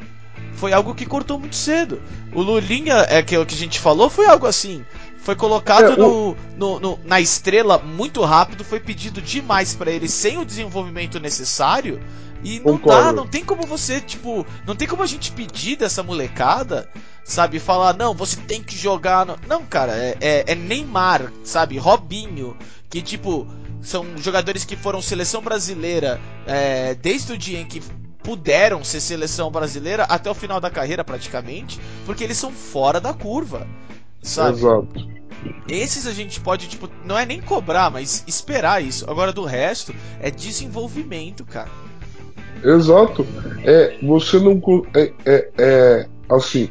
foi 0.55 0.73
algo 0.73 0.95
que 0.95 1.05
cortou 1.05 1.39
muito 1.39 1.57
cedo. 1.57 2.01
O 2.33 2.41
Lulinha, 2.43 3.07
é 3.09 3.23
que, 3.23 3.37
o 3.37 3.45
que 3.45 3.55
a 3.55 3.59
gente 3.59 3.81
falou, 3.81 4.09
foi 4.09 4.27
algo 4.27 4.47
assim. 4.47 4.85
Foi 5.19 5.35
colocado 5.37 5.93
É, 5.93 5.97
no, 5.97 6.37
no- 6.57 6.81
no- 6.81 6.99
na 7.05 7.21
estrela 7.21 7.79
muito 7.79 8.23
rápido, 8.23 8.65
foi 8.65 8.81
pedido 8.81 9.21
demais 9.23 9.75
pra 9.75 9.91
ele 9.91 10.09
sem 10.09 10.39
o 10.39 10.45
desenvolvimento 10.45 11.19
necessário. 11.21 12.01
E 12.45 12.59
não 12.61 12.77
dá, 12.79 13.13
não 13.13 13.27
tem 13.27 13.45
como 13.45 13.67
você, 13.67 14.01
tipo, 14.01 14.45
não 14.67 14.75
tem 14.75 14.89
como 14.89 15.03
a 15.03 15.07
gente 15.07 15.31
pedir 15.33 15.77
dessa 15.77 16.03
molecada, 16.03 16.89
sabe, 17.25 17.59
falar, 17.61 17.95
não, 17.97 18.15
você 18.15 18.37
tem 18.37 18.63
que 18.63 18.77
jogar. 18.77 19.25
No... 19.25 19.37
Não, 19.47 19.65
cara, 19.65 19.93
é, 19.97 20.17
é- 20.21 20.45
é 20.49 20.55
Neymar, 20.55 21.33
sabe, 21.45 21.79
Robinho, 21.79 22.57
que 22.91 23.01
tipo, 23.01 23.47
são 23.81 24.17
jogadores 24.19 24.65
que 24.65 24.77
foram 24.77 25.01
seleção 25.01 25.41
brasileira 25.41 26.21
é, 26.47 26.95
desde 26.95 27.33
o 27.33 27.39
dia 27.39 27.61
em 27.61 27.67
que 27.67 27.81
puderam 28.23 28.85
ser 28.85 29.01
seleção 29.01 29.51
brasileira 29.51 30.05
até 30.05 30.31
o 30.31 30.35
final 30.35 30.61
da 30.61 30.71
carreira 30.71 31.05
praticamente, 31.05 31.81
porque 32.07 32.23
eles 32.25 32.39
são 32.39 32.53
fora 32.53 33.01
da 33.01 33.13
curva, 33.13 33.67
sabe? 34.23 34.59
Exato. 34.59 35.13
Esses 35.69 36.07
a 36.07 36.13
gente 36.13 36.41
pode, 36.41 36.69
tipo, 36.69 36.89
não 37.05 37.19
é 37.19 37.27
nem 37.27 37.41
cobrar, 37.41 37.91
mas 37.91 38.23
esperar 38.29 38.83
isso. 38.83 39.09
Agora 39.11 39.33
do 39.33 39.45
resto 39.45 39.93
é 40.21 40.31
desenvolvimento, 40.31 41.45
cara. 41.45 41.71
Exato. 42.65 43.27
É, 43.65 43.99
você 44.03 44.39
não. 44.39 44.61
É, 44.95 45.13
é, 45.25 45.51
é, 45.59 46.09
assim, 46.31 46.69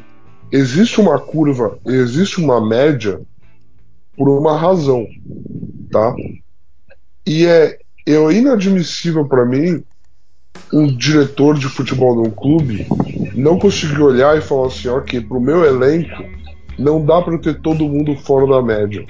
existe 0.50 1.00
uma 1.00 1.18
curva, 1.18 1.78
existe 1.86 2.40
uma 2.40 2.60
média 2.66 3.20
por 4.16 4.28
uma 4.28 4.56
razão, 4.56 5.06
tá? 5.90 6.14
E 7.26 7.46
é, 7.46 7.78
é 8.06 8.32
inadmissível 8.32 9.26
para 9.26 9.44
mim 9.44 9.82
um 10.72 10.86
diretor 10.86 11.58
de 11.58 11.68
futebol 11.68 12.16
num 12.16 12.30
clube 12.30 12.86
não 13.34 13.58
conseguir 13.58 14.00
olhar 14.00 14.36
e 14.36 14.40
falar 14.40 14.68
assim, 14.68 14.88
ok, 14.88 15.20
pro 15.20 15.40
meu 15.40 15.64
elenco 15.64 16.24
não 16.78 17.04
dá 17.04 17.20
para 17.20 17.38
ter 17.38 17.60
todo 17.60 17.88
mundo 17.88 18.16
fora 18.16 18.46
da 18.46 18.62
média. 18.62 19.04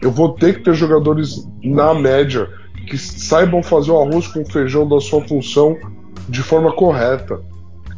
Eu 0.00 0.10
vou 0.10 0.34
ter 0.34 0.56
que 0.56 0.64
ter 0.64 0.74
jogadores 0.74 1.46
na 1.62 1.94
média 1.94 2.48
que 2.86 2.96
saibam 2.96 3.62
fazer 3.62 3.90
o 3.90 4.00
arroz 4.00 4.26
com 4.26 4.44
feijão 4.44 4.88
da 4.88 5.00
sua 5.00 5.26
função 5.26 5.76
de 6.28 6.42
forma 6.42 6.72
correta. 6.72 7.40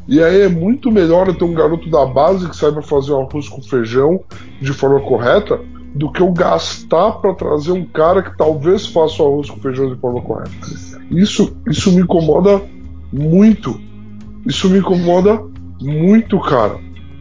E 0.08 0.22
aí 0.22 0.42
é 0.42 0.48
muito 0.48 0.90
melhor 0.90 1.32
ter 1.35 1.44
um 1.44 1.54
garoto 1.54 1.88
da 1.88 2.04
base 2.04 2.48
que 2.48 2.56
saiba 2.56 2.82
fazer 2.82 3.12
o 3.12 3.20
arroz 3.20 3.48
com 3.48 3.62
feijão 3.62 4.20
de 4.61 4.72
forma 4.72 5.00
correta 5.00 5.61
do 5.94 6.11
que 6.11 6.20
eu 6.20 6.32
gastar 6.32 7.12
para 7.12 7.35
trazer 7.35 7.72
um 7.72 7.85
cara 7.85 8.22
que 8.22 8.37
talvez 8.37 8.87
faça 8.87 9.22
o 9.22 9.26
arroz 9.26 9.50
com 9.50 9.61
feijão 9.61 9.94
de 9.94 10.00
forma 10.00 10.20
correta. 10.22 10.50
Isso, 11.11 11.56
isso 11.68 11.92
me 11.92 12.02
incomoda 12.02 12.62
muito. 13.12 13.78
Isso 14.46 14.68
me 14.68 14.78
incomoda 14.78 15.42
muito, 15.80 16.40
cara. 16.40 16.78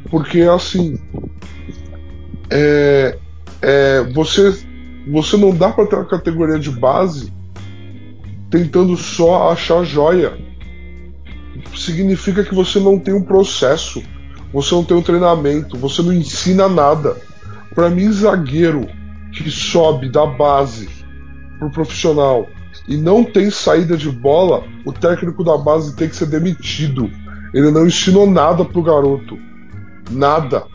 Porque 0.09 0.41
assim. 0.41 0.97
É, 2.49 3.17
é, 3.61 4.03
você, 4.13 4.57
você 5.09 5.37
não 5.37 5.55
dá 5.55 5.69
para 5.69 5.85
ter 5.85 5.95
uma 5.95 6.05
categoria 6.05 6.59
de 6.59 6.69
base 6.69 7.31
tentando 8.49 8.97
só 8.97 9.51
achar 9.51 9.83
joia. 9.83 10.33
Significa 11.76 12.43
que 12.43 12.54
você 12.54 12.80
não 12.80 13.00
tem 13.00 13.13
um 13.13 13.24
processo, 13.24 14.04
você 14.54 14.76
não 14.76 14.84
tem 14.84 14.97
um 14.97 15.02
treinamento, 15.02 15.78
você 15.78 16.02
não 16.02 16.13
ensina 16.13 16.67
nada. 16.67 17.17
Para 17.74 17.89
mim, 17.89 18.12
zagueiro 18.12 18.88
que 19.32 19.50
sobe 19.50 20.10
da 20.10 20.26
base 20.26 20.89
pro 21.58 21.71
profissional 21.71 22.47
e 22.88 22.97
não 22.97 23.24
tem 23.24 23.50
saída 23.50 23.95
de 23.95 24.10
bola, 24.10 24.63
o 24.86 24.91
técnico 24.91 25.43
da 25.43 25.58
base 25.58 25.95
tem 25.95 26.10
que 26.10 26.15
ser 26.15 26.26
demitido. 26.26 27.10
Ele 27.54 27.71
não 27.71 27.86
ensinou 27.86 28.30
nada 28.30 28.65
pro 28.65 28.82
garoto. 28.82 29.38
Nada. 30.10 30.65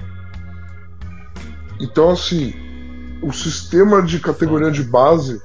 Então, 1.80 2.10
assim, 2.10 2.54
o 3.22 3.32
sistema 3.32 4.02
de 4.02 4.18
categoria 4.18 4.70
de 4.70 4.82
base 4.82 5.40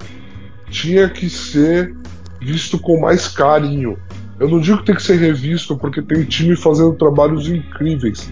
tinha 0.70 1.08
que 1.08 1.28
ser 1.28 1.94
visto 2.40 2.78
com 2.78 3.00
mais 3.00 3.28
carinho. 3.28 3.98
Eu 4.42 4.48
não 4.48 4.58
digo 4.58 4.78
que 4.78 4.86
tem 4.86 4.96
que 4.96 5.02
ser 5.04 5.18
revisto, 5.18 5.76
porque 5.76 6.02
tem 6.02 6.24
time 6.24 6.56
fazendo 6.56 6.94
trabalhos 6.94 7.46
incríveis 7.46 8.28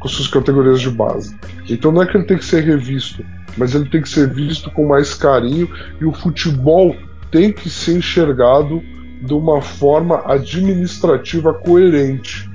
com 0.00 0.08
suas 0.08 0.26
categorias 0.26 0.80
de 0.80 0.90
base. 0.90 1.36
Então 1.70 1.92
não 1.92 2.02
é 2.02 2.06
que 2.06 2.16
ele 2.16 2.26
tem 2.26 2.36
que 2.36 2.44
ser 2.44 2.64
revisto, 2.64 3.24
mas 3.56 3.72
ele 3.72 3.88
tem 3.88 4.02
que 4.02 4.08
ser 4.08 4.28
visto 4.28 4.72
com 4.72 4.88
mais 4.88 5.14
carinho 5.14 5.70
e 6.00 6.04
o 6.04 6.12
futebol 6.12 6.96
tem 7.30 7.52
que 7.52 7.70
ser 7.70 7.96
enxergado 7.96 8.82
de 9.24 9.32
uma 9.32 9.62
forma 9.62 10.24
administrativa 10.26 11.54
coerente. 11.54 12.50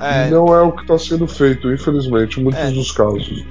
É, 0.00 0.30
não 0.30 0.54
é 0.54 0.62
o 0.62 0.70
que 0.70 0.82
está 0.82 0.96
sendo 0.96 1.26
feito, 1.26 1.72
infelizmente, 1.72 2.38
em 2.38 2.44
muitos 2.44 2.60
é, 2.60 2.70
dos 2.70 2.92
casos. 2.92 3.44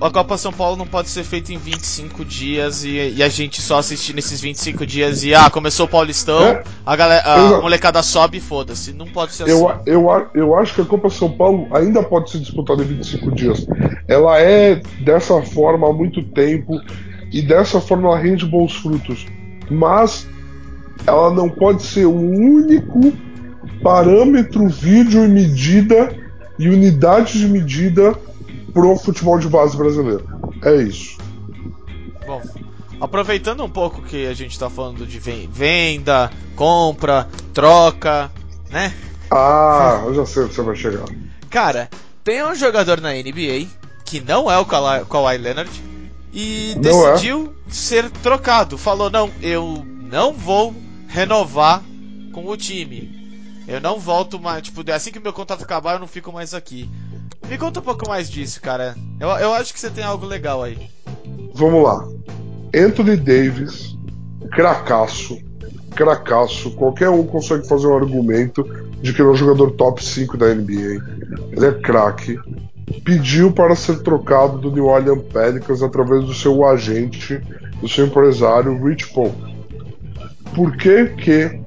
A 0.00 0.10
Copa 0.10 0.36
São 0.36 0.52
Paulo 0.52 0.76
não 0.76 0.86
pode 0.86 1.08
ser 1.08 1.22
feita 1.22 1.52
em 1.52 1.56
25 1.56 2.24
dias 2.24 2.84
e, 2.84 3.14
e, 3.16 3.22
a 3.22 3.28
gente 3.28 3.62
só 3.62 3.78
assistir 3.78 4.12
nesses 4.12 4.40
25 4.40 4.84
dias 4.84 5.22
e 5.22 5.34
ah, 5.34 5.48
começou 5.48 5.86
o 5.86 5.88
Paulistão, 5.88 6.42
é, 6.42 6.64
a, 6.84 6.96
galera, 6.96 7.22
a 7.24 7.60
molecada 7.60 8.02
sobe 8.02 8.38
e 8.38 8.40
foda-se. 8.40 8.92
Não 8.92 9.06
pode 9.06 9.34
ser 9.34 9.48
eu, 9.48 9.68
assim. 9.68 9.80
Eu, 9.86 10.28
eu 10.34 10.58
acho 10.58 10.74
que 10.74 10.80
a 10.80 10.84
Copa 10.84 11.08
São 11.10 11.30
Paulo 11.30 11.68
ainda 11.72 12.02
pode 12.02 12.30
ser 12.30 12.38
disputada 12.38 12.82
em 12.82 12.86
25 12.86 13.30
dias. 13.32 13.66
Ela 14.08 14.40
é 14.40 14.82
dessa 15.00 15.40
forma 15.42 15.88
há 15.88 15.92
muito 15.92 16.22
tempo 16.22 16.80
e 17.32 17.40
dessa 17.40 17.80
forma 17.80 18.08
ela 18.08 18.18
rende 18.18 18.44
bons 18.44 18.74
frutos. 18.74 19.26
Mas 19.70 20.28
ela 21.06 21.32
não 21.32 21.48
pode 21.48 21.82
ser 21.82 22.06
o 22.06 22.14
único 22.14 23.12
parâmetro, 23.84 24.66
vídeo 24.66 25.22
e 25.22 25.28
medida 25.28 26.16
e 26.58 26.70
unidade 26.70 27.38
de 27.38 27.46
medida 27.46 28.14
pro 28.72 28.96
futebol 28.96 29.38
de 29.38 29.46
base 29.46 29.76
brasileiro. 29.76 30.26
É 30.62 30.74
isso. 30.76 31.18
Bom, 32.26 32.40
aproveitando 32.98 33.62
um 33.62 33.68
pouco 33.68 34.00
que 34.00 34.26
a 34.26 34.32
gente 34.32 34.52
está 34.52 34.70
falando 34.70 35.06
de 35.06 35.18
venda, 35.18 36.30
compra, 36.56 37.28
troca, 37.52 38.32
né? 38.70 38.92
Ah, 39.30 40.02
eu 40.06 40.14
já 40.14 40.24
sei 40.24 40.44
onde 40.44 40.54
você 40.54 40.62
vai 40.62 40.76
chegar. 40.76 41.04
Cara, 41.50 41.90
tem 42.24 42.42
um 42.42 42.54
jogador 42.54 43.02
na 43.02 43.12
NBA 43.12 43.66
que 44.04 44.20
não 44.20 44.50
é 44.50 44.58
o 44.58 44.64
Kawhi, 44.64 45.04
Kawhi 45.04 45.36
Leonard 45.36 45.70
e 46.32 46.72
não 46.76 46.82
decidiu 46.82 47.54
é. 47.68 47.70
ser 47.70 48.10
trocado. 48.10 48.78
Falou: 48.78 49.10
não, 49.10 49.30
eu 49.42 49.84
não 50.10 50.32
vou 50.32 50.74
renovar 51.06 51.82
com 52.32 52.46
o 52.46 52.56
time. 52.56 53.23
Eu 53.66 53.80
não 53.80 53.98
volto 53.98 54.38
mais, 54.38 54.62
tipo, 54.62 54.88
assim 54.92 55.10
que 55.10 55.18
meu 55.18 55.32
contrato 55.32 55.64
acabar, 55.64 55.94
eu 55.94 55.98
não 55.98 56.06
fico 56.06 56.32
mais 56.32 56.52
aqui. 56.52 56.88
Me 57.48 57.58
conta 57.58 57.80
um 57.80 57.82
pouco 57.82 58.08
mais 58.08 58.30
disso, 58.30 58.60
cara. 58.60 58.94
Eu, 59.18 59.28
eu 59.28 59.52
acho 59.52 59.72
que 59.72 59.80
você 59.80 59.90
tem 59.90 60.04
algo 60.04 60.26
legal 60.26 60.62
aí. 60.62 60.90
Vamos 61.54 61.82
lá. 61.82 62.06
Anthony 62.74 63.16
Davis, 63.16 63.96
cracaço, 64.50 65.38
cracaço. 65.94 66.70
Qualquer 66.72 67.08
um 67.10 67.24
consegue 67.26 67.66
fazer 67.68 67.86
um 67.86 67.96
argumento 67.96 68.64
de 69.00 69.12
que 69.12 69.20
ele 69.20 69.28
é 69.28 69.32
um 69.32 69.36
jogador 69.36 69.70
top 69.72 70.04
5 70.04 70.36
da 70.36 70.54
NBA. 70.54 71.02
Ele 71.52 71.66
é 71.66 71.72
craque. 71.72 72.38
Pediu 73.04 73.52
para 73.52 73.76
ser 73.76 74.02
trocado 74.02 74.58
do 74.58 74.70
New 74.70 74.86
Orleans 74.86 75.22
Pelicans 75.32 75.82
através 75.82 76.24
do 76.24 76.34
seu 76.34 76.66
agente, 76.66 77.40
do 77.80 77.88
seu 77.88 78.06
empresário, 78.06 78.82
Rich 78.84 79.12
Paul. 79.12 79.34
Por 80.54 80.76
que 80.76 81.06
que 81.06 81.63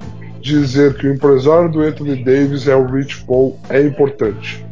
dizer 0.47 0.95
que 0.97 1.07
o 1.07 1.13
empresário 1.13 1.69
do 1.69 1.81
Anthony 1.81 2.23
Davis 2.23 2.67
é 2.67 2.75
o 2.75 2.85
Rich 2.85 3.23
Paul 3.25 3.59
é 3.69 3.81
importante. 3.81 4.65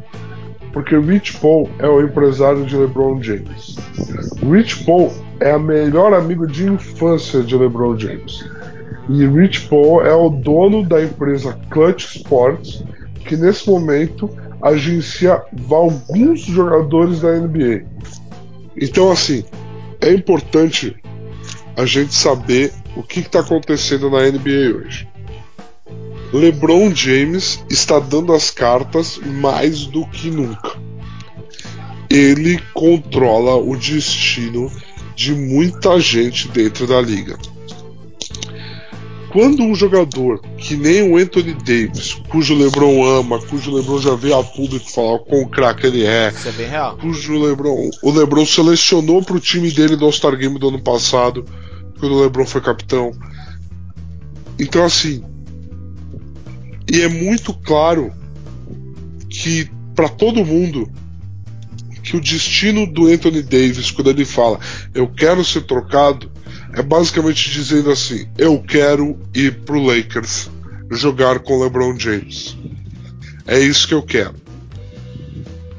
Porque 0.72 0.98
Rich 0.98 1.38
Paul 1.38 1.70
é 1.80 1.88
o 1.88 2.02
empresário 2.02 2.66
de 2.66 2.76
LeBron 2.76 3.22
James. 3.22 3.76
Rich 4.42 4.84
Paul 4.84 5.12
é 5.40 5.52
a 5.52 5.60
melhor 5.60 6.14
amigo 6.14 6.48
de 6.48 6.66
infância 6.66 7.42
de 7.42 7.56
LeBron 7.56 7.98
James. 7.98 8.46
E 9.10 9.26
Rich 9.26 9.68
Paul 9.70 10.06
é 10.06 10.14
o 10.14 10.30
dono 10.30 10.84
da 10.84 11.04
empresa 11.04 11.58
Clutch 11.70 12.16
Sports, 12.16 12.84
que 13.26 13.38
nesse 13.38 13.70
momento 13.70 14.30
agencia 14.62 15.42
alguns 15.70 16.42
jogadores 16.42 17.22
da 17.22 17.40
NBA. 17.40 17.86
Então, 18.76 19.12
assim, 19.12 19.46
é 20.02 20.12
importante 20.12 20.96
a 21.78 21.86
gente 21.86 22.14
saber 22.14 22.72
o 22.96 23.04
que 23.04 23.20
está 23.20 23.40
acontecendo 23.42 24.10
na 24.10 24.30
NBA 24.30 24.76
hoje. 24.78 25.08
LeBron 26.38 26.94
James 26.94 27.64
está 27.70 27.98
dando 27.98 28.34
as 28.34 28.52
cartas 28.52 29.18
mais 29.18 29.86
do 29.86 30.06
que 30.08 30.30
nunca. 30.30 30.72
Ele 32.10 32.62
controla 32.74 33.56
o 33.56 33.76
destino 33.78 34.72
de 35.16 35.34
muita 35.34 35.98
gente 36.00 36.50
dentro 36.50 36.86
da 36.86 37.00
liga. 37.02 37.38
Quando 39.32 39.64
um 39.64 39.76
jogador 39.76 40.42
que 40.58 40.76
nem 40.76 41.10
o 41.10 41.18
Anthony 41.18 41.54
Davis, 41.54 42.14
cujo 42.30 42.54
LeBron 42.54 43.04
ama, 43.04 43.40
cujo 43.48 43.74
LeBron 43.74 44.00
já 44.00 44.16
veio 44.16 44.38
a 44.38 44.44
público 44.44 44.90
falar 44.90 45.16
o 45.16 45.20
quão 45.20 45.46
craque 45.46 45.88
ele 45.88 46.06
é, 46.06 46.30
Isso 46.30 46.48
é 46.48 46.52
bem 46.52 46.68
real. 46.68 46.98
cujo 46.98 47.38
LeBron, 47.38 47.90
o 48.02 48.12
LeBron 48.12 48.46
selecionou 48.46 49.22
para 49.22 49.36
o 49.36 49.40
time 49.40 49.72
dele 49.72 49.96
do 49.96 50.06
All-Star 50.06 50.38
Game 50.38 50.58
do 50.58 50.70
ano 50.70 50.82
passado, 50.82 51.46
quando 52.00 52.14
o 52.16 52.22
LeBron 52.22 52.46
foi 52.46 52.62
capitão. 52.62 53.12
Então 54.58 54.86
assim, 54.86 55.22
e 56.92 57.02
é 57.02 57.08
muito 57.08 57.54
claro 57.54 58.14
que 59.30 59.70
para 59.96 60.10
todo 60.10 60.46
mundo 60.46 60.90
que 62.04 62.16
o 62.16 62.22
destino 62.22 62.86
do 62.86 63.08
Anthony 63.08 63.42
Davis, 63.42 63.90
quando 63.90 64.10
ele 64.10 64.26
fala 64.26 64.60
eu 64.94 65.08
quero 65.08 65.44
ser 65.44 65.62
trocado, 65.62 66.32
é 66.74 66.82
basicamente 66.82 67.50
dizendo 67.50 67.90
assim: 67.92 68.28
eu 68.38 68.62
quero 68.62 69.18
ir 69.34 69.62
pro 69.62 69.82
Lakers 69.82 70.50
jogar 70.92 71.40
com 71.40 71.62
LeBron 71.62 71.98
James. 71.98 72.56
É 73.48 73.60
isso 73.60 73.88
que 73.88 73.94
eu 73.94 74.04
quero. 74.04 74.36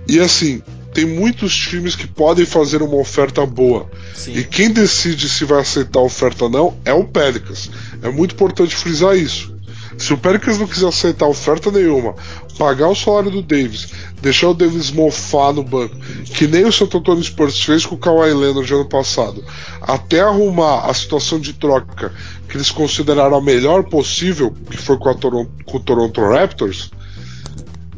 E 0.09 0.21
assim, 0.21 0.63
tem 0.95 1.05
muitos 1.05 1.55
times 1.55 1.95
que 1.95 2.07
podem 2.07 2.47
fazer 2.47 2.83
uma 2.83 2.97
oferta 2.97 3.45
boa. 3.45 3.91
Sim. 4.15 4.35
E 4.35 4.45
quem 4.45 4.71
decide 4.71 5.29
se 5.29 5.45
vai 5.45 5.61
aceitar 5.61 6.01
a 6.01 6.05
oferta 6.05 6.45
ou 6.45 6.51
não 6.51 6.77
é 6.85 6.93
o 6.93 7.05
Pelicans. 7.05 7.71
É 8.03 8.09
muito 8.09 8.35
importante 8.35 8.75
frisar 8.75 9.17
isso. 9.17 9.56
Se 9.99 10.13
o 10.13 10.19
Pelicans 10.19 10.59
não 10.59 10.67
quiser 10.67 10.89
aceitar 10.89 11.27
oferta 11.27 11.71
nenhuma, 11.71 12.15
pagar 12.59 12.89
o 12.89 12.95
salário 12.95 13.31
do 13.31 13.43
Davis, 13.43 13.89
deixar 14.21 14.51
o 14.51 14.55
Davis 14.55 14.91
mofar 14.91 15.53
no 15.53 15.63
banco, 15.63 15.97
que 16.35 16.47
nem 16.47 16.65
o 16.65 16.73
Santo 16.73 16.99
Antônio 16.99 17.25
Spurs 17.25 17.63
fez 17.63 17.87
com 17.87 17.95
o 17.95 17.99
Kawhi 17.99 18.33
Leonard 18.35 18.73
ano 18.73 18.89
passado, 18.89 19.43
até 19.81 20.21
arrumar 20.21 20.87
a 20.89 20.95
situação 20.95 21.41
de 21.41 21.55
troca 21.55 22.13
que 22.49 22.57
eles 22.57 22.71
consideraram 22.71 23.37
a 23.37 23.43
melhor 23.43 23.85
possível, 23.85 24.55
que 24.71 24.77
foi 24.77 24.99
com, 24.99 25.15
Toronto, 25.15 25.51
com 25.65 25.77
o 25.79 25.81
Toronto 25.81 26.21
Raptors, 26.21 26.91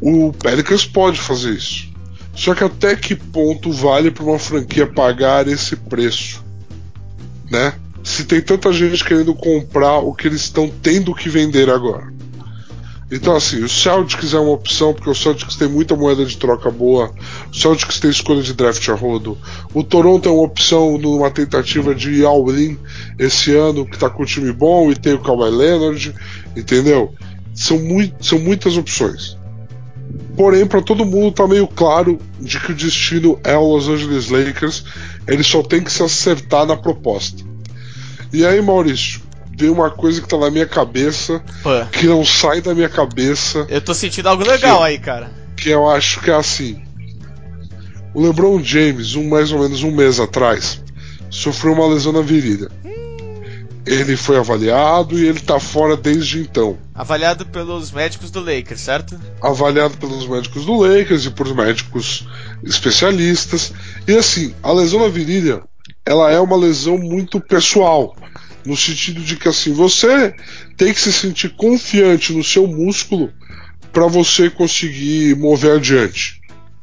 o 0.01 0.31
Pelicans 0.33 0.85
pode 0.85 1.19
fazer 1.19 1.51
isso. 1.51 1.89
Só 2.33 2.55
que 2.55 2.63
até 2.63 2.95
que 2.95 3.15
ponto 3.15 3.71
vale 3.71 4.09
para 4.09 4.23
uma 4.23 4.39
franquia 4.39 4.87
pagar 4.87 5.47
esse 5.47 5.75
preço, 5.75 6.43
né? 7.51 7.73
Se 8.03 8.23
tem 8.23 8.41
tanta 8.41 8.71
gente 8.71 9.03
querendo 9.03 9.33
comprar 9.35 9.99
o 9.99 10.13
que 10.13 10.27
eles 10.27 10.41
estão 10.41 10.69
tendo 10.81 11.13
que 11.13 11.29
vender 11.29 11.69
agora. 11.69 12.13
Então, 13.11 13.35
assim, 13.35 13.63
o 13.63 13.69
Celtics 13.69 14.35
é 14.35 14.39
uma 14.39 14.51
opção, 14.51 14.93
porque 14.93 15.09
o 15.09 15.15
Celtics 15.15 15.55
tem 15.55 15.67
muita 15.67 15.95
moeda 15.95 16.23
de 16.23 16.37
troca 16.37 16.69
boa. 16.69 17.11
O 17.51 17.55
Celtics 17.55 17.99
tem 17.99 18.11
escolha 18.11 18.43
de 18.43 18.53
draft 18.53 18.87
a 18.87 18.93
rodo. 18.93 19.35
O 19.73 19.83
Toronto 19.83 20.29
é 20.29 20.31
uma 20.31 20.43
opção 20.43 20.95
numa 20.97 21.31
tentativa 21.31 21.95
de 21.95 22.11
ir 22.11 22.25
all-in 22.25 22.77
esse 23.17 23.55
ano, 23.55 23.83
que 23.83 23.95
está 23.95 24.11
com 24.11 24.21
um 24.21 24.25
time 24.25 24.51
bom 24.51 24.91
e 24.91 24.95
tem 24.95 25.13
o 25.13 25.19
Kawhi 25.19 25.49
Leonard, 25.49 26.13
entendeu? 26.55 27.15
São, 27.55 27.79
muito, 27.79 28.23
são 28.23 28.37
muitas 28.37 28.77
opções. 28.77 29.35
Porém, 30.37 30.67
para 30.67 30.81
todo 30.81 31.03
mundo 31.03 31.33
tá 31.33 31.47
meio 31.47 31.67
claro 31.67 32.19
de 32.39 32.59
que 32.59 32.71
o 32.71 32.75
destino 32.75 33.39
é 33.43 33.57
o 33.57 33.73
Los 33.73 33.89
Angeles 33.89 34.29
Lakers. 34.29 34.85
Ele 35.27 35.43
só 35.43 35.63
tem 35.63 35.83
que 35.83 35.91
se 35.91 36.03
acertar 36.03 36.67
na 36.67 36.77
proposta. 36.77 37.48
E 38.31 38.45
aí, 38.45 38.61
Maurício, 38.61 39.21
tem 39.57 39.69
uma 39.69 39.89
coisa 39.89 40.21
que 40.21 40.27
tá 40.27 40.37
na 40.37 40.49
minha 40.49 40.65
cabeça, 40.65 41.43
Pô. 41.61 41.69
que 41.91 42.07
não 42.07 42.23
sai 42.23 42.61
da 42.61 42.73
minha 42.73 42.87
cabeça. 42.87 43.65
Eu 43.69 43.81
tô 43.81 43.93
sentindo 43.93 44.29
algo 44.29 44.43
legal 44.43 44.81
aí, 44.81 44.97
cara. 44.97 45.31
Que 45.57 45.69
eu 45.69 45.89
acho 45.89 46.21
que 46.21 46.31
é 46.31 46.35
assim. 46.35 46.81
O 48.13 48.21
LeBron 48.21 48.63
James, 48.63 49.15
um 49.15 49.27
mais 49.27 49.51
ou 49.51 49.59
menos 49.59 49.83
um 49.83 49.91
mês 49.91 50.19
atrás, 50.19 50.81
sofreu 51.29 51.73
uma 51.73 51.87
lesão 51.87 52.13
na 52.13 52.21
virilha. 52.21 52.69
Ele 53.85 54.15
foi 54.15 54.37
avaliado 54.37 55.17
e 55.17 55.27
ele 55.27 55.39
tá 55.39 55.59
fora 55.59 55.97
desde 55.97 56.41
então. 56.41 56.77
Avaliado 56.93 57.45
pelos 57.45 57.91
médicos 57.91 58.29
do 58.29 58.39
Lakers, 58.39 58.81
certo? 58.81 59.19
Avaliado 59.41 59.97
pelos 59.97 60.27
médicos 60.27 60.65
do 60.65 60.75
Lakers 60.75 61.25
e 61.25 61.31
por 61.31 61.53
médicos 61.55 62.27
especialistas. 62.63 63.73
E 64.07 64.15
assim, 64.15 64.53
a 64.61 64.71
lesão 64.71 64.99
na 64.99 65.07
virilha 65.07 65.63
ela 66.05 66.31
é 66.31 66.39
uma 66.39 66.57
lesão 66.57 66.97
muito 66.97 67.39
pessoal. 67.39 68.15
No 68.65 68.75
sentido 68.75 69.21
de 69.21 69.35
que 69.35 69.47
assim, 69.47 69.73
você 69.73 70.35
tem 70.75 70.93
que 70.93 70.99
se 70.99 71.13
sentir 71.13 71.49
confiante 71.55 72.33
no 72.33 72.43
seu 72.43 72.67
músculo 72.67 73.31
para 73.91 74.07
você 74.07 74.49
conseguir 74.49 75.35
mover 75.35 75.77
adiante. 75.77 76.39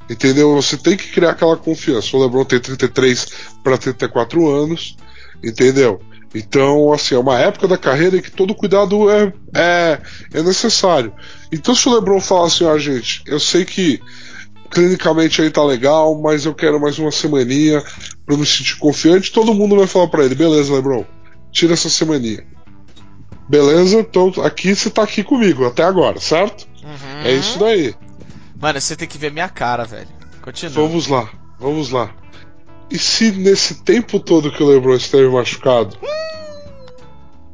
Entendeu? 0.08 0.54
Você 0.54 0.76
tem 0.76 0.96
que 0.96 1.10
criar 1.10 1.30
aquela 1.30 1.56
confiança. 1.56 2.16
O 2.16 2.22
LeBron 2.22 2.44
tem 2.44 2.60
33 2.60 3.26
para 3.62 3.76
34 3.76 4.48
anos, 4.48 4.96
entendeu? 5.42 6.00
Então, 6.34 6.92
assim, 6.92 7.14
é 7.14 7.18
uma 7.18 7.38
época 7.38 7.66
da 7.66 7.78
carreira 7.78 8.16
em 8.16 8.20
que 8.20 8.30
todo 8.30 8.54
cuidado 8.54 9.10
é, 9.10 9.32
é, 9.54 10.00
é 10.34 10.42
necessário. 10.42 11.12
Então, 11.50 11.74
se 11.74 11.88
o 11.88 11.94
LeBron 11.94 12.20
falar 12.20 12.46
assim, 12.46 12.64
ó, 12.64 12.76
gente, 12.78 13.22
eu 13.26 13.40
sei 13.40 13.64
que 13.64 14.00
clinicamente 14.66 15.40
aí 15.40 15.50
tá 15.50 15.64
legal, 15.64 16.20
mas 16.20 16.44
eu 16.44 16.54
quero 16.54 16.80
mais 16.80 16.98
uma 16.98 17.10
semaninha 17.10 17.82
para 18.24 18.36
me 18.36 18.46
sentir 18.46 18.76
confiante, 18.78 19.32
todo 19.32 19.54
mundo 19.54 19.76
vai 19.76 19.86
falar 19.86 20.08
para 20.08 20.24
ele, 20.24 20.34
beleza, 20.34 20.74
LeBron, 20.74 21.04
tira 21.50 21.74
essa 21.74 21.88
semaninha. 21.88 22.44
Beleza, 23.48 24.00
então 24.00 24.32
aqui 24.44 24.74
você 24.74 24.90
tá 24.90 25.02
aqui 25.02 25.22
comigo 25.22 25.66
até 25.66 25.84
agora, 25.84 26.18
certo? 26.20 26.66
Uhum. 26.82 27.22
É 27.24 27.32
isso 27.32 27.58
daí. 27.58 27.94
Mano, 28.60 28.80
você 28.80 28.96
tem 28.96 29.06
que 29.06 29.18
ver 29.18 29.30
minha 29.30 29.48
cara, 29.48 29.84
velho. 29.84 30.08
Continua. 30.42 30.86
Vamos 30.86 31.06
lá, 31.06 31.28
vamos 31.58 31.90
lá. 31.90 32.10
E 32.90 32.98
se 32.98 33.32
nesse 33.32 33.82
tempo 33.82 34.18
todo 34.18 34.50
que 34.50 34.62
o 34.62 34.66
LeBron 34.66 34.94
esteve 34.94 35.28
machucado, 35.28 35.96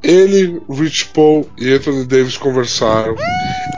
ele, 0.03 0.61
Rich 0.69 1.07
Paul 1.15 1.49
e 1.59 1.73
Anthony 1.73 2.05
Davis 2.05 2.37
conversaram 2.37 3.15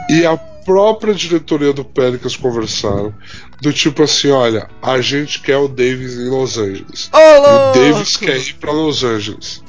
e 0.09 0.25
a 0.25 0.35
própria 0.65 1.13
diretoria 1.13 1.71
do 1.71 1.85
Pelicans 1.85 2.35
conversaram 2.35 3.13
do 3.61 3.71
tipo 3.71 4.03
assim, 4.03 4.31
olha, 4.31 4.67
a 4.81 4.99
gente 4.99 5.39
quer 5.39 5.57
o 5.57 5.67
Davis 5.67 6.15
em 6.15 6.29
Los 6.29 6.57
Angeles. 6.57 7.09
E 7.13 7.39
o! 7.39 7.73
Davis 7.73 8.17
quer 8.17 8.37
ir 8.37 8.55
para 8.55 8.71
Los 8.71 9.03
Angeles. 9.03 9.63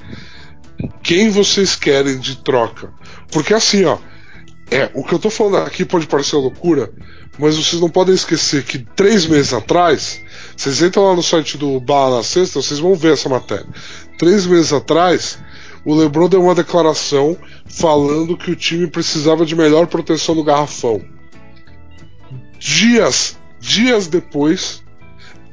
Quem 1.03 1.31
vocês 1.31 1.77
querem 1.77 2.19
de 2.19 2.37
troca? 2.37 2.91
Porque 3.31 3.55
assim, 3.55 3.85
ó, 3.85 3.99
é, 4.71 4.91
o 4.95 5.05
que 5.05 5.13
eu 5.13 5.19
tô 5.19 5.31
falando 5.31 5.59
aqui 5.59 5.85
pode 5.85 6.07
parecer 6.07 6.37
loucura, 6.37 6.91
mas 7.39 7.57
vocês 7.57 7.81
não 7.81 7.89
podem 7.89 8.15
esquecer 8.15 8.65
que 8.65 8.79
três 8.79 9.27
meses 9.27 9.53
atrás, 9.53 10.21
vocês 10.57 10.83
entram 10.83 11.05
lá 11.05 11.15
no 11.15 11.23
site 11.23 11.57
do 11.57 11.79
Bala 11.79 12.17
na 12.17 12.23
sexta, 12.23 12.61
vocês 12.61 12.81
vão 12.81 12.95
ver 12.95 13.13
essa 13.13 13.29
matéria. 13.29 13.67
Três 14.19 14.47
meses 14.47 14.73
atrás, 14.73 15.39
o 15.87 15.95
LeBron 15.95 16.29
deu 16.29 16.43
uma 16.43 16.55
declaração 16.55 17.37
falando 17.65 18.37
que 18.37 18.51
o 18.51 18.57
time 18.57 18.89
precisava 18.89 19.47
de 19.47 19.55
melhor 19.55 19.87
proteção 19.87 20.35
no 20.35 20.43
garrafão. 20.43 21.01
Dias, 22.59 23.39
dias 23.61 24.09
depois, 24.09 24.83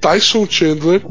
Tyson 0.02 0.48
Chandler, 0.50 1.06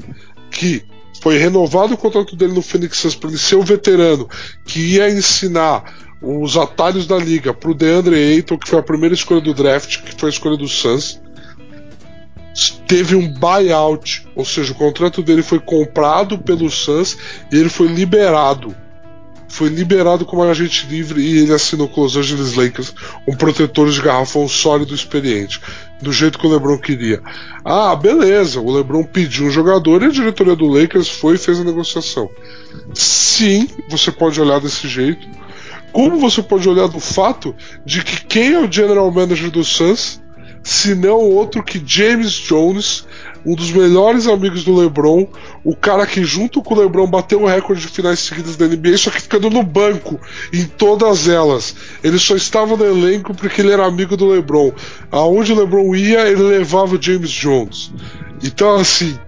que 0.51 0.85
foi 1.23 1.39
renovado 1.39 1.95
o 1.95 1.97
contrato 1.97 2.35
dele 2.35 2.53
no 2.53 2.63
Phoenix 2.63 2.99
Suns 2.99 3.15
para 3.15 3.31
ele 3.31 3.39
ser 3.39 3.55
o 3.55 3.63
veterano 3.63 4.29
que 4.65 4.81
ia 4.81 5.09
ensinar 5.09 5.85
os 6.21 6.57
atalhos 6.57 7.07
da 7.07 7.17
liga 7.17 7.55
para 7.55 7.71
o 7.71 7.75
DeAndre 7.75 8.17
Ayton, 8.17 8.59
que 8.59 8.69
foi 8.69 8.81
a 8.81 8.83
primeira 8.83 9.15
escolha 9.15 9.41
do 9.41 9.55
draft, 9.55 10.03
que 10.03 10.19
foi 10.19 10.31
a 10.31 10.33
escolha 10.33 10.57
do 10.57 10.67
Suns. 10.67 11.23
Teve 12.89 13.15
um 13.15 13.29
buyout, 13.29 14.27
ou 14.35 14.45
seja, 14.45 14.73
o 14.73 14.77
contrato 14.77 15.23
dele 15.23 15.45
foi 15.45 15.61
comprado 15.61 16.39
pelo 16.39 16.69
Suns 16.69 17.17
e 17.53 17.57
ele 17.57 17.69
foi 17.69 17.87
liberado. 17.87 18.82
Foi 19.53 19.69
liberado 19.69 20.25
como 20.25 20.43
agente 20.43 20.87
livre 20.87 21.21
e 21.21 21.41
ele 21.41 21.53
assinou 21.53 21.87
com 21.87 22.01
os 22.01 22.17
Angeles 22.17 22.55
Lakers 22.55 22.95
um 23.29 23.37
protetor 23.37 23.91
de 23.91 24.01
garrafão 24.01 24.49
sólido 24.49 24.93
e 24.93 24.95
experiente, 24.95 25.61
do 26.01 26.11
jeito 26.11 26.39
que 26.39 26.47
o 26.47 26.51
LeBron 26.51 26.79
queria. 26.79 27.21
Ah, 27.63 27.95
beleza, 27.95 28.63
o 28.63 28.75
LeBron 28.75 29.05
pediu 29.05 29.45
um 29.45 29.51
jogador 29.51 30.03
e 30.03 30.07
a 30.07 30.11
diretoria 30.11 30.57
do 30.57 30.67
Lakers 30.67 31.11
foi 31.11 31.35
e 31.35 31.39
fez 31.39 31.61
a 31.61 31.65
negociação. 31.65 32.31
Sim, 32.95 33.69
você 33.91 34.11
pode 34.11 34.41
olhar 34.41 34.59
desse 34.59 34.89
jeito. 34.89 35.29
Como 35.93 36.17
você 36.17 36.43
pode 36.43 36.67
olhar 36.67 36.89
do 36.89 36.99
fato 36.99 37.55
de 37.85 38.03
que 38.03 38.25
quem 38.25 38.55
é 38.55 38.59
o 38.59 38.73
general 38.73 39.11
manager 39.11 39.51
do 39.51 39.63
Suns, 39.63 40.19
se 40.63 40.95
não 40.95 41.19
outro 41.19 41.63
que 41.63 41.83
James 41.85 42.33
Jones, 42.33 43.05
um 43.45 43.55
dos 43.55 43.71
melhores 43.73 44.27
amigos 44.27 44.65
do 44.65 44.75
LeBron, 44.75 45.27
o 45.65 45.75
cara 45.75 46.07
que 46.07 46.25
junto 46.25 46.63
com 46.63 46.75
o 46.75 46.81
LeBron 46.81 47.07
bateu 47.07 47.43
o 47.43 47.47
recorde 47.47 47.83
de 47.83 47.89
finais 47.89 48.21
seguidas 48.21 48.57
da 48.57 48.67
NBA, 48.67 48.97
só 48.97 49.11
que 49.11 49.21
ficando 49.21 49.51
no 49.51 49.63
banco 49.63 50.21
em 50.53 50.65
todas 50.65 51.29
elas. 51.29 51.75
Ele 52.03 52.19
só 52.19 52.37
estava 52.37 52.77
no 52.77 52.85
elenco 52.85 53.35
porque 53.35 53.61
ele 53.61 53.73
era 53.73 53.85
amigo 53.85 54.17
do 54.17 54.29
LeBron. 54.29 54.73
Aonde 55.11 55.53
o 55.53 55.59
LeBron 55.59 55.95
ia, 55.95 56.29
ele 56.29 56.43
levava 56.43 56.95
o 56.95 57.03
James 57.03 57.31
Jones. 57.31 57.93
Então 58.43 58.77
assim, 58.77 59.19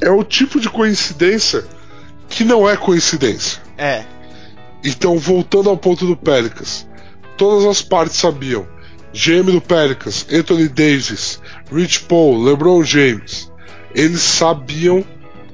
é 0.00 0.10
o 0.10 0.22
tipo 0.22 0.60
de 0.60 0.68
coincidência 0.68 1.64
que 2.28 2.44
não 2.44 2.68
é 2.68 2.76
coincidência. 2.76 3.60
É. 3.76 4.04
Então, 4.84 5.18
voltando 5.18 5.68
ao 5.68 5.76
ponto 5.76 6.06
do 6.06 6.16
Pelicans, 6.16 6.86
todas 7.36 7.64
as 7.64 7.82
partes 7.82 8.16
sabiam. 8.16 8.66
GM 9.12 9.50
do 9.50 9.60
Pelicans, 9.60 10.26
Anthony 10.32 10.68
Davis, 10.68 11.40
Rich 11.72 12.00
Paul, 12.00 12.42
LeBron 12.42 12.84
James, 12.84 13.50
eles 13.94 14.20
sabiam 14.20 15.04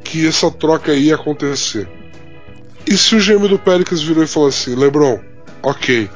que 0.02 0.26
essa 0.26 0.50
troca 0.50 0.92
ia 0.92 1.14
acontecer. 1.14 1.88
E 2.86 2.96
se 2.96 3.16
o 3.16 3.20
GM 3.20 3.48
do 3.48 3.58
Pelicans 3.58 4.02
virou 4.02 4.24
e 4.24 4.26
falou 4.26 4.48
assim: 4.48 4.74
LeBron, 4.74 5.18
ok, 5.62 6.10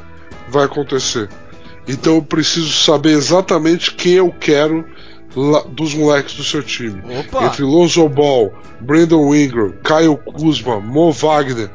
vai 0.49 0.65
acontecer. 0.65 1.29
Então 1.87 2.17
eu 2.17 2.23
preciso 2.23 2.71
saber 2.71 3.13
exatamente 3.13 3.95
quem 3.95 4.15
eu 4.15 4.31
quero 4.31 4.85
dos 5.71 5.95
moleques 5.95 6.35
do 6.35 6.45
seu 6.45 6.63
time. 6.63 7.01
Opa! 7.21 7.47
Entre 7.47 7.63
Lonzo 7.63 8.09
Ball, 8.09 8.53
Brandon 8.81 9.35
Ingram, 9.35 9.73
Kyle 9.83 10.19
Kuzma, 10.33 10.81
Mo 10.81 11.13
Wagner, 11.13 11.71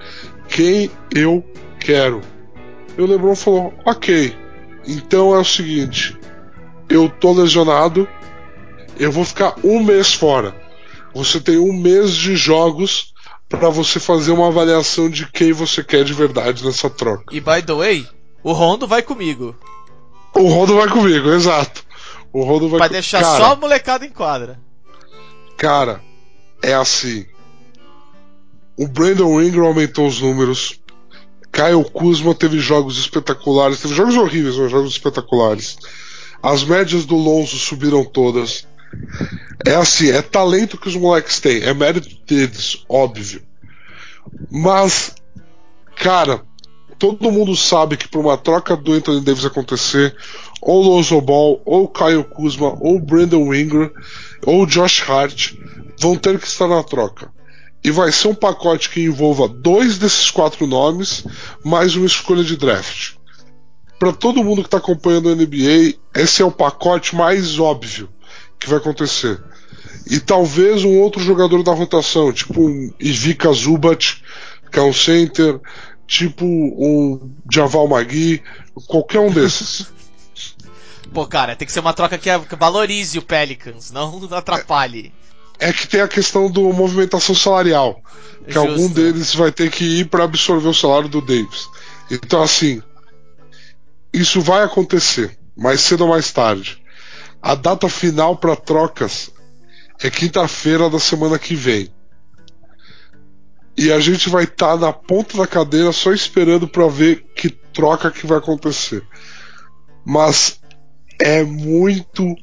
quem 0.48 0.92
eu 1.16 1.44
quero. 1.80 2.22
E 2.96 3.02
o 3.02 3.08
LeBron 3.08 3.36
falou: 3.36 3.74
Ok, 3.86 4.36
então 4.88 5.34
é 5.36 5.40
o 5.40 5.44
seguinte, 5.46 6.18
eu 6.90 7.10
tô 7.10 7.32
lesionado, 7.34 8.08
eu 9.00 9.12
vou 9.12 9.24
ficar 9.26 9.56
um 9.64 9.84
mês 9.84 10.14
fora. 10.14 10.56
Você 11.14 11.40
tem 11.40 11.58
um 11.58 11.74
mês 11.74 12.12
de 12.14 12.36
jogos 12.36 13.14
para 13.48 13.70
você 13.70 14.00
fazer 14.00 14.32
uma 14.32 14.48
avaliação 14.48 15.10
de 15.10 15.30
quem 15.32 15.54
você 15.54 15.84
quer 15.84 16.04
de 16.04 16.14
verdade 16.14 16.66
nessa 16.66 16.90
troca. 16.90 17.26
E 17.36 17.40
by 17.40 17.62
the 17.66 17.74
way, 17.74 18.08
o 18.44 18.52
Rondo 18.52 18.88
vai 18.88 19.02
comigo. 19.04 19.56
O 20.36 20.48
Rondo 20.48 20.76
vai 20.76 20.90
comigo, 20.90 21.30
exato. 21.30 21.84
O 22.32 22.44
Rondo 22.44 22.68
vai 22.68 22.80
Pra 22.80 22.88
co- 22.88 22.94
deixar 22.94 23.22
cara, 23.22 23.38
só 23.38 23.52
a 23.54 23.56
molecada 23.56 24.06
em 24.06 24.10
quadra. 24.10 24.60
Cara, 25.56 26.02
é 26.64 26.74
assim. 26.74 27.28
O 28.76 28.88
Brandon 28.88 29.40
Ingram 29.40 29.68
aumentou 29.68 30.08
os 30.08 30.20
números. 30.20 30.80
Kyle 31.54 31.84
Kuzma 31.94 32.34
teve 32.34 32.60
jogos 32.60 32.98
espetaculares. 32.98 33.80
Teve 33.80 33.94
jogos 33.94 34.16
horríveis, 34.16 34.58
mas 34.58 34.72
jogos 34.72 34.92
espetaculares. 34.92 35.78
As 36.42 36.64
médias 36.64 37.06
do 37.06 37.16
Lonzo 37.16 37.58
subiram 37.58 38.04
todas. 38.04 38.68
É 39.66 39.76
assim, 39.76 40.10
é 40.10 40.22
talento 40.22 40.78
que 40.80 40.90
os 40.90 40.96
moleques 40.96 41.40
têm. 41.40 41.62
É 41.62 41.72
mérito 41.74 42.10
deles, 42.26 42.84
óbvio. 42.90 43.44
Mas, 44.52 45.14
cara, 45.96 46.42
todo 46.98 47.32
mundo 47.32 47.56
sabe 47.56 47.98
que 47.98 48.08
para 48.08 48.20
uma 48.20 48.38
troca 48.38 48.76
do 48.76 48.92
Anthony 48.92 49.22
Davis 49.22 49.46
acontecer, 49.46 50.16
ou 50.60 50.82
Lonzo 50.82 51.22
Ball, 51.22 51.62
ou 51.66 51.88
Kyle 51.88 52.24
Kuzma, 52.24 52.76
ou 52.80 53.00
Brandon 53.00 53.54
Ingram, 53.54 53.92
ou 54.46 54.66
Josh 54.66 55.08
Hart 55.08 55.54
vão 56.00 56.16
ter 56.16 56.40
que 56.40 56.48
estar 56.48 56.68
na 56.68 56.82
troca. 56.82 57.32
E 57.84 57.92
vai 57.92 58.12
ser 58.12 58.30
um 58.30 58.36
pacote 58.36 58.90
que 58.90 59.02
envolva 59.02 59.48
dois 59.48 59.98
desses 59.98 60.32
quatro 60.32 60.66
nomes, 60.66 61.26
mais 61.64 61.96
uma 61.96 62.06
escolha 62.06 62.44
de 62.44 62.56
draft. 62.56 63.16
Para 64.00 64.14
todo 64.14 64.44
mundo 64.44 64.62
que 64.62 64.68
está 64.68 64.78
acompanhando 64.78 65.30
a 65.30 65.36
NBA, 65.36 65.96
esse 66.16 66.42
é 66.42 66.46
o 66.46 66.52
pacote 66.52 67.16
mais 67.16 67.60
óbvio 67.60 68.10
que 68.60 68.70
vai 68.70 68.78
acontecer. 68.78 69.42
E 70.10 70.20
talvez 70.20 70.84
um 70.84 71.00
outro 71.00 71.22
jogador 71.22 71.64
da 71.64 71.74
rotação, 71.74 72.32
tipo 72.32 72.62
um 72.62 72.94
Ivica 73.00 73.52
Zubat, 73.52 74.24
que 74.72 74.80
é 74.80 74.82
um 74.82 74.94
center, 74.94 75.60
tipo 76.08 76.46
um 76.46 77.34
Javal 77.52 77.88
Magui, 77.88 78.42
qualquer 78.88 79.20
um 79.20 79.32
desses. 79.32 79.92
Pô, 81.14 81.28
cara, 81.28 81.56
tem 81.56 81.66
que 81.66 81.72
ser 81.72 81.80
uma 81.80 81.94
troca 81.94 82.18
que 82.18 82.30
que 82.40 82.56
valorize 82.56 83.18
o 83.20 83.22
Pelicans, 83.22 83.92
não 83.92 84.28
atrapalhe. 84.32 85.14
É 85.64 85.72
que 85.72 85.88
tem 85.88 86.02
a 86.02 86.08
questão 86.10 86.52
do 86.52 86.74
movimentação 86.74 87.34
salarial, 87.34 88.02
que 88.46 88.52
Justo. 88.52 88.60
algum 88.70 88.90
deles 88.90 89.34
vai 89.34 89.50
ter 89.50 89.72
que 89.72 90.02
ir 90.02 90.10
para 90.10 90.26
absorver 90.26 90.68
o 90.68 90.74
salário 90.74 91.08
do 91.08 91.22
Davis. 91.22 91.70
Então 92.12 92.44
assim, 92.44 92.84
isso 94.12 94.42
vai 94.42 94.62
acontecer, 94.62 95.38
mais 95.56 95.80
cedo 95.80 96.02
ou 96.02 96.10
mais 96.10 96.30
tarde. 96.34 96.84
A 97.42 97.56
data 97.56 97.88
final 97.88 98.36
para 98.36 98.58
trocas 98.58 99.32
é 100.02 100.10
quinta-feira 100.10 100.90
da 100.90 101.00
semana 101.00 101.40
que 101.40 101.56
vem. 101.56 101.90
E 103.78 103.90
a 103.90 104.02
gente 104.02 104.30
vai 104.30 104.44
estar 104.44 104.78
na 104.78 104.92
ponta 104.92 105.38
da 105.38 105.48
cadeira 105.48 105.94
só 105.94 106.12
esperando 106.12 106.68
para 106.68 106.88
ver 106.88 107.26
que 107.36 107.50
troca 107.50 108.12
que 108.12 108.28
vai 108.28 108.38
acontecer. 108.38 109.02
Mas 110.06 110.60
é 111.20 111.42
muito, 111.42 112.36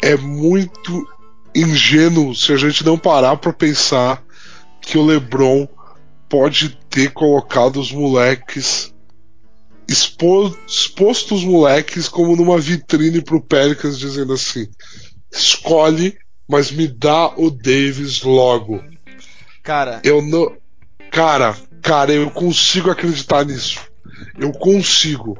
é 0.00 0.16
muito 0.16 1.04
ingênuo 1.54 2.34
se 2.34 2.52
a 2.52 2.56
gente 2.56 2.84
não 2.84 2.98
parar 2.98 3.36
para 3.36 3.52
pensar 3.52 4.22
que 4.80 4.96
o 4.96 5.04
LeBron 5.04 5.68
pode 6.28 6.70
ter 6.88 7.12
colocado 7.12 7.80
os 7.80 7.92
moleques. 7.92 8.94
Expo, 9.88 10.56
exposto 10.66 11.34
os 11.34 11.42
moleques 11.42 12.08
como 12.08 12.36
numa 12.36 12.58
vitrine 12.58 13.20
pro 13.20 13.42
Pelicans, 13.42 13.98
dizendo 13.98 14.32
assim: 14.32 14.68
escolhe, 15.32 16.16
mas 16.48 16.70
me 16.70 16.86
dá 16.86 17.28
o 17.36 17.50
Davis 17.50 18.22
logo. 18.22 18.82
Cara, 19.62 20.00
Eu 20.04 20.22
não. 20.22 20.56
Cara, 21.10 21.56
cara, 21.82 22.12
eu 22.12 22.30
consigo 22.30 22.90
acreditar 22.90 23.44
nisso. 23.44 23.80
Eu 24.38 24.52
consigo. 24.52 25.36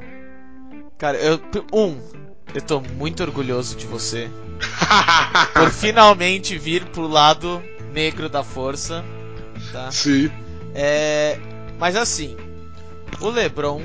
cara, 0.97 1.17
eu. 1.17 1.39
Um, 1.73 1.97
eu 2.53 2.61
tô 2.61 2.81
muito 2.81 3.23
orgulhoso 3.23 3.77
de 3.77 3.87
você. 3.87 4.29
Por 5.53 5.71
finalmente 5.71 6.57
vir 6.57 6.85
pro 6.85 7.07
lado 7.07 7.61
negro 7.91 8.29
da 8.29 8.43
força. 8.43 9.03
Tá? 9.71 9.91
Sim, 9.91 10.31
É, 10.73 11.37
mas 11.77 11.95
assim, 11.95 12.35
o 13.19 13.29
LeBron 13.29 13.81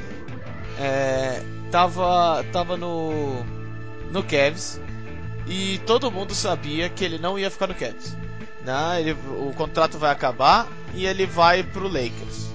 é, 0.79 1.43
tava, 1.71 2.45
tava 2.53 2.77
no, 2.77 3.45
no 4.11 4.23
Cavs 4.23 4.81
e 5.47 5.79
todo 5.87 6.11
mundo 6.11 6.35
sabia 6.35 6.89
que 6.89 7.05
ele 7.05 7.19
não 7.19 7.39
ia 7.39 7.51
ficar 7.51 7.67
no 7.67 7.75
Cavs. 7.75 8.17
Né? 8.65 9.01
Ele, 9.01 9.13
o 9.13 9.53
contrato 9.55 9.99
vai 9.99 10.11
acabar 10.11 10.69
e 10.95 11.07
ele 11.07 11.27
vai 11.27 11.63
pro 11.63 11.87
Lakers, 11.87 12.49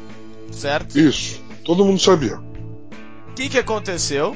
certo? 0.52 0.98
isso. 0.98 1.42
Todo 1.64 1.86
mundo 1.86 2.00
sabia. 2.00 2.38
O 2.38 3.34
que, 3.36 3.48
que 3.48 3.58
aconteceu? 3.60 4.36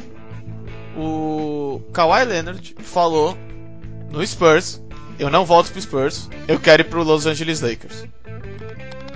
O 0.96 1.82
Kawhi 1.92 2.24
Leonard 2.24 2.76
falou 2.80 3.38
no 4.16 4.26
Spurs: 4.26 4.82
Eu 5.20 5.30
não 5.30 5.46
volto 5.46 5.72
pro 5.72 5.82
Spurs, 5.82 6.30
eu 6.48 6.60
quero 6.60 6.82
ir 6.82 6.86
pro 6.86 7.04
Los 7.04 7.26
Angeles 7.26 7.62
Lakers. 7.62 8.06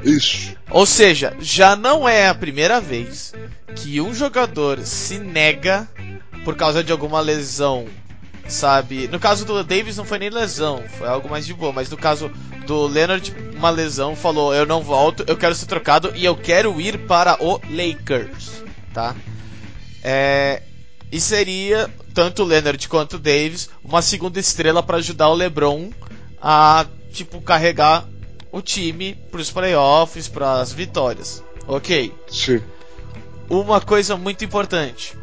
Isso. 0.04 0.56
Ou 0.70 0.86
seja, 0.86 1.36
já 1.40 1.76
não 1.76 2.08
é 2.08 2.28
a 2.28 2.36
primeira 2.36 2.80
vez 2.80 3.34
que 3.76 4.00
um 4.00 4.14
jogador 4.14 4.80
se 4.80 5.18
nega 5.18 5.88
por 6.46 6.56
causa 6.56 6.84
de 6.84 6.92
alguma 6.92 7.20
lesão, 7.20 7.86
sabe? 8.48 9.08
No 9.08 9.20
caso 9.20 9.46
do 9.46 9.64
Davis 9.64 9.98
não 9.98 10.06
foi 10.06 10.20
nem 10.20 10.30
lesão, 10.30 10.84
foi 10.98 11.08
algo 11.08 11.30
mais 11.30 11.46
de 11.46 11.54
boa, 11.54 11.74
mas 11.74 11.90
no 11.90 11.98
caso 11.98 12.32
do 12.66 12.88
Leonard, 12.88 13.34
uma 13.56 13.70
lesão, 13.70 14.16
falou: 14.16 14.54
Eu 14.54 14.66
não 14.66 14.82
volto, 14.82 15.24
eu 15.28 15.36
quero 15.36 15.56
ser 15.56 15.66
trocado 15.66 16.12
e 16.16 16.24
eu 16.24 16.36
quero 16.36 16.80
ir 16.80 17.00
para 17.00 17.42
o 17.44 17.60
Lakers, 17.70 18.64
tá? 18.94 19.16
É, 20.02 20.62
e 21.12 21.20
seria 21.20 21.90
tanto 22.14 22.44
o 22.44 22.46
Leonard 22.46 22.88
quanto 22.88 23.16
o 23.16 23.20
Davis 23.20 23.70
uma 23.84 24.02
segunda 24.02 24.40
estrela 24.40 24.84
para 24.84 24.98
ajudar 24.98 25.30
o 25.30 25.34
LeBron 25.34 25.90
a 26.42 26.86
tipo 27.12 27.42
carregar 27.42 28.06
o 28.52 28.62
time 28.62 29.16
para 29.32 29.42
os 29.42 29.52
playoffs, 29.52 30.28
para 30.28 30.60
as 30.60 30.72
vitórias. 30.72 31.44
Ok. 31.68 32.14
Sim. 32.28 32.62
Uma 33.50 33.82
coisa 33.82 34.16
muito 34.16 34.44
importante. 34.44 35.18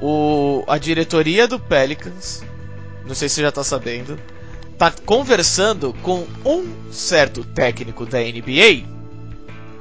O, 0.00 0.64
a 0.66 0.78
diretoria 0.78 1.46
do 1.46 1.58
Pelicans, 1.58 2.42
não 3.06 3.14
sei 3.14 3.28
se 3.28 3.36
você 3.36 3.42
já 3.42 3.52
tá 3.52 3.62
sabendo, 3.62 4.18
tá 4.78 4.90
conversando 5.04 5.92
com 6.02 6.26
um 6.44 6.90
certo 6.90 7.44
técnico 7.44 8.06
da 8.06 8.18
NBA, 8.18 8.86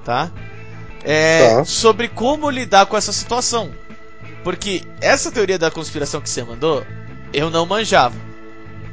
tá? 0.03 0.31
É, 1.03 1.55
Tá. 1.55 1.65
Sobre 1.65 2.09
como 2.09 2.49
lidar 2.49 2.85
com 2.85 2.97
essa 2.97 3.13
situação. 3.13 3.71
Porque 4.43 4.83
essa 5.01 5.31
teoria 5.31 5.57
da 5.57 5.69
conspiração 5.69 6.21
que 6.21 6.29
você 6.29 6.43
mandou, 6.43 6.85
eu 7.33 7.49
não 7.49 7.65
manjava. 7.65 8.15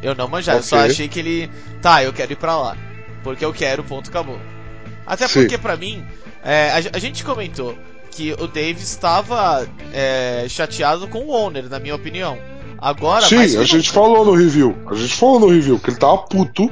Eu 0.02 0.14
não 0.14 0.28
manjava, 0.28 0.58
eu 0.58 0.62
só 0.62 0.78
achei 0.78 1.08
que 1.08 1.18
ele. 1.18 1.50
Tá, 1.80 2.02
eu 2.02 2.12
quero 2.12 2.32
ir 2.32 2.36
pra 2.36 2.56
lá. 2.56 2.76
Porque 3.22 3.44
eu 3.44 3.52
quero, 3.52 3.82
ponto, 3.82 4.10
acabou. 4.10 4.38
Até 5.06 5.26
Sim. 5.26 5.40
porque 5.40 5.58
pra 5.58 5.76
mim, 5.76 6.04
é, 6.44 6.70
a, 6.70 6.96
a 6.96 6.98
gente 6.98 7.24
comentou 7.24 7.76
que 8.10 8.32
o 8.32 8.46
Davis 8.46 8.82
estava 8.82 9.66
é, 9.92 10.46
chateado 10.48 11.06
com 11.08 11.20
o 11.20 11.30
owner, 11.30 11.68
na 11.68 11.78
minha 11.78 11.94
opinião. 11.94 12.38
Agora, 12.78 13.26
Sim, 13.26 13.36
a 13.36 13.46
gente 13.46 13.76
nunca. 13.76 13.92
falou 13.92 14.24
no 14.24 14.34
review. 14.34 14.76
A 14.90 14.94
gente 14.94 15.14
falou 15.14 15.40
no 15.40 15.48
review 15.48 15.78
que 15.78 15.90
ele 15.90 15.98
tava 15.98 16.18
puto 16.18 16.70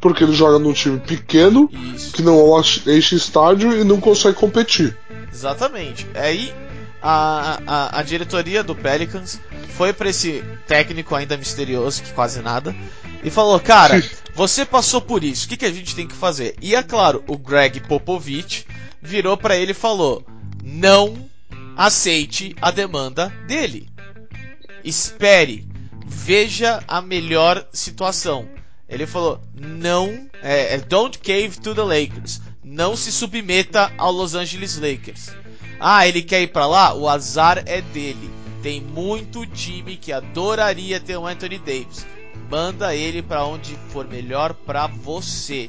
porque 0.00 0.24
ele 0.24 0.32
joga 0.32 0.58
num 0.58 0.72
time 0.72 0.98
pequeno 0.98 1.70
Isso. 1.94 2.12
que 2.12 2.22
não 2.22 2.58
enche 2.60 3.16
estádio 3.16 3.72
e 3.80 3.84
não 3.84 4.00
consegue 4.00 4.36
competir. 4.36 4.96
Exatamente. 5.32 6.06
Aí 6.14 6.52
a, 7.06 7.60
a, 7.66 7.98
a 7.98 8.02
diretoria 8.02 8.64
do 8.64 8.74
Pelicans 8.74 9.38
foi 9.76 9.92
pra 9.92 10.08
esse 10.08 10.42
técnico 10.66 11.14
ainda 11.14 11.36
misterioso, 11.36 12.02
que 12.02 12.14
quase 12.14 12.40
nada, 12.40 12.74
e 13.22 13.30
falou: 13.30 13.60
Cara, 13.60 14.02
você 14.34 14.64
passou 14.64 15.02
por 15.02 15.22
isso, 15.22 15.44
o 15.44 15.48
que, 15.50 15.58
que 15.58 15.66
a 15.66 15.72
gente 15.72 15.94
tem 15.94 16.08
que 16.08 16.14
fazer? 16.14 16.56
E 16.62 16.74
é 16.74 16.82
claro, 16.82 17.22
o 17.28 17.36
Greg 17.36 17.80
Popovich 17.80 18.66
virou 19.02 19.36
pra 19.36 19.54
ele 19.54 19.72
e 19.72 19.74
falou: 19.74 20.24
Não 20.62 21.28
aceite 21.76 22.56
a 22.62 22.70
demanda 22.70 23.30
dele. 23.46 23.86
Espere, 24.82 25.68
veja 26.06 26.82
a 26.88 27.02
melhor 27.02 27.66
situação. 27.70 28.48
Ele 28.88 29.06
falou: 29.06 29.42
Não, 29.54 30.26
é, 30.42 30.74
é, 30.74 30.78
don't 30.78 31.18
cave 31.18 31.60
to 31.60 31.74
the 31.74 31.82
Lakers. 31.82 32.40
Não 32.64 32.96
se 32.96 33.12
submeta 33.12 33.92
ao 33.98 34.10
Los 34.10 34.34
Angeles 34.34 34.78
Lakers. 34.78 35.43
Ah, 35.86 36.08
ele 36.08 36.22
quer 36.22 36.40
ir 36.40 36.46
pra 36.46 36.66
lá? 36.66 36.94
O 36.94 37.06
azar 37.06 37.62
é 37.66 37.82
dele. 37.82 38.30
Tem 38.62 38.80
muito 38.80 39.46
time 39.46 39.98
que 39.98 40.14
adoraria 40.14 40.98
ter 40.98 41.18
o 41.18 41.26
Anthony 41.26 41.58
Davis. 41.58 42.06
Manda 42.50 42.96
ele 42.96 43.20
pra 43.20 43.44
onde 43.44 43.76
for 43.90 44.08
melhor 44.08 44.54
pra 44.54 44.86
você. 44.86 45.68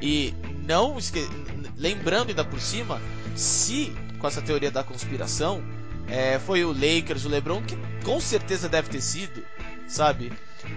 E 0.00 0.32
não 0.64 0.96
esque... 0.96 1.28
lembrando 1.76 2.28
ainda 2.28 2.44
por 2.44 2.60
cima, 2.60 3.02
se 3.34 3.92
com 4.20 4.28
essa 4.28 4.40
teoria 4.40 4.70
da 4.70 4.84
conspiração 4.84 5.64
é, 6.06 6.38
foi 6.38 6.64
o 6.64 6.72
Lakers, 6.72 7.24
o 7.24 7.28
LeBron 7.28 7.60
que 7.60 7.76
com 8.04 8.20
certeza 8.20 8.68
deve 8.68 8.88
ter 8.88 9.00
sido, 9.00 9.44
sabe? 9.88 10.32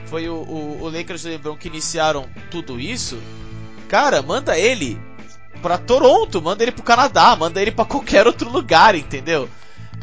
Foi 0.08 0.28
o, 0.28 0.34
o, 0.34 0.82
o 0.82 0.90
Lakers 0.90 1.26
e 1.26 1.28
o 1.28 1.30
LeBron 1.30 1.56
que 1.56 1.68
iniciaram 1.68 2.28
tudo 2.50 2.80
isso. 2.80 3.22
Cara, 3.88 4.24
manda 4.24 4.58
ele 4.58 5.00
pra 5.62 5.78
Toronto, 5.78 6.42
manda 6.42 6.64
ele 6.64 6.72
pro 6.72 6.84
Canadá, 6.84 7.36
manda 7.36 7.62
ele 7.62 7.72
pra 7.72 7.86
qualquer 7.86 8.26
outro 8.28 8.50
lugar, 8.50 8.96
entendeu? 8.96 9.50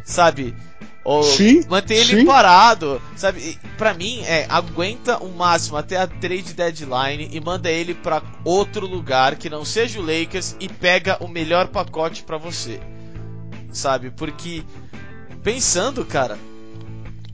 Sabe? 0.03 0.55
Ou 1.03 1.21
Sim, 1.21 1.63
manter 1.69 1.97
ele 1.97 2.21
sim. 2.21 2.25
parado, 2.25 2.99
sabe? 3.15 3.59
Pra 3.77 3.93
mim 3.93 4.21
é 4.23 4.47
aguenta 4.49 5.19
o 5.23 5.31
máximo 5.31 5.77
até 5.77 5.97
a 5.97 6.07
trade 6.07 6.53
deadline 6.55 7.29
e 7.31 7.39
manda 7.39 7.69
ele 7.69 7.93
pra 7.93 8.23
outro 8.43 8.87
lugar 8.87 9.35
que 9.35 9.47
não 9.47 9.63
seja 9.63 9.99
o 9.99 10.01
Lakers 10.01 10.55
e 10.59 10.67
pega 10.67 11.17
o 11.23 11.27
melhor 11.27 11.67
pacote 11.67 12.23
pra 12.23 12.37
você. 12.37 12.79
Sabe? 13.71 14.09
Porque 14.09 14.63
pensando, 15.43 16.03
cara, 16.03 16.39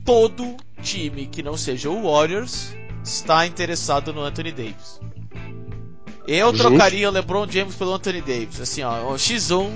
todo 0.04 0.56
time 0.82 1.26
que 1.26 1.42
não 1.42 1.56
seja 1.56 1.88
o 1.88 2.02
Warriors 2.02 2.74
está 3.02 3.46
interessado 3.46 4.12
no 4.12 4.20
Anthony 4.20 4.52
Davis. 4.52 5.00
Eu 6.26 6.50
Justo. 6.50 6.68
trocaria 6.68 7.08
o 7.08 7.12
LeBron 7.12 7.46
James 7.48 7.74
pelo 7.74 7.94
Anthony 7.94 8.20
Davis, 8.20 8.60
assim, 8.60 8.82
ó, 8.82 9.12
o 9.12 9.14
X1 9.14 9.70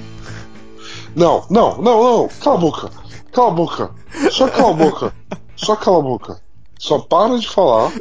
Não, 1.14 1.44
não, 1.50 1.76
não, 1.78 2.02
não. 2.02 2.28
Cala 2.40 2.56
a 2.56 2.60
boca. 2.60 2.90
Cala 3.32 3.48
a 3.48 3.54
boca. 3.54 3.90
Só 4.30 4.48
cala 4.48 4.70
a 4.70 4.74
boca. 4.74 5.14
Só 5.56 5.76
cala 5.76 5.98
a 5.98 6.02
boca. 6.02 6.40
Só 6.78 6.98
para 6.98 7.38
de 7.38 7.48
falar. 7.48 7.92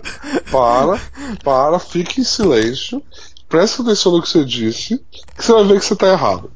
Para, 0.52 1.00
para, 1.44 1.80
fique 1.80 2.22
em 2.22 2.24
silêncio. 2.24 3.02
Presta 3.48 3.82
atenção 3.82 4.12
no 4.12 4.22
que 4.22 4.30
você 4.30 4.44
disse. 4.44 5.04
Que 5.36 5.44
você 5.44 5.52
vai 5.54 5.64
ver 5.64 5.80
que 5.80 5.86
você 5.86 5.96
tá 5.96 6.08
errado. 6.08 6.52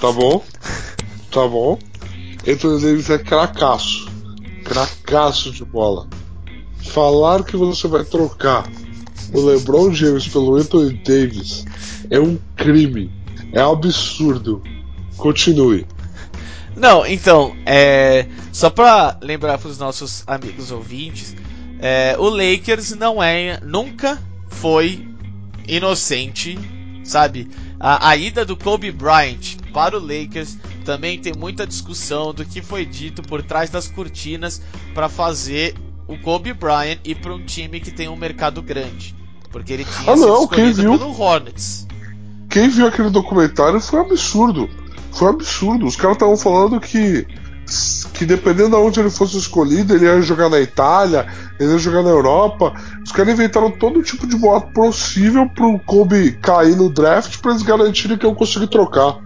Tá 0.00 0.12
bom? 0.12 0.42
Tá 1.30 1.46
bom? 1.46 1.78
Anthony 2.46 2.82
Davis 2.82 3.10
é 3.10 3.18
cracaço. 3.18 4.08
Cracaço 4.64 5.50
de 5.52 5.64
bola. 5.64 6.08
Falar 6.92 7.44
que 7.44 7.56
você 7.56 7.86
vai 7.86 8.04
trocar 8.04 8.68
o 9.32 9.40
LeBron 9.40 9.92
James 9.92 10.28
pelo 10.28 10.56
Anthony 10.56 10.94
Davis 11.04 11.64
é 12.10 12.18
um 12.18 12.38
crime. 12.56 13.10
É 13.52 13.60
absurdo. 13.60 14.62
Continue. 15.16 15.86
Não, 16.76 17.04
então, 17.04 17.54
é, 17.66 18.26
só 18.52 18.70
pra 18.70 19.18
lembrar 19.20 19.58
pros 19.58 19.78
nossos 19.78 20.22
amigos 20.26 20.70
ouvintes, 20.70 21.36
é, 21.78 22.16
o 22.18 22.28
Lakers 22.28 22.92
não 22.92 23.22
é, 23.22 23.60
nunca 23.62 24.18
foi 24.48 25.06
inocente, 25.66 26.58
sabe? 27.04 27.48
A, 27.78 28.10
a 28.10 28.16
ida 28.16 28.44
do 28.44 28.56
Kobe 28.56 28.90
Bryant 28.90 29.56
para 29.72 29.96
o 29.96 30.00
Lakers 30.00 30.58
também 30.84 31.18
tem 31.18 31.32
muita 31.34 31.66
discussão 31.66 32.32
do 32.32 32.44
que 32.44 32.62
foi 32.62 32.84
dito 32.84 33.22
por 33.22 33.42
trás 33.42 33.70
das 33.70 33.88
cortinas 33.88 34.62
para 34.94 35.08
fazer 35.08 35.74
o 36.06 36.18
Kobe 36.18 36.52
Bryant 36.52 36.98
ir 37.04 37.16
para 37.16 37.34
um 37.34 37.44
time 37.44 37.78
que 37.78 37.90
tem 37.90 38.08
um 38.08 38.16
mercado 38.16 38.60
grande, 38.60 39.14
porque 39.50 39.72
ele 39.72 39.84
tinha 39.84 40.12
Ah, 40.12 40.16
sido 40.16 40.26
não, 40.26 40.46
quem 40.46 40.70
escolhido 40.70 40.82
viu? 40.82 40.98
pelo 40.98 41.20
Hornets. 41.20 41.86
Quem 42.48 42.68
viu 42.68 42.86
aquele 42.86 43.10
documentário 43.10 43.80
foi 43.80 44.00
um 44.00 44.02
absurdo. 44.02 44.68
Foi 45.12 45.28
um 45.28 45.30
absurdo. 45.30 45.86
Os 45.86 45.96
caras 45.96 46.16
estavam 46.16 46.36
falando 46.36 46.80
que 46.80 47.26
que 48.14 48.26
dependendo 48.26 48.70
de 48.70 48.76
onde 48.76 48.98
ele 48.98 49.10
fosse 49.10 49.38
escolhido, 49.38 49.94
ele 49.94 50.04
ia 50.04 50.20
jogar 50.20 50.48
na 50.48 50.58
Itália, 50.60 51.26
ele 51.58 51.70
ia 51.72 51.78
jogar 51.78 52.02
na 52.02 52.10
Europa. 52.10 52.74
Os 53.04 53.12
caras 53.12 53.32
inventaram 53.32 53.70
todo 53.70 54.02
tipo 54.02 54.26
de 54.26 54.36
boato 54.36 54.72
possível 54.72 55.48
pro 55.48 55.78
Kobe 55.80 56.32
cair 56.32 56.74
no 56.76 56.92
draft 56.92 57.38
pra 57.38 57.52
eles 57.52 57.62
garantirem 57.62 58.18
que 58.18 58.26
eu 58.26 58.34
consegui 58.34 58.66
trocar. 58.66 59.18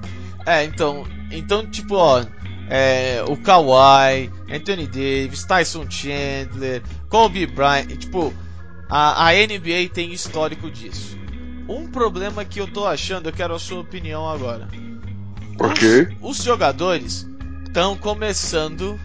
É, 0.45 0.63
então, 0.65 1.05
então 1.31 1.67
tipo, 1.67 1.95
ó, 1.95 2.23
é, 2.69 3.25
o 3.27 3.37
Kawhi, 3.37 4.31
Anthony 4.53 4.87
Davis, 4.87 5.45
Tyson 5.45 5.87
Chandler, 5.89 6.83
Kobe 7.09 7.47
Bryant, 7.47 7.97
tipo, 7.97 8.31
a, 8.89 9.29
a 9.29 9.33
NBA 9.33 9.91
tem 9.93 10.13
histórico 10.13 10.71
disso. 10.71 11.17
Um 11.69 11.87
problema 11.87 12.45
que 12.45 12.61
eu 12.61 12.67
tô 12.67 12.87
achando, 12.87 13.29
eu 13.29 13.33
quero 13.33 13.55
a 13.55 13.59
sua 13.59 13.81
opinião 13.81 14.29
agora. 14.29 14.69
Ok. 15.59 16.17
Os, 16.21 16.39
os 16.39 16.45
jogadores 16.45 17.27
estão 17.67 17.97
começando 17.97 19.01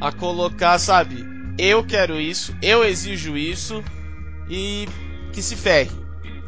a 0.00 0.10
colocar, 0.10 0.78
sabe? 0.78 1.24
Eu 1.56 1.84
quero 1.84 2.20
isso, 2.20 2.54
eu 2.60 2.84
exijo 2.84 3.36
isso 3.36 3.82
e 4.48 4.88
que 5.32 5.40
se 5.40 5.56
ferre. 5.56 5.90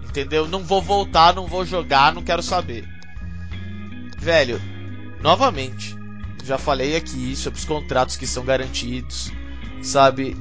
Entendeu? 0.09 0.49
Não 0.49 0.65
vou 0.65 0.83
voltar, 0.83 1.35
não 1.35 1.47
vou 1.47 1.65
jogar, 1.65 2.13
não 2.13 2.23
quero 2.23 2.43
saber. 2.43 2.89
Velho, 4.19 4.61
novamente, 5.21 5.95
já 6.45 6.59
falei 6.59 6.97
aqui 6.97 7.37
sobre 7.37 7.59
os 7.59 7.65
contratos 7.65 8.17
que 8.17 8.27
são 8.27 8.45
garantidos, 8.45 9.31
sabe? 9.83 10.37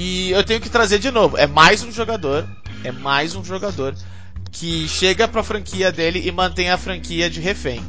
E 0.00 0.30
eu 0.30 0.44
tenho 0.44 0.60
que 0.60 0.70
trazer 0.70 1.00
de 1.00 1.10
novo. 1.10 1.36
É 1.36 1.44
mais 1.44 1.82
um 1.82 1.90
jogador, 1.90 2.48
é 2.84 2.92
mais 2.92 3.34
um 3.34 3.42
jogador 3.42 3.96
que 4.52 4.86
chega 4.86 5.26
pra 5.26 5.42
franquia 5.42 5.90
dele 5.90 6.22
e 6.24 6.30
mantém 6.30 6.70
a 6.70 6.78
franquia 6.78 7.28
de 7.28 7.40
refém. 7.40 7.84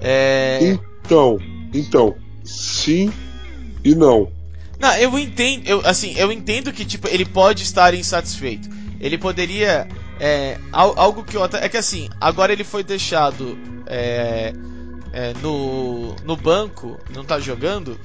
É... 0.00 0.78
Então, 1.04 1.38
então, 1.74 2.16
sim 2.42 3.12
e 3.84 3.94
não. 3.94 4.32
Não, 4.78 4.96
eu 4.96 5.18
entendo, 5.18 5.68
eu, 5.68 5.82
assim, 5.84 6.14
eu 6.16 6.32
entendo 6.32 6.72
que 6.72 6.86
tipo 6.86 7.06
ele 7.06 7.26
pode 7.26 7.64
estar 7.64 7.92
insatisfeito. 7.92 8.70
Ele 8.98 9.18
poderia 9.18 9.86
é, 10.18 10.58
algo 10.72 11.22
que 11.22 11.36
eu 11.36 11.44
é 11.44 11.68
que 11.68 11.76
assim 11.76 12.08
agora 12.18 12.50
ele 12.50 12.64
foi 12.64 12.82
deixado 12.82 13.58
é, 13.86 14.54
é, 15.12 15.34
no 15.42 16.16
no 16.24 16.34
banco, 16.34 16.98
não 17.14 17.26
tá 17.26 17.38
jogando. 17.38 18.00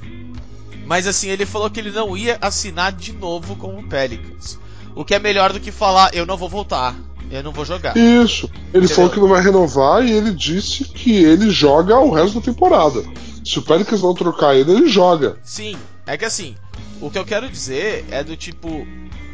Mas 0.85 1.07
assim 1.07 1.29
ele 1.29 1.45
falou 1.45 1.69
que 1.69 1.79
ele 1.79 1.91
não 1.91 2.15
ia 2.15 2.37
assinar 2.41 2.91
de 2.91 3.13
novo 3.13 3.55
com 3.55 3.77
o 3.79 3.83
Pelicans. 3.87 4.59
O 4.95 5.03
que 5.03 5.13
é 5.13 5.19
melhor 5.19 5.51
do 5.51 5.59
que 5.59 5.71
falar 5.71 6.13
eu 6.13 6.25
não 6.25 6.37
vou 6.37 6.47
voltar. 6.47 6.95
Eu 7.31 7.41
não 7.41 7.51
vou 7.51 7.65
jogar. 7.65 7.97
Isso. 7.97 8.49
Ele 8.73 8.85
Entendeu? 8.85 8.95
falou 8.95 9.09
que 9.09 9.19
não 9.19 9.27
vai 9.27 9.41
renovar 9.41 10.05
e 10.05 10.11
ele 10.11 10.31
disse 10.31 10.83
que 10.85 11.11
ele 11.23 11.49
joga 11.49 11.99
o 11.99 12.11
resto 12.11 12.39
da 12.39 12.45
temporada. 12.45 13.03
Se 13.43 13.59
o 13.59 13.61
Pelicans 13.63 14.01
não 14.01 14.13
trocar 14.13 14.55
ele, 14.55 14.71
ele 14.71 14.87
joga. 14.87 15.37
Sim. 15.43 15.75
É 16.05 16.15
que 16.17 16.25
assim, 16.25 16.55
o 17.01 17.09
que 17.09 17.17
eu 17.17 17.25
quero 17.25 17.49
dizer 17.49 18.05
é 18.11 18.23
do 18.23 18.37
tipo, 18.37 18.87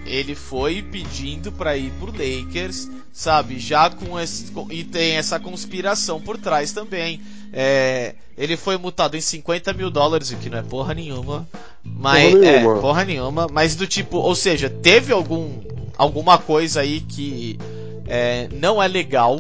ele 0.05 0.35
foi 0.35 0.81
pedindo 0.81 1.51
para 1.51 1.77
ir 1.77 1.91
pro 1.99 2.11
Lakers, 2.11 2.89
sabe? 3.13 3.59
Já 3.59 3.89
com 3.89 4.19
esse, 4.19 4.51
e 4.69 4.83
tem 4.83 5.13
essa 5.13 5.39
conspiração 5.39 6.19
por 6.19 6.37
trás 6.37 6.71
também. 6.71 7.21
É, 7.53 8.15
ele 8.37 8.57
foi 8.57 8.77
multado 8.77 9.15
em 9.15 9.21
50 9.21 9.73
mil 9.73 9.91
dólares, 9.91 10.31
o 10.31 10.37
que 10.37 10.49
não 10.49 10.57
é 10.57 10.63
porra 10.63 10.93
nenhuma. 10.93 11.47
Mas 11.83 12.31
porra 12.31 12.39
nenhuma. 12.39 12.77
é 12.77 12.81
porra 12.81 13.05
nenhuma. 13.05 13.47
Mas 13.51 13.75
do 13.75 13.85
tipo, 13.85 14.17
ou 14.17 14.35
seja, 14.35 14.69
teve 14.69 15.13
algum 15.13 15.59
alguma 15.97 16.37
coisa 16.37 16.81
aí 16.81 17.01
que 17.01 17.59
é, 18.07 18.49
não 18.53 18.81
é 18.81 18.87
legal. 18.87 19.39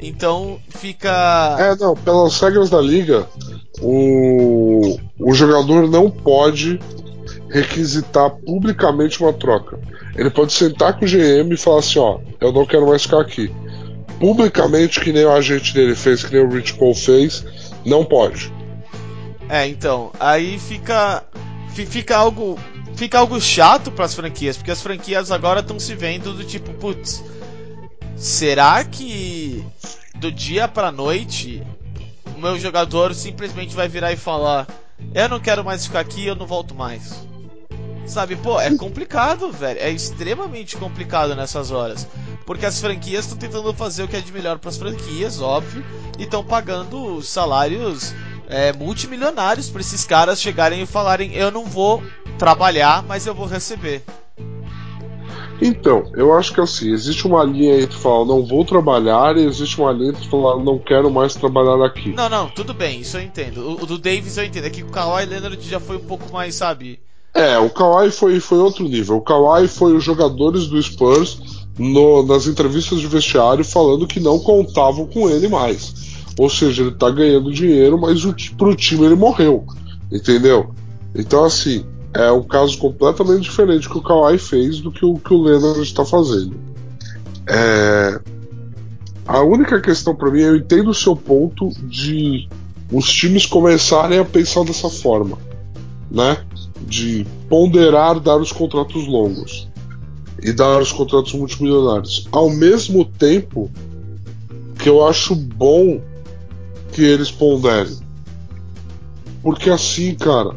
Então 0.00 0.58
fica. 0.68 1.56
É, 1.58 1.76
não, 1.76 1.94
pelas 1.94 2.40
regras 2.40 2.70
da 2.70 2.80
liga, 2.80 3.28
o, 3.80 4.98
o 5.18 5.34
jogador 5.34 5.88
não 5.88 6.10
pode 6.10 6.80
requisitar 7.52 8.30
publicamente 8.30 9.22
uma 9.22 9.32
troca. 9.32 9.78
Ele 10.16 10.30
pode 10.30 10.52
sentar 10.52 10.98
com 10.98 11.04
o 11.04 11.08
GM 11.08 11.52
e 11.52 11.56
falar 11.56 11.80
assim: 11.80 11.98
ó, 11.98 12.18
eu 12.40 12.52
não 12.52 12.66
quero 12.66 12.86
mais 12.86 13.02
ficar 13.02 13.20
aqui. 13.20 13.52
Publicamente, 14.18 15.00
que 15.00 15.12
nem 15.12 15.24
o 15.24 15.32
agente 15.32 15.74
dele 15.74 15.94
fez, 15.94 16.24
que 16.24 16.32
nem 16.32 16.44
o 16.44 16.50
Rich 16.50 16.74
Paul 16.74 16.94
fez, 16.94 17.44
não 17.84 18.04
pode. 18.04 18.52
É, 19.48 19.66
então, 19.66 20.10
aí 20.18 20.58
fica 20.58 21.24
fica 21.74 22.16
algo 22.16 22.58
fica 22.94 23.18
algo 23.18 23.40
chato 23.40 23.90
para 23.90 24.04
as 24.04 24.14
franquias, 24.14 24.56
porque 24.56 24.70
as 24.70 24.80
franquias 24.80 25.30
agora 25.30 25.60
estão 25.60 25.78
se 25.78 25.94
vendo 25.94 26.32
do 26.32 26.44
tipo, 26.44 26.72
putz, 26.74 27.22
Será 28.22 28.84
que 28.84 29.64
do 30.14 30.30
dia 30.30 30.68
pra 30.68 30.92
noite 30.92 31.60
o 32.36 32.40
meu 32.40 32.56
jogador 32.56 33.12
simplesmente 33.16 33.74
vai 33.74 33.88
virar 33.88 34.12
e 34.12 34.16
falar: 34.16 34.68
Eu 35.12 35.28
não 35.28 35.40
quero 35.40 35.64
mais 35.64 35.84
ficar 35.84 35.98
aqui, 35.98 36.26
eu 36.26 36.36
não 36.36 36.46
volto 36.46 36.72
mais? 36.72 37.26
Sabe, 38.06 38.36
pô, 38.36 38.60
é 38.60 38.74
complicado, 38.76 39.50
velho. 39.52 39.78
É 39.80 39.90
extremamente 39.90 40.76
complicado 40.76 41.34
nessas 41.34 41.70
horas. 41.70 42.06
Porque 42.44 42.66
as 42.66 42.80
franquias 42.80 43.24
estão 43.24 43.38
tentando 43.38 43.72
fazer 43.72 44.02
o 44.02 44.08
que 44.08 44.16
é 44.16 44.20
de 44.20 44.32
melhor 44.32 44.58
para 44.58 44.70
as 44.70 44.76
franquias, 44.76 45.40
óbvio, 45.40 45.84
e 46.18 46.24
estão 46.24 46.44
pagando 46.44 47.22
salários 47.22 48.14
é, 48.48 48.72
multimilionários 48.72 49.70
para 49.70 49.80
esses 49.80 50.04
caras 50.04 50.40
chegarem 50.40 50.82
e 50.82 50.86
falarem: 50.86 51.34
Eu 51.34 51.50
não 51.50 51.64
vou 51.64 52.02
trabalhar, 52.38 53.02
mas 53.04 53.26
eu 53.26 53.34
vou 53.34 53.46
receber. 53.46 54.02
Então, 55.64 56.10
eu 56.16 56.36
acho 56.36 56.52
que 56.52 56.60
assim, 56.60 56.90
existe 56.92 57.24
uma 57.24 57.44
linha 57.44 57.80
entre 57.80 57.96
falar 57.96 58.24
não 58.24 58.44
vou 58.44 58.64
trabalhar 58.64 59.36
e 59.36 59.44
existe 59.44 59.80
uma 59.80 59.92
linha 59.92 60.10
entre 60.10 60.28
falar 60.28 60.62
não 60.62 60.76
quero 60.76 61.08
mais 61.08 61.36
trabalhar 61.36 61.84
aqui. 61.86 62.12
Não, 62.12 62.28
não, 62.28 62.48
tudo 62.48 62.74
bem, 62.74 63.00
isso 63.00 63.16
eu 63.16 63.22
entendo. 63.22 63.60
O, 63.60 63.84
o 63.84 63.86
do 63.86 63.96
Davis 63.96 64.36
eu 64.36 64.44
entendo, 64.44 64.66
é 64.66 64.70
que 64.70 64.82
o 64.82 64.88
Kawhi 64.88 65.24
Leonard 65.24 65.62
já 65.62 65.78
foi 65.78 65.96
um 65.96 66.04
pouco 66.04 66.32
mais, 66.32 66.56
sabe? 66.56 66.98
É, 67.34 67.58
o 67.58 67.70
Kawhi 67.70 68.10
foi, 68.10 68.40
foi 68.40 68.58
outro 68.58 68.84
nível. 68.84 69.16
O 69.16 69.22
Kawhi 69.22 69.66
foi 69.66 69.94
os 69.94 70.04
jogadores 70.04 70.66
do 70.66 70.82
Spurs 70.82 71.38
no, 71.78 72.22
nas 72.22 72.46
entrevistas 72.46 73.00
de 73.00 73.06
vestiário 73.06 73.64
falando 73.64 74.06
que 74.06 74.20
não 74.20 74.38
contavam 74.38 75.06
com 75.06 75.30
ele 75.30 75.48
mais. 75.48 75.94
Ou 76.38 76.48
seja, 76.48 76.82
ele 76.82 76.92
tá 76.92 77.10
ganhando 77.10 77.52
dinheiro, 77.52 77.98
mas 77.98 78.24
o, 78.24 78.34
pro 78.56 78.76
time 78.76 79.06
ele 79.06 79.14
morreu. 79.14 79.64
Entendeu? 80.10 80.74
Então, 81.14 81.44
assim, 81.44 81.84
é 82.14 82.30
um 82.30 82.42
caso 82.42 82.76
completamente 82.78 83.44
diferente 83.44 83.88
que 83.88 83.96
o 83.96 84.02
Kawhi 84.02 84.38
fez 84.38 84.80
do 84.80 84.92
que 84.92 85.04
o 85.04 85.14
que 85.16 85.32
o 85.32 85.42
Leonard 85.42 85.80
está 85.80 86.04
fazendo. 86.04 86.54
É... 87.46 88.20
A 89.26 89.40
única 89.42 89.80
questão 89.80 90.14
para 90.14 90.30
mim, 90.30 90.40
eu 90.40 90.56
entendo 90.56 90.90
o 90.90 90.94
seu 90.94 91.16
ponto 91.16 91.70
de 91.84 92.48
os 92.90 93.10
times 93.10 93.46
começarem 93.46 94.18
a 94.18 94.24
pensar 94.24 94.64
dessa 94.64 94.90
forma, 94.90 95.38
né? 96.10 96.44
De 96.86 97.26
ponderar 97.48 98.20
dar 98.20 98.36
os 98.36 98.52
contratos 98.52 99.06
longos 99.06 99.68
e 100.42 100.52
dar 100.52 100.80
os 100.80 100.92
contratos 100.92 101.32
multimilionários. 101.32 102.28
Ao 102.32 102.50
mesmo 102.50 103.04
tempo 103.04 103.70
que 104.78 104.88
eu 104.88 105.06
acho 105.06 105.34
bom 105.34 106.00
que 106.92 107.02
eles 107.02 107.30
ponderem. 107.30 107.96
Porque 109.42 109.70
assim, 109.70 110.14
cara, 110.14 110.54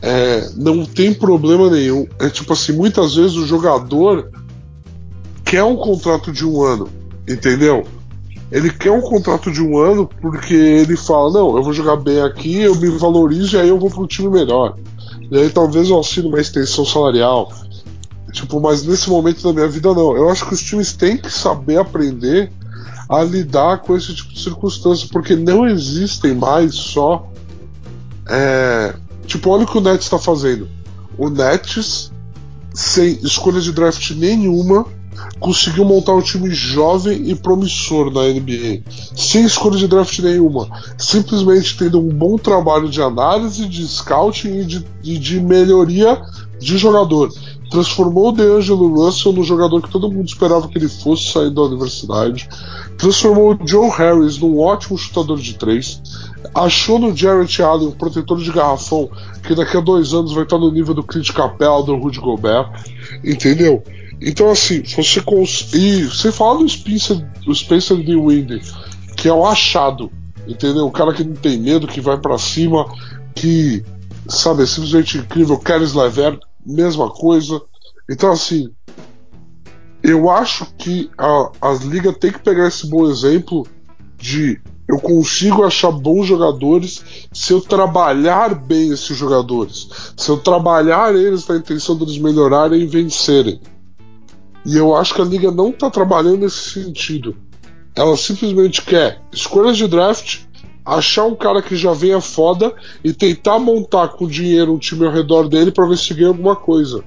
é, 0.00 0.48
não 0.56 0.84
tem 0.84 1.14
problema 1.14 1.70
nenhum. 1.70 2.06
É 2.20 2.28
tipo 2.28 2.52
assim, 2.52 2.72
muitas 2.72 3.14
vezes 3.14 3.36
o 3.36 3.46
jogador 3.46 4.30
quer 5.44 5.62
um 5.62 5.76
contrato 5.76 6.32
de 6.32 6.46
um 6.46 6.62
ano, 6.62 6.88
entendeu? 7.28 7.84
Ele 8.50 8.70
quer 8.70 8.90
um 8.90 9.00
contrato 9.00 9.50
de 9.50 9.62
um 9.62 9.78
ano 9.78 10.08
porque 10.20 10.54
ele 10.54 10.96
fala, 10.96 11.32
não, 11.32 11.56
eu 11.56 11.62
vou 11.62 11.72
jogar 11.72 11.96
bem 11.96 12.20
aqui, 12.20 12.60
eu 12.60 12.74
me 12.74 12.88
valorizo 12.90 13.56
e 13.56 13.60
aí 13.60 13.68
eu 13.68 13.78
vou 13.78 13.90
para 13.90 14.02
um 14.02 14.06
time 14.06 14.28
melhor. 14.28 14.76
E 15.32 15.36
aí 15.38 15.50
talvez 15.50 15.88
eu 15.88 15.98
assine 15.98 16.28
uma 16.28 16.40
extensão 16.40 16.84
salarial. 16.84 17.52
Tipo, 18.32 18.60
mas 18.60 18.84
nesse 18.84 19.10
momento 19.10 19.42
da 19.42 19.52
minha 19.52 19.68
vida 19.68 19.92
não. 19.92 20.16
Eu 20.16 20.28
acho 20.28 20.46
que 20.46 20.54
os 20.54 20.62
times 20.62 20.92
têm 20.92 21.16
que 21.16 21.30
saber 21.30 21.78
aprender 21.78 22.52
a 23.08 23.22
lidar 23.24 23.78
com 23.78 23.96
esse 23.96 24.14
tipo 24.14 24.32
de 24.32 24.40
circunstância, 24.40 25.08
porque 25.10 25.34
não 25.34 25.66
existem 25.66 26.34
mais 26.34 26.74
só 26.74 27.28
é, 28.28 28.94
Tipo, 29.26 29.50
olha 29.50 29.64
o 29.64 29.66
que 29.66 29.78
o 29.78 29.80
Nets 29.80 30.04
está 30.04 30.18
fazendo. 30.18 30.68
O 31.16 31.30
Nets, 31.30 32.12
sem 32.74 33.18
escolha 33.22 33.60
de 33.60 33.72
draft 33.72 34.10
nenhuma, 34.10 34.86
conseguiu 35.38 35.84
montar 35.84 36.14
um 36.14 36.22
time 36.22 36.50
jovem 36.50 37.30
e 37.30 37.34
promissor 37.34 38.10
na 38.10 38.22
NBA, 38.22 38.82
sem 39.14 39.44
escolha 39.44 39.76
de 39.76 39.88
draft 39.88 40.18
nenhuma, 40.20 40.68
simplesmente 40.98 41.76
tendo 41.76 42.00
um 42.00 42.08
bom 42.08 42.36
trabalho 42.36 42.88
de 42.88 43.02
análise, 43.02 43.68
de 43.68 43.86
scouting 43.86 44.60
e 44.60 44.64
de, 44.64 44.84
de, 45.02 45.18
de 45.18 45.40
melhoria 45.40 46.20
de 46.58 46.78
jogador. 46.78 47.30
Transformou 47.70 48.28
o 48.28 48.32
DeAngelo 48.32 48.94
Russell 48.94 49.32
no 49.32 49.42
jogador 49.42 49.80
que 49.80 49.90
todo 49.90 50.10
mundo 50.10 50.28
esperava 50.28 50.68
que 50.68 50.76
ele 50.76 50.88
fosse 50.88 51.32
sair 51.32 51.50
da 51.50 51.62
universidade. 51.62 52.46
Transformou 52.98 53.54
o 53.54 53.66
Joe 53.66 53.88
Harris 53.88 54.38
num 54.38 54.58
ótimo 54.58 54.98
chutador 54.98 55.38
de 55.38 55.54
três 55.54 56.00
achou 56.54 56.98
no 56.98 57.16
Jarrett 57.16 57.62
Allen 57.62 57.88
um 57.88 57.92
protetor 57.92 58.38
de 58.38 58.50
garrafão 58.50 59.10
que 59.42 59.54
daqui 59.54 59.76
a 59.76 59.80
dois 59.80 60.12
anos 60.12 60.32
vai 60.32 60.44
estar 60.44 60.58
no 60.58 60.70
nível 60.70 60.94
do 60.94 61.02
Clint 61.02 61.32
Capella, 61.32 61.82
do 61.82 61.96
Rudy 61.96 62.20
Gobert, 62.20 62.68
entendeu? 63.24 63.82
Então 64.24 64.50
assim, 64.50 64.82
você 64.82 65.20
cons... 65.20 65.72
e 65.72 66.04
você 66.04 66.30
fala 66.30 66.58
do 66.58 66.68
Spencer, 66.68 67.16
do 67.44 67.54
Spencer 67.54 67.96
Windy, 67.96 68.60
que 69.16 69.28
é 69.28 69.32
o 69.32 69.44
achado, 69.44 70.10
Entendeu? 70.46 70.86
O 70.86 70.90
cara 70.90 71.12
que 71.12 71.24
não 71.24 71.34
tem 71.34 71.58
medo, 71.58 71.86
que 71.86 72.00
vai 72.00 72.18
para 72.18 72.38
cima, 72.38 72.84
que 73.34 73.84
sabe, 74.28 74.62
é 74.62 74.66
simplesmente 74.66 75.18
incrível. 75.18 75.58
Keres 75.58 75.94
Lever, 75.94 76.38
mesma 76.64 77.10
coisa. 77.10 77.60
Então, 78.10 78.32
assim, 78.32 78.68
eu 80.02 80.28
acho 80.28 80.66
que 80.76 81.10
a, 81.16 81.50
as 81.60 81.82
ligas 81.82 82.16
têm 82.18 82.32
que 82.32 82.40
pegar 82.40 82.66
esse 82.66 82.88
bom 82.88 83.08
exemplo 83.08 83.66
de 84.18 84.60
eu 84.88 84.98
consigo 84.98 85.62
achar 85.62 85.92
bons 85.92 86.26
jogadores 86.26 87.04
se 87.32 87.52
eu 87.52 87.60
trabalhar 87.60 88.54
bem 88.54 88.90
esses 88.90 89.16
jogadores, 89.16 89.88
se 90.16 90.28
eu 90.28 90.36
trabalhar 90.36 91.14
eles 91.14 91.46
na 91.46 91.56
intenção 91.56 91.96
deles 91.96 92.18
melhorarem 92.18 92.82
e 92.82 92.86
vencerem. 92.86 93.60
E 94.64 94.76
eu 94.76 94.94
acho 94.94 95.14
que 95.14 95.20
a 95.20 95.24
liga 95.24 95.50
não 95.50 95.70
está 95.70 95.90
trabalhando 95.90 96.38
nesse 96.38 96.82
sentido. 96.82 97.36
Ela 97.94 98.16
simplesmente 98.16 98.82
quer 98.82 99.20
escolhas 99.32 99.76
de 99.76 99.86
draft, 99.86 100.40
achar 100.84 101.24
um 101.24 101.34
cara 101.34 101.60
que 101.60 101.76
já 101.76 101.92
venha 101.92 102.20
foda 102.20 102.74
e 103.04 103.12
tentar 103.12 103.58
montar 103.58 104.08
com 104.08 104.26
dinheiro 104.26 104.72
um 104.72 104.78
time 104.78 105.06
ao 105.06 105.12
redor 105.12 105.48
dele 105.48 105.70
para 105.70 105.86
ver 105.86 105.98
se 105.98 106.14
ganha 106.14 106.28
alguma 106.28 106.56
coisa. 106.56 107.04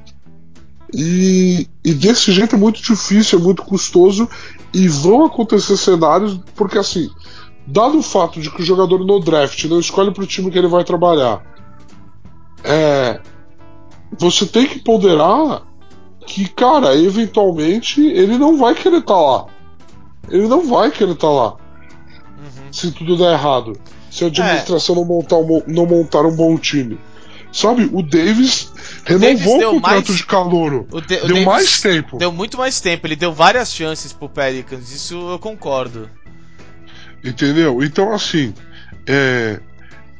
E, 0.94 1.68
e, 1.84 1.94
desse 1.94 2.32
jeito 2.32 2.56
é 2.56 2.60
muito 2.60 2.82
difícil, 2.82 3.40
é 3.40 3.42
muito 3.42 3.64
custoso 3.64 4.30
e 4.74 4.88
vão 4.88 5.26
acontecer 5.26 5.76
cenários 5.78 6.40
porque 6.56 6.78
assim, 6.78 7.10
dado 7.66 7.98
o 7.98 8.04
fato 8.04 8.40
de 8.40 8.52
que 8.52 8.62
o 8.62 8.66
jogador 8.66 9.04
no 9.04 9.20
draft 9.20 9.64
não 9.66 9.80
escolhe 9.80 10.12
para 10.12 10.24
o 10.24 10.28
time 10.28 10.52
que 10.52 10.58
ele 10.58 10.68
vai 10.68 10.84
trabalhar, 10.84 11.44
é, 12.64 13.20
você 14.18 14.46
tem 14.46 14.68
que 14.68 14.80
ponderar 14.80 15.64
que, 16.26 16.48
cara, 16.50 16.96
eventualmente 16.96 18.02
ele 18.02 18.38
não 18.38 18.58
vai 18.58 18.74
querer 18.74 18.98
estar 18.98 19.14
tá 19.14 19.20
lá. 19.20 19.46
Ele 20.30 20.48
não 20.48 20.68
vai 20.68 20.92
querer 20.92 21.12
estar 21.12 21.28
tá 21.28 21.34
lá. 21.34 21.52
Uhum. 21.52 22.74
Se 22.74 22.92
tudo 22.92 23.18
der 23.18 23.34
errado. 23.34 23.74
Se 24.10 24.24
a 24.24 24.28
administração 24.28 24.96
é. 24.96 24.98
não, 25.00 25.06
montar 25.06 25.38
um, 25.38 25.62
não 25.68 25.86
montar 25.86 26.26
um 26.26 26.36
bom 26.36 26.58
time. 26.58 26.98
Sabe, 27.52 27.90
o 27.94 28.02
Davis 28.02 28.72
renovou 29.06 29.56
o, 29.56 29.70
o 29.70 29.74
contrato 29.76 30.08
mais... 30.08 30.18
de 30.18 30.26
calouro. 30.26 30.88
O 30.92 31.00
de... 31.00 31.08
deu 31.08 31.28
Davis 31.28 31.46
mais 31.46 31.82
tempo. 31.82 32.18
Deu 32.18 32.32
muito 32.32 32.58
mais 32.58 32.82
tempo. 32.82 33.08
Ele 33.08 33.16
deu 33.16 33.32
várias 33.32 33.74
chances 33.74 34.12
pro 34.12 34.28
Pelicans. 34.28 34.92
Isso 34.92 35.16
eu 35.30 35.40
concordo. 35.40 36.10
Entendeu? 37.24 37.82
Então, 37.82 38.14
assim, 38.14 38.54
é, 39.08 39.60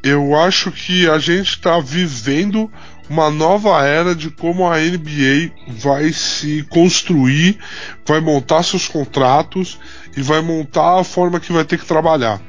eu 0.02 0.36
acho 0.36 0.72
que 0.72 1.10
a 1.10 1.18
gente 1.18 1.50
está 1.50 1.80
vivendo 1.80 2.72
uma 3.10 3.30
nova 3.30 3.86
era 3.86 4.16
de 4.16 4.30
como 4.30 4.68
a 4.68 4.78
NBA 4.78 5.52
vai 5.78 6.12
se 6.12 6.64
construir, 6.70 7.58
vai 8.06 8.20
montar 8.20 8.64
seus 8.64 8.88
contratos 8.88 9.80
e 10.16 10.22
vai 10.22 10.42
montar 10.42 11.00
a 11.00 11.04
forma 11.04 11.40
que 11.40 11.54
vai 11.54 11.64
ter 11.64 11.78
que 11.78 11.86
trabalhar. 11.86 12.42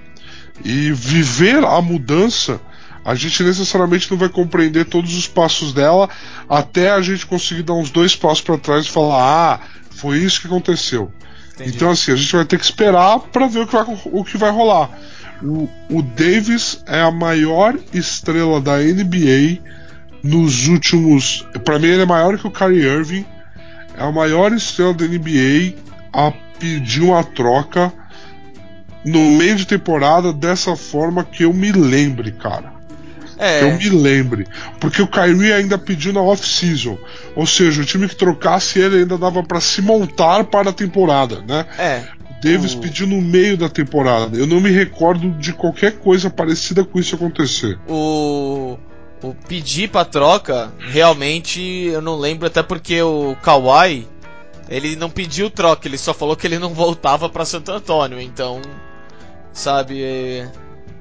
E 0.64 0.92
viver 0.92 1.62
a 1.64 1.80
mudança, 1.82 2.60
a 3.04 3.14
gente 3.14 3.42
necessariamente 3.42 4.10
não 4.10 4.18
vai 4.18 4.28
compreender 4.28 4.86
todos 4.86 5.16
os 5.16 5.28
passos 5.28 5.72
dela 5.72 6.08
até 6.48 6.90
a 6.90 7.00
gente 7.02 7.26
conseguir 7.26 7.62
dar 7.62 7.74
uns 7.74 7.90
dois 7.90 8.16
passos 8.16 8.40
para 8.40 8.58
trás 8.58 8.86
e 8.86 8.90
falar: 8.90 9.22
ah, 9.22 9.60
foi 9.90 10.18
isso 10.18 10.40
que 10.40 10.46
aconteceu. 10.46 11.12
Entendi. 11.54 11.76
Então, 11.76 11.90
assim, 11.90 12.12
a 12.12 12.16
gente 12.16 12.34
vai 12.34 12.44
ter 12.44 12.58
que 12.58 12.64
esperar 12.64 13.18
para 13.18 13.46
ver 13.46 13.60
o 13.60 13.66
que 13.66 13.72
vai, 13.72 13.84
o 14.06 14.24
que 14.24 14.36
vai 14.36 14.50
rolar. 14.50 14.90
O, 15.42 15.68
o 15.90 16.02
Davis 16.02 16.82
é 16.86 17.00
a 17.00 17.10
maior 17.10 17.78
estrela 17.92 18.60
da 18.60 18.78
NBA 18.78 19.60
nos 20.22 20.66
últimos. 20.68 21.46
Para 21.64 21.78
mim, 21.78 21.88
ele 21.88 22.02
é 22.02 22.06
maior 22.06 22.38
que 22.38 22.46
o 22.46 22.50
Kyrie 22.50 22.84
Irving. 22.84 23.24
É 23.98 24.02
a 24.02 24.12
maior 24.12 24.52
estrela 24.52 24.92
da 24.92 25.06
NBA 25.06 25.74
a 26.12 26.32
pedir 26.58 27.02
uma 27.02 27.24
troca 27.24 27.92
no 29.04 29.20
meio 29.32 29.56
de 29.56 29.66
temporada 29.66 30.32
dessa 30.32 30.76
forma 30.76 31.24
que 31.24 31.44
eu 31.44 31.52
me 31.52 31.70
lembre, 31.72 32.32
cara. 32.32 32.74
É. 33.38 33.62
Eu 33.62 33.76
me 33.76 33.88
lembre. 33.88 34.46
Porque 34.80 35.00
o 35.00 35.06
Kyrie 35.06 35.52
ainda 35.52 35.78
pediu 35.78 36.12
na 36.12 36.20
off-season. 36.20 36.98
Ou 37.34 37.46
seja, 37.46 37.82
o 37.82 37.84
time 37.84 38.08
que 38.08 38.16
trocasse 38.16 38.78
ele 38.78 38.98
ainda 38.98 39.16
dava 39.16 39.42
para 39.42 39.60
se 39.60 39.82
montar 39.82 40.44
para 40.44 40.70
a 40.70 40.72
temporada, 40.72 41.42
né? 41.46 41.66
É. 41.78 42.02
O 42.30 42.42
Davis 42.42 42.74
o... 42.74 42.80
pediu 42.80 43.06
no 43.06 43.20
meio 43.20 43.56
da 43.56 43.68
temporada. 43.68 44.36
Eu 44.36 44.46
não 44.46 44.60
me 44.60 44.70
recordo 44.70 45.30
de 45.32 45.52
qualquer 45.52 45.92
coisa 45.92 46.30
parecida 46.30 46.84
com 46.84 46.98
isso 46.98 47.14
acontecer. 47.14 47.78
O 47.86 48.78
o 49.22 49.34
pedir 49.34 49.88
pra 49.88 50.04
troca, 50.04 50.72
realmente 50.78 51.60
eu 51.60 52.00
não 52.00 52.16
lembro, 52.16 52.46
até 52.46 52.62
porque 52.62 53.00
o 53.02 53.36
Kawhi, 53.42 54.06
ele 54.68 54.96
não 54.96 55.10
pediu 55.10 55.50
troca, 55.50 55.88
ele 55.88 55.98
só 55.98 56.12
falou 56.12 56.36
que 56.36 56.46
ele 56.46 56.58
não 56.58 56.74
voltava 56.74 57.28
para 57.28 57.44
Santo 57.44 57.72
Antônio, 57.72 58.20
então, 58.20 58.60
sabe, 59.52 60.02
é, 60.02 60.50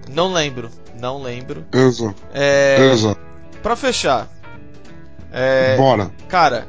não 0.10 0.32
lembro. 0.32 0.70
Não 1.00 1.22
lembro. 1.22 1.66
Exato. 1.74 2.16
É, 2.34 2.90
Exato. 2.92 3.20
Pra 3.62 3.76
fechar. 3.76 4.30
É, 5.32 5.76
Bora. 5.76 6.10
Cara, 6.30 6.68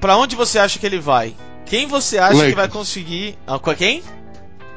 pra 0.00 0.16
onde 0.16 0.34
você 0.34 0.58
acha 0.58 0.78
que 0.78 0.86
ele 0.86 0.98
vai? 0.98 1.34
Quem 1.66 1.86
você 1.86 2.18
acha 2.18 2.34
Lakers. 2.34 2.50
que 2.50 2.56
vai 2.56 2.68
conseguir. 2.68 3.38
Ah, 3.46 3.58
quem? 3.76 4.02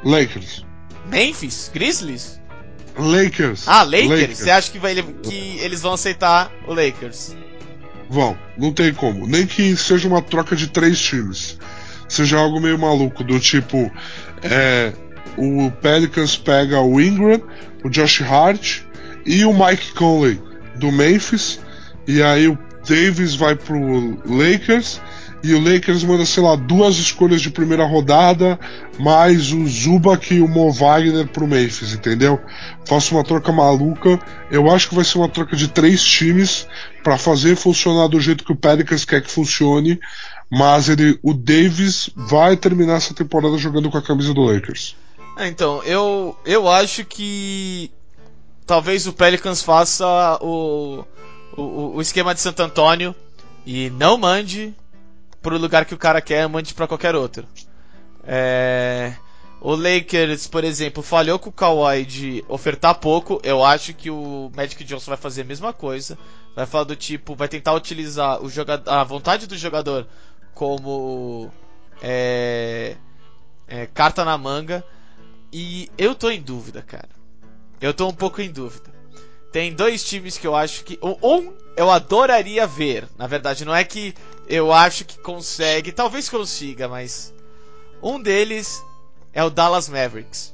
Lakers. 0.04 0.66
Memphis? 1.06 1.72
Grizzlies? 1.74 2.42
Lakers. 2.98 3.68
Ah, 3.68 3.84
Lakers? 3.84 4.10
Lakers. 4.10 4.38
Você 4.40 4.50
acha 4.50 4.72
que, 4.72 4.80
vai, 4.80 4.96
que 4.96 5.58
eles 5.60 5.82
vão 5.82 5.94
aceitar 5.94 6.52
o 6.68 6.74
Lakers? 6.74 7.36
Vão, 8.10 8.38
não 8.58 8.72
tem 8.72 8.94
como. 8.94 9.28
Nem 9.28 9.46
que 9.46 9.76
seja 9.76 10.08
uma 10.08 10.22
troca 10.22 10.56
de 10.56 10.68
três 10.68 11.00
times. 11.00 11.58
Seja 12.08 12.38
algo 12.38 12.60
meio 12.60 12.78
maluco, 12.78 13.24
do 13.24 13.40
tipo. 13.40 13.92
É, 14.44 14.94
o 15.38 15.72
Pelicans 15.82 16.38
pega 16.38 16.80
o 16.80 17.02
Ingram, 17.02 17.42
o 17.84 17.90
Josh 17.90 18.22
Hart 18.22 18.82
e 19.26 19.44
o 19.44 19.54
Mike 19.54 19.94
Conley 19.94 20.42
do 20.76 20.92
Memphis. 20.92 21.60
E 22.08 22.22
aí 22.22 22.48
o 22.48 22.58
Davis 22.88 23.36
vai 23.36 23.56
pro 23.56 24.22
Lakers 24.26 25.02
e 25.46 25.54
o 25.54 25.64
Lakers 25.64 26.04
manda, 26.04 26.26
sei 26.26 26.42
lá, 26.42 26.56
duas 26.56 26.96
escolhas 26.96 27.40
de 27.40 27.52
primeira 27.52 27.86
rodada, 27.86 28.60
mais 29.00 29.52
o 29.52 29.68
Zubac 29.68 30.34
e 30.34 30.42
o 30.42 30.48
Mo 30.48 30.72
Wagner 30.72 31.28
pro 31.28 31.48
Memphis, 31.48 31.94
entendeu? 31.94 32.42
Faço 32.86 33.14
uma 33.14 33.24
troca 33.24 33.52
maluca. 33.52 34.20
Eu 34.50 34.72
acho 34.72 34.90
que 34.90 34.96
vai 34.96 35.04
ser 35.04 35.20
uma 35.20 35.30
troca 35.30 35.56
de 35.56 35.68
três 35.68 36.04
times 36.04 36.68
para 37.04 37.16
fazer 37.18 37.56
funcionar 37.56 38.08
do 38.08 38.20
jeito 38.20 38.44
que 38.44 38.52
o 38.52 38.56
Pelicans 38.56 39.06
quer 39.06 39.22
que 39.22 39.30
funcione. 39.30 40.00
Mas 40.52 40.90
ele, 40.90 41.20
o 41.22 41.34
Davis 41.34 42.10
vai 42.16 42.58
terminar 42.58 42.96
essa 42.96 43.14
temporada 43.14 43.58
jogando 43.58 43.92
com 43.92 43.98
a 43.98 44.02
camisa 44.02 44.34
do 44.34 44.42
Lakers. 44.42 44.96
É, 45.38 45.48
então, 45.48 45.84
eu, 45.84 46.36
eu 46.44 46.68
acho 46.68 47.06
que 47.06 47.92
talvez 48.66 49.06
o 49.06 49.14
Pelicans 49.14 49.62
faça 49.62 50.40
o, 50.42 51.04
o, 51.56 51.96
o 51.98 52.02
esquema 52.02 52.34
de 52.34 52.42
Santo 52.42 52.64
Antônio 52.64 53.14
e 53.66 53.92
não 53.92 54.18
mande 54.18 54.74
pro 55.46 55.60
lugar 55.60 55.86
que 55.86 55.94
o 55.94 55.98
cara 55.98 56.20
quer, 56.22 56.50
mande 56.50 56.74
para 56.74 56.88
qualquer 56.88 57.14
outro. 57.14 57.48
É, 58.24 59.14
o 59.62 59.76
Lakers, 59.76 60.48
por 60.48 60.64
exemplo, 60.64 61.04
falhou 61.04 61.38
com 61.38 61.50
o 61.50 61.54
Kawhi 61.54 62.04
de 62.04 62.44
ofertar 62.48 62.96
pouco. 62.96 63.40
Eu 63.44 63.64
acho 63.64 63.94
que 63.94 64.10
o 64.10 64.52
Magic 64.56 64.84
Johnson 64.84 65.12
vai 65.12 65.18
fazer 65.18 65.44
a 65.44 65.46
mesma 65.46 65.72
coisa. 65.72 66.18
Vai 66.56 66.66
falar 66.66 66.86
do 66.86 66.96
tipo, 66.96 67.36
vai 67.36 67.48
tentar 67.48 67.74
utilizar 67.74 68.42
o 68.44 68.50
jogador, 68.50 68.90
a 68.92 69.04
vontade 69.04 69.46
do 69.46 69.56
jogador 69.56 70.08
como 70.56 71.52
é, 72.02 72.96
é, 73.68 73.86
carta 73.86 74.26
na 74.26 74.40
manga 74.40 74.84
e 75.54 75.92
eu 75.96 76.16
tô 76.16 76.32
em 76.32 76.42
dúvida, 76.42 76.82
cara. 76.82 77.10
Eu 77.80 77.94
tô 77.94 78.08
um 78.08 78.14
pouco 78.14 78.42
em 78.42 78.50
dúvida. 78.50 78.90
Tem 79.52 79.72
dois 79.72 80.04
times 80.04 80.40
que 80.40 80.48
eu 80.48 80.56
acho 80.56 80.84
que. 80.84 80.98
Um 81.04 81.54
eu 81.78 81.92
adoraria 81.92 82.66
ver. 82.66 83.08
Na 83.18 83.28
verdade, 83.28 83.64
não 83.64 83.76
é 83.76 83.84
que 83.84 84.16
eu 84.48 84.72
acho 84.72 85.06
que 85.06 85.18
consegue. 85.20 85.92
Talvez 85.92 86.30
consiga, 86.30 86.88
mas. 86.88 87.34
Um 88.02 88.22
deles 88.22 88.84
é 89.34 89.44
o 89.44 89.50
Dallas 89.50 89.90
Mavericks. 89.90 90.54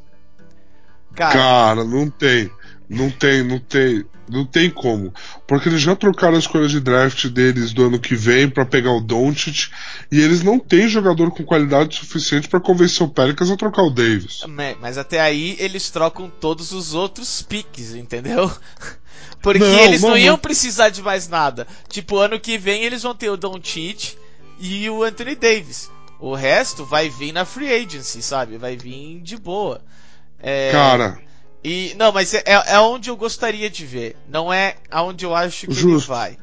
Cara, 1.14 1.34
cara 1.34 1.84
não 1.84 2.10
tem. 2.10 2.50
Não 2.90 3.10
tem, 3.10 3.44
não 3.44 3.60
tem. 3.60 4.06
Não 4.32 4.46
tem 4.46 4.70
como. 4.70 5.14
Porque 5.46 5.68
eles 5.68 5.82
já 5.82 5.96
trocaram 5.96 6.38
as 6.38 6.46
escolhas 6.46 6.72
de 6.72 6.80
draft 6.80 7.28
deles 7.28 7.74
do 7.74 7.86
ano 7.86 8.00
que 8.00 8.16
vem 8.16 8.50
para 8.50 8.66
pegar 8.66 8.92
o 8.92 9.02
Doncic 9.02 9.70
e 10.10 10.22
eles 10.22 10.42
não 10.42 10.58
têm 10.58 10.88
jogador 10.88 11.32
com 11.32 11.44
qualidade 11.44 11.96
suficiente 11.96 12.48
para 12.48 12.62
convencer 12.62 13.06
o 13.06 13.10
Pelicans 13.10 13.52
a 13.52 13.58
trocar 13.58 13.84
o 13.84 13.90
Davis. 13.90 14.42
Mas 14.80 14.98
até 14.98 15.20
aí 15.20 15.58
eles 15.60 15.90
trocam 15.90 16.30
todos 16.30 16.72
os 16.72 16.94
outros 16.94 17.42
piques, 17.42 17.94
entendeu? 17.94 18.50
Porque 19.42 19.60
não, 19.60 19.80
eles 19.80 20.02
não, 20.02 20.12
não 20.12 20.18
iam 20.18 20.34
não. 20.34 20.40
precisar 20.40 20.90
de 20.90 21.02
mais 21.02 21.28
nada. 21.28 21.68
Tipo, 21.90 22.18
ano 22.18 22.40
que 22.40 22.58
vem 22.58 22.84
eles 22.84 23.04
vão 23.04 23.14
ter 23.14 23.30
o 23.30 23.38
Doncic 23.38 24.16
e 24.60 24.90
o 24.90 25.04
Anthony 25.04 25.36
Davis. 25.36 25.90
O 26.20 26.36
resto 26.36 26.86
vai 26.86 27.10
vir 27.10 27.34
na 27.34 27.44
free 27.44 27.74
agency, 27.74 28.22
sabe? 28.22 28.58
Vai 28.58 28.78
vir 28.78 29.20
de 29.22 29.36
boa. 29.36 29.82
É... 30.40 30.72
Cara, 30.72 31.20
e 31.64 31.94
não, 31.98 32.12
mas 32.12 32.34
é, 32.34 32.44
é 32.46 32.80
onde 32.80 33.10
eu 33.10 33.16
gostaria 33.16 33.70
de 33.70 33.86
ver. 33.86 34.16
Não 34.28 34.52
é 34.52 34.76
aonde 34.90 35.26
eu 35.26 35.36
acho 35.36 35.68
que 35.68 35.74
Justo. 35.74 35.90
ele 35.90 36.00
vai. 36.00 36.38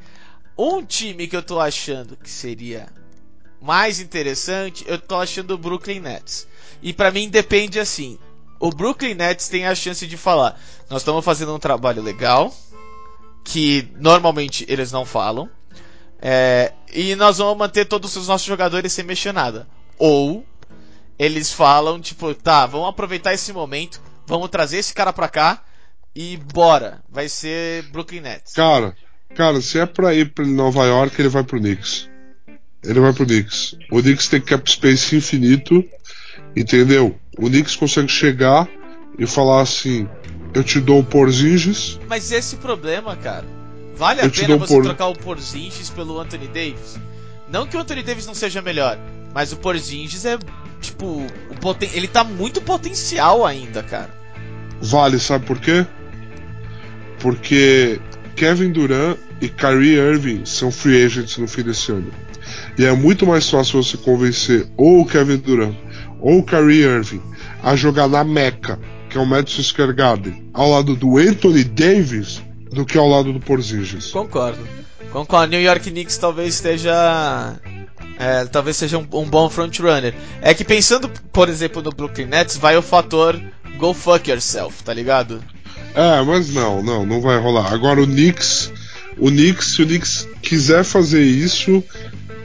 Um 0.57 0.85
time 0.85 1.27
que 1.27 1.37
eu 1.37 1.43
tô 1.43 1.61
achando 1.61 2.17
que 2.17 2.31
seria 2.31 2.89
mais 3.61 4.01
interessante, 4.01 4.85
eu 4.87 4.99
tô 4.99 5.17
achando 5.17 5.53
o 5.53 5.59
Brooklyn 5.59 6.01
Nets. 6.01 6.47
E 6.83 6.93
para 6.93 7.11
mim 7.11 7.29
depende 7.29 7.81
assim. 7.81 8.19
o 8.61 8.71
Brooklyn 8.71 9.15
Nets 9.15 9.49
tem 9.49 9.67
a 9.67 9.75
chance 9.75 10.07
de 10.07 10.17
falar: 10.17 10.61
nós 10.89 11.03
estamos 11.03 11.25
fazendo 11.25 11.55
um 11.55 11.59
trabalho 11.59 12.03
legal, 12.03 12.55
que 13.45 13.89
normalmente 13.97 14.65
eles 14.69 14.93
não 14.93 15.05
falam, 15.05 15.49
é, 16.21 16.73
e 16.93 17.15
nós 17.17 17.39
vamos 17.39 17.57
manter 17.57 17.85
todos 17.87 18.15
os 18.17 18.29
nossos 18.29 18.47
jogadores 18.47 18.93
sem 18.93 19.05
mexer 19.05 19.33
nada. 19.33 19.67
Ou 19.99 20.45
eles 21.19 21.53
falam, 21.53 22.01
tipo, 22.01 22.33
tá, 22.35 22.67
vamos 22.67 22.89
aproveitar 22.89 23.33
esse 23.35 23.53
momento, 23.53 24.01
vamos 24.29 24.49
trazer 24.51 24.77
esse 24.77 24.93
cara 24.95 25.13
pra 25.13 25.29
cá 25.29 25.63
e 26.15 26.37
bora. 26.53 27.01
Vai 27.11 27.29
ser 27.29 27.83
Brooklyn 27.85 28.21
Nets. 28.21 28.53
Cara, 28.53 28.95
cara, 29.35 29.61
se 29.61 29.79
é 29.81 29.87
pra 29.87 30.15
ir 30.15 30.33
pra 30.33 30.45
Nova 30.47 30.85
York, 30.85 31.19
ele 31.21 31.29
vai 31.31 31.43
pro 31.43 31.59
Knicks. 31.59 32.09
Ele 32.85 33.01
vai 33.01 33.13
pro 33.13 33.27
Knicks. 33.27 33.75
O 33.91 34.01
Knicks 34.03 34.29
tem 34.29 34.41
cap 34.41 34.71
space 34.71 35.17
infinito, 35.17 35.83
entendeu? 36.55 37.19
O 37.39 37.49
Knicks 37.49 37.75
consegue 37.77 38.09
chegar 38.09 38.69
e 39.19 39.27
falar 39.27 39.63
assim: 39.63 40.09
eu 40.55 40.63
te 40.63 40.81
dou 40.81 41.01
o 41.01 41.05
Porzingis. 41.05 41.99
Mas 42.07 42.31
esse 42.31 42.57
problema, 42.57 43.17
cara, 43.17 43.45
vale 43.97 44.21
a 44.21 44.29
pena 44.31 44.57
você 44.57 44.75
por- 44.75 44.85
trocar 44.85 45.07
o 45.09 45.15
Porzingis 45.19 45.91
pelo 45.91 46.21
Anthony 46.21 46.47
Davis? 46.49 46.99
Não 47.51 47.67
que 47.67 47.77
o 47.77 47.81
Anthony 47.81 48.03
Davis 48.03 48.27
não 48.27 48.35
seja 48.35 48.61
melhor, 48.61 48.99
mas 49.35 49.53
o 49.53 49.57
Porzingis 49.57 50.25
é 50.25 50.39
tipo, 50.81 51.07
o 51.51 51.55
poten... 51.61 51.91
ele 51.93 52.09
tá 52.09 52.25
muito 52.25 52.61
potencial 52.61 53.45
ainda, 53.45 53.83
cara. 53.83 54.11
Vale, 54.81 55.19
sabe 55.19 55.45
por 55.47 55.59
quê? 55.59 55.87
Porque 57.19 58.01
Kevin 58.37 58.71
Durant 58.71 59.19
e 59.41 59.49
Kyrie 59.49 59.99
Irving 59.99 60.45
são 60.45 60.71
free 60.71 61.05
agents 61.05 61.37
no 61.39 61.49
fim 61.49 61.63
desse 61.63 61.91
ano. 61.93 62.13
E 62.79 62.85
é 62.85 62.93
muito 62.93 63.27
mais 63.27 63.49
fácil 63.49 63.83
você 63.83 63.97
convencer 63.97 64.67
ou 64.77 65.01
o 65.01 65.07
Kevin 65.07 65.37
Durant 65.37 65.75
ou 66.21 66.39
o 66.39 66.43
Kyrie 66.43 66.85
Irving 66.85 67.23
a 67.63 67.75
jogar 67.77 68.09
na 68.09 68.25
Meca, 68.25 68.79
que 69.11 69.19
é 69.19 69.21
o 69.21 69.27
Madison 69.27 69.63
Square 69.63 69.93
Garden, 69.93 70.51
ao 70.53 70.71
lado 70.71 70.95
do 70.95 71.19
Anthony 71.19 71.65
Davis, 71.65 72.43
do 72.71 72.85
que 72.85 72.97
ao 72.97 73.09
lado 73.09 73.33
do 73.33 73.41
Porzingis. 73.41 74.11
Concordo. 74.11 74.67
Concordo. 75.13 75.51
New 75.53 75.61
York 75.61 75.91
Knicks 75.91 76.19
talvez 76.19 76.55
esteja. 76.55 77.57
é, 78.19 78.45
talvez 78.47 78.77
seja 78.77 78.99
um, 78.99 79.07
um 79.13 79.25
bom 79.25 79.49
frontrunner. 79.49 80.15
É 80.43 80.53
que 80.55 80.65
pensando, 80.65 81.11
por 81.33 81.49
exemplo, 81.49 81.83
no 81.83 81.91
Brooklyn 81.91 82.27
Nets, 82.27 82.57
vai 82.57 82.77
o 82.77 82.83
fator 82.83 83.41
go 83.79 83.95
fuck 83.95 84.29
yourself, 84.29 84.83
tá 84.83 84.93
ligado? 84.93 85.43
É, 85.95 86.23
mas 86.23 86.51
não, 86.51 86.83
não, 86.83 87.07
não 87.07 87.21
vai 87.21 87.39
rolar. 87.39 87.73
Agora 87.73 88.03
o 88.03 88.07
Knicks, 88.07 88.73
o 89.17 89.29
Knicks, 89.29 89.75
se 89.75 89.83
o 89.83 89.87
Knicks 89.87 90.29
quiser 90.43 90.85
fazer 90.85 91.23
isso, 91.23 91.83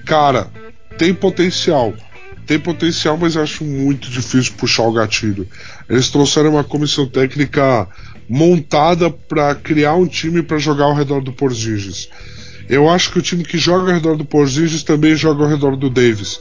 cara, 0.05 0.49
tem 0.97 1.13
potencial. 1.13 1.93
Tem 2.45 2.59
potencial, 2.59 3.17
mas 3.17 3.35
eu 3.35 3.43
acho 3.43 3.63
muito 3.63 4.09
difícil 4.09 4.53
puxar 4.57 4.83
o 4.83 4.91
gatilho. 4.91 5.47
Eles 5.89 6.09
trouxeram 6.09 6.51
uma 6.51 6.63
comissão 6.63 7.07
técnica 7.07 7.87
montada 8.27 9.09
para 9.09 9.55
criar 9.55 9.95
um 9.95 10.07
time 10.07 10.43
para 10.43 10.57
jogar 10.57 10.85
ao 10.85 10.95
redor 10.95 11.21
do 11.21 11.31
Porzingis. 11.31 12.09
Eu 12.73 12.89
acho 12.89 13.11
que 13.11 13.19
o 13.19 13.21
time 13.21 13.43
que 13.43 13.57
joga 13.57 13.87
ao 13.89 13.93
redor 13.93 14.15
do 14.15 14.25
Porzingis 14.25 14.83
também 14.83 15.15
joga 15.15 15.43
ao 15.43 15.49
redor 15.49 15.75
do 15.75 15.89
Davis. 15.89 16.39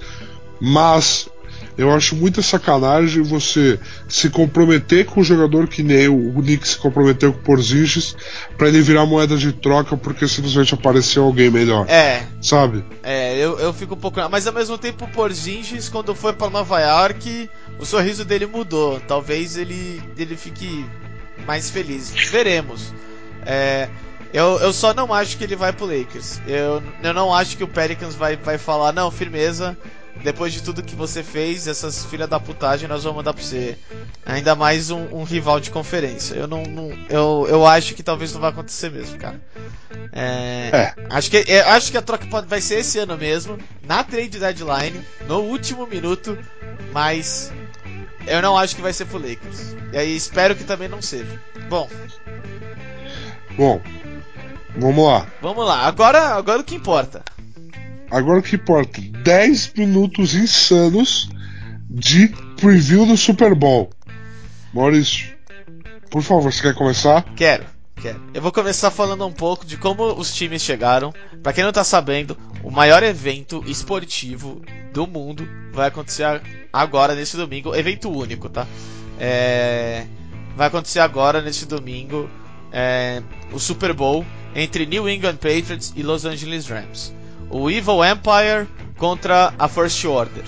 Mas 0.60 1.28
eu 1.76 1.90
acho 1.90 2.14
muita 2.14 2.42
sacanagem 2.42 3.22
você 3.22 3.78
se 4.08 4.28
comprometer 4.28 5.06
com 5.06 5.20
um 5.20 5.24
jogador 5.24 5.66
que 5.66 5.82
nem 5.82 6.06
o, 6.06 6.36
o 6.36 6.42
Nick 6.42 6.68
se 6.68 6.76
comprometeu 6.76 7.32
com 7.32 7.38
o 7.38 7.42
Porzingis 7.42 8.14
para 8.58 8.68
ele 8.68 8.80
virar 8.82 9.06
moeda 9.06 9.36
de 9.36 9.52
troca 9.52 9.96
porque 9.96 10.28
simplesmente 10.28 10.74
apareceu 10.74 11.24
alguém 11.24 11.50
melhor, 11.50 11.86
É, 11.88 12.24
sabe? 12.42 12.84
é, 13.02 13.36
eu, 13.38 13.58
eu 13.58 13.72
fico 13.72 13.94
um 13.94 13.98
pouco. 13.98 14.20
Mas 14.30 14.46
ao 14.46 14.52
mesmo 14.52 14.76
tempo, 14.76 15.04
o 15.06 15.08
Porzingis, 15.08 15.88
quando 15.88 16.14
foi 16.14 16.32
pra 16.34 16.50
Nova 16.50 16.78
York, 16.80 17.48
o 17.78 17.86
sorriso 17.86 18.24
dele 18.24 18.46
mudou. 18.46 19.00
Talvez 19.00 19.56
ele, 19.56 20.02
ele 20.18 20.36
fique 20.36 20.84
mais 21.46 21.70
feliz. 21.70 22.10
Veremos. 22.30 22.92
É, 23.44 23.88
eu, 24.32 24.58
eu 24.60 24.72
só 24.72 24.94
não 24.94 25.12
acho 25.12 25.36
que 25.36 25.44
ele 25.44 25.56
vai 25.56 25.72
pro 25.72 25.86
Lakers. 25.86 26.40
Eu, 26.46 26.82
eu 27.02 27.14
não 27.14 27.34
acho 27.34 27.56
que 27.56 27.64
o 27.64 27.68
Pelicans 27.68 28.14
vai, 28.14 28.36
vai 28.36 28.58
falar, 28.58 28.92
não, 28.92 29.10
firmeza. 29.10 29.76
Depois 30.22 30.52
de 30.52 30.62
tudo 30.62 30.82
que 30.82 30.94
você 30.94 31.22
fez, 31.22 31.66
essas 31.66 32.04
filha 32.04 32.26
da 32.26 32.38
putagem 32.38 32.86
nós 32.86 33.02
vamos 33.02 33.16
mandar 33.16 33.32
pra 33.32 33.42
você. 33.42 33.76
Ainda 34.26 34.54
mais 34.54 34.90
um, 34.90 35.06
um 35.10 35.24
rival 35.24 35.58
de 35.58 35.70
conferência. 35.70 36.34
Eu 36.34 36.46
não, 36.46 36.62
não- 36.64 36.92
eu, 37.08 37.46
eu 37.48 37.66
acho 37.66 37.94
que 37.94 38.02
talvez 38.02 38.32
não 38.32 38.40
vai 38.40 38.50
acontecer 38.50 38.90
mesmo, 38.90 39.18
cara. 39.18 39.40
É, 40.12 40.70
É. 40.72 40.94
Acho 41.10 41.30
que, 41.30 41.44
eu 41.48 41.66
acho 41.70 41.90
que 41.90 41.96
a 41.96 42.02
troca 42.02 42.26
pode, 42.26 42.46
vai 42.46 42.60
ser 42.60 42.80
esse 42.80 42.98
ano 42.98 43.16
mesmo, 43.16 43.58
na 43.82 44.04
trade 44.04 44.38
deadline, 44.38 45.00
no 45.26 45.38
último 45.40 45.86
minuto, 45.86 46.38
mas 46.92 47.50
eu 48.26 48.40
não 48.42 48.56
acho 48.56 48.76
que 48.76 48.82
vai 48.82 48.92
ser 48.92 49.06
pro 49.06 49.18
Lakers. 49.18 49.74
E 49.92 49.98
aí 49.98 50.14
espero 50.14 50.54
que 50.54 50.62
também 50.64 50.88
não 50.88 51.00
seja. 51.02 51.40
Bom, 51.68 51.88
Bom, 53.56 53.80
vamos 54.76 55.04
lá. 55.04 55.26
vamos 55.40 55.66
lá. 55.66 55.86
Agora, 55.86 56.34
agora 56.34 56.60
o 56.60 56.64
que 56.64 56.74
importa. 56.74 57.22
Agora 58.10 58.40
o 58.40 58.42
que 58.42 58.56
importa? 58.56 59.00
10 59.00 59.72
minutos 59.76 60.34
insanos 60.34 61.28
de 61.88 62.28
preview 62.56 63.06
do 63.06 63.16
Super 63.16 63.54
Bowl. 63.54 63.90
Maurício, 64.72 65.32
por 66.10 66.22
favor, 66.22 66.52
você 66.52 66.62
quer 66.62 66.74
começar? 66.74 67.22
Quero, 67.34 67.64
quero. 67.96 68.20
Eu 68.34 68.42
vou 68.42 68.52
começar 68.52 68.90
falando 68.90 69.26
um 69.26 69.32
pouco 69.32 69.64
de 69.64 69.76
como 69.76 70.04
os 70.18 70.34
times 70.34 70.62
chegaram. 70.62 71.12
Pra 71.42 71.52
quem 71.52 71.64
não 71.64 71.72
tá 71.72 71.84
sabendo, 71.84 72.36
o 72.62 72.70
maior 72.70 73.02
evento 73.02 73.62
esportivo 73.66 74.62
do 74.92 75.06
mundo 75.06 75.48
vai 75.72 75.88
acontecer 75.88 76.24
agora 76.72 77.14
nesse 77.14 77.36
domingo. 77.36 77.74
Evento 77.74 78.10
único, 78.10 78.48
tá? 78.48 78.66
É, 79.18 80.06
Vai 80.56 80.66
acontecer 80.66 81.00
agora 81.00 81.40
nesse 81.40 81.66
domingo 81.66 82.28
é, 82.70 83.22
o 83.52 83.58
Super 83.58 83.92
Bowl 83.94 84.24
entre 84.54 84.86
New 84.86 85.08
England 85.08 85.36
Patriots 85.36 85.92
e 85.96 86.02
Los 86.02 86.24
Angeles 86.24 86.66
Rams. 86.68 87.12
O 87.50 87.70
Evil 87.70 88.04
Empire 88.04 88.66
contra 88.96 89.52
a 89.58 89.68
First 89.68 90.04
Order, 90.04 90.42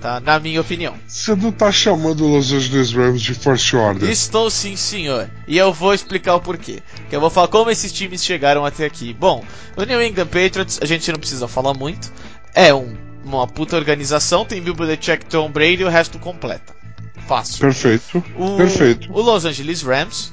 tá? 0.00 0.18
Na 0.20 0.40
minha 0.40 0.60
opinião. 0.60 0.94
Você 1.06 1.34
não 1.36 1.52
tá 1.52 1.70
chamando 1.70 2.24
os 2.24 2.50
Los 2.50 2.52
Angeles 2.52 2.92
Rams 2.92 3.22
de 3.22 3.34
First 3.34 3.72
Order. 3.74 4.08
Estou 4.10 4.50
sim, 4.50 4.74
senhor. 4.76 5.30
E 5.46 5.56
eu 5.56 5.72
vou 5.72 5.94
explicar 5.94 6.34
o 6.34 6.40
porquê. 6.40 6.80
Que 7.08 7.14
eu 7.14 7.20
vou 7.20 7.30
falar 7.30 7.48
como 7.48 7.70
esses 7.70 7.92
times 7.92 8.24
chegaram 8.24 8.64
até 8.64 8.84
aqui. 8.86 9.12
Bom, 9.14 9.44
o 9.76 9.82
New 9.84 10.02
England 10.02 10.26
Patriots, 10.26 10.78
a 10.82 10.86
gente 10.86 11.10
não 11.12 11.18
precisa 11.20 11.46
falar 11.46 11.74
muito. 11.74 12.10
É 12.54 12.74
um- 12.74 12.96
uma 13.24 13.46
puta 13.46 13.76
organização, 13.76 14.44
tem 14.44 14.60
Bill 14.62 14.74
Belichick, 14.74 15.26
Tom 15.26 15.50
Brady 15.50 15.82
e 15.82 15.84
o 15.84 15.88
resto 15.88 16.18
completa. 16.18 16.74
Fácil. 17.28 17.60
Perfeito. 17.60 18.24
O, 18.36 18.56
Perfeito. 18.56 19.08
o 19.12 19.20
Los 19.20 19.44
Angeles 19.44 19.82
Rams 19.82 20.32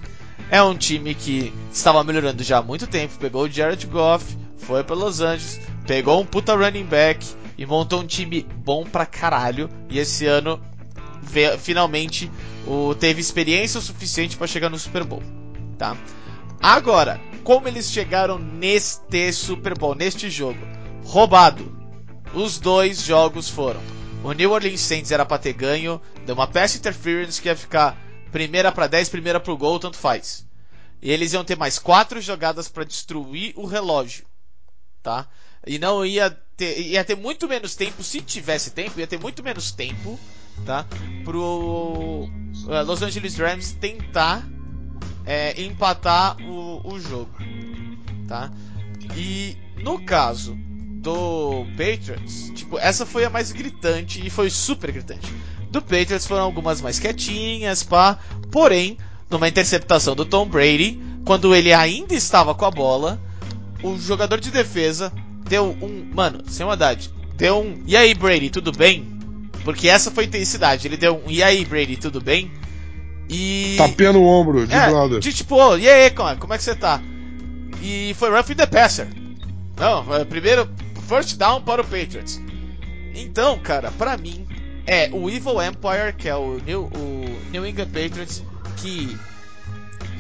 é 0.49 0.61
um 0.61 0.75
time 0.75 1.13
que 1.13 1.53
estava 1.71 2.03
melhorando 2.03 2.43
já 2.43 2.59
há 2.59 2.61
muito 2.61 2.88
tempo. 2.88 3.17
Pegou 3.19 3.43
o 3.43 3.49
Jared 3.49 3.85
Goff, 3.88 4.38
foi 4.57 4.83
para 4.83 4.95
Los 4.95 5.21
Angeles, 5.21 5.59
pegou 5.85 6.21
um 6.21 6.25
puta 6.25 6.55
running 6.55 6.85
back 6.85 7.25
e 7.57 7.65
montou 7.65 8.01
um 8.01 8.05
time 8.05 8.45
bom 8.57 8.83
pra 8.85 9.05
caralho. 9.05 9.69
E 9.89 9.99
esse 9.99 10.25
ano 10.25 10.61
finalmente 11.59 12.31
o, 12.65 12.95
teve 12.95 13.19
experiência 13.19 13.79
o 13.79 13.83
suficiente 13.83 14.38
para 14.38 14.47
chegar 14.47 14.69
no 14.69 14.79
Super 14.79 15.03
Bowl, 15.03 15.21
tá? 15.77 15.95
Agora, 16.61 17.19
como 17.43 17.67
eles 17.67 17.91
chegaram 17.91 18.39
neste 18.39 19.31
Super 19.31 19.77
Bowl, 19.77 19.95
neste 19.95 20.29
jogo? 20.29 20.59
Roubado. 21.05 21.75
Os 22.33 22.59
dois 22.59 23.01
jogos 23.01 23.49
foram. 23.49 23.79
O 24.23 24.31
New 24.33 24.51
Orleans 24.51 24.81
Saints 24.81 25.11
era 25.11 25.25
pra 25.25 25.38
ter 25.38 25.53
ganho, 25.53 26.01
deu 26.25 26.35
uma 26.35 26.47
pass 26.47 26.75
interference 26.75 27.41
que 27.41 27.47
ia 27.47 27.55
ficar 27.55 27.97
primeira 28.32 28.71
pra 28.71 28.88
10, 28.88 29.09
primeira 29.09 29.39
pro 29.39 29.57
gol, 29.57 29.80
tanto 29.80 29.97
faz. 29.97 30.45
E 31.01 31.11
eles 31.11 31.34
iam 31.34 31.43
ter 31.43 31.57
mais 31.57 31.78
quatro 31.78 32.19
jogadas 32.19 32.67
pra 32.67 32.84
destruir 32.84 33.53
o 33.55 33.65
relógio, 33.65 34.25
tá? 35.03 35.28
E 35.65 35.78
não 35.78 36.05
ia 36.05 36.30
ter, 36.55 36.80
ia 36.80 37.03
ter 37.03 37.15
muito 37.15 37.47
menos 37.47 37.75
tempo, 37.75 38.03
se 38.03 38.21
tivesse 38.21 38.71
tempo, 38.71 38.99
ia 38.99 39.07
ter 39.07 39.19
muito 39.19 39.43
menos 39.43 39.71
tempo, 39.71 40.19
tá? 40.65 40.86
Pro 41.23 42.28
eh, 42.69 42.82
Los 42.82 43.01
Angeles 43.01 43.38
Rams 43.38 43.73
tentar 43.73 44.47
eh, 45.25 45.61
empatar 45.61 46.38
o, 46.41 46.82
o 46.93 46.99
jogo, 46.99 47.38
tá? 48.28 48.51
E 49.15 49.55
no 49.78 50.03
caso 50.03 50.57
do 51.01 51.65
Patriots, 51.78 52.51
tipo, 52.55 52.78
essa 52.80 53.05
foi 53.05 53.23
a 53.23 53.30
mais 53.30 53.51
gritante 53.51 54.25
e 54.25 54.30
foi 54.30 54.49
super 54.49 54.91
gritante. 54.91 55.32
Do 55.70 55.82
Patriots 55.82 56.26
foram 56.26 56.43
algumas 56.43 56.82
mais 56.82 56.99
quietinhas, 56.99 57.84
pá. 57.84 58.18
Porém, 58.51 58.97
numa 59.30 59.47
interceptação 59.47 60.15
do 60.15 60.26
Tom 60.26 60.47
Brady, 60.47 60.99
quando 61.26 61.53
ele 61.53 61.74
ainda 61.74 62.13
estava 62.13 62.55
com 62.55 62.65
a 62.65 62.72
bola, 62.72 63.20
o 63.84 63.97
jogador 63.97 64.39
de 64.39 64.49
defesa 64.51 65.11
deu 65.47 65.76
um. 65.82 66.09
Mano, 66.13 66.41
sem 66.47 66.65
maldade. 66.65 67.11
Deu 67.36 67.59
um. 67.59 67.84
E 67.86 67.95
aí, 67.97 68.13
Brady, 68.13 68.49
tudo 68.49 68.72
bem? 68.72 69.05
Porque 69.63 69.89
essa 69.89 70.09
foi 70.09 70.24
a 70.24 70.28
intensidade. 70.28 70.88
Ele 70.88 70.97
deu 70.97 71.22
um. 71.26 71.30
E 71.30 71.43
aí, 71.43 71.65
Brady, 71.65 71.97
tudo 71.97 72.22
bem? 72.22 72.51
E. 73.30 73.76
Tapinha 73.78 74.13
no 74.13 74.24
ombro, 74.24 74.65
de 74.65 74.74
É, 74.74 74.89
brother. 74.89 75.20
de 75.20 75.34
tipo, 75.34 75.55
ô, 75.55 75.78
e 75.78 75.88
aí, 75.89 76.09
como, 76.11 76.36
como 76.38 76.53
é 76.53 76.57
que 76.57 76.63
você 76.63 76.74
tá? 76.76 77.01
E 77.82 78.15
foi 78.18 78.30
roughing 78.30 78.55
the 78.55 78.65
passer. 78.65 79.07
Não, 79.78 80.15
é, 80.15 80.24
primeiro, 80.24 80.68
first 81.07 81.38
down 81.38 81.61
para 81.61 81.82
o 81.82 81.86
Patriots. 81.86 82.41
Então, 83.13 83.59
cara, 83.59 83.91
pra 83.91 84.15
mim, 84.18 84.46
é 84.88 85.09
o 85.11 85.29
Evil 85.29 85.61
Empire, 85.61 86.13
que 86.17 86.29
é 86.29 86.35
o 86.35 86.59
New, 86.65 86.85
o 86.85 87.51
New 87.51 87.67
England 87.67 87.88
Patriots 87.88 88.41
que 88.77 89.17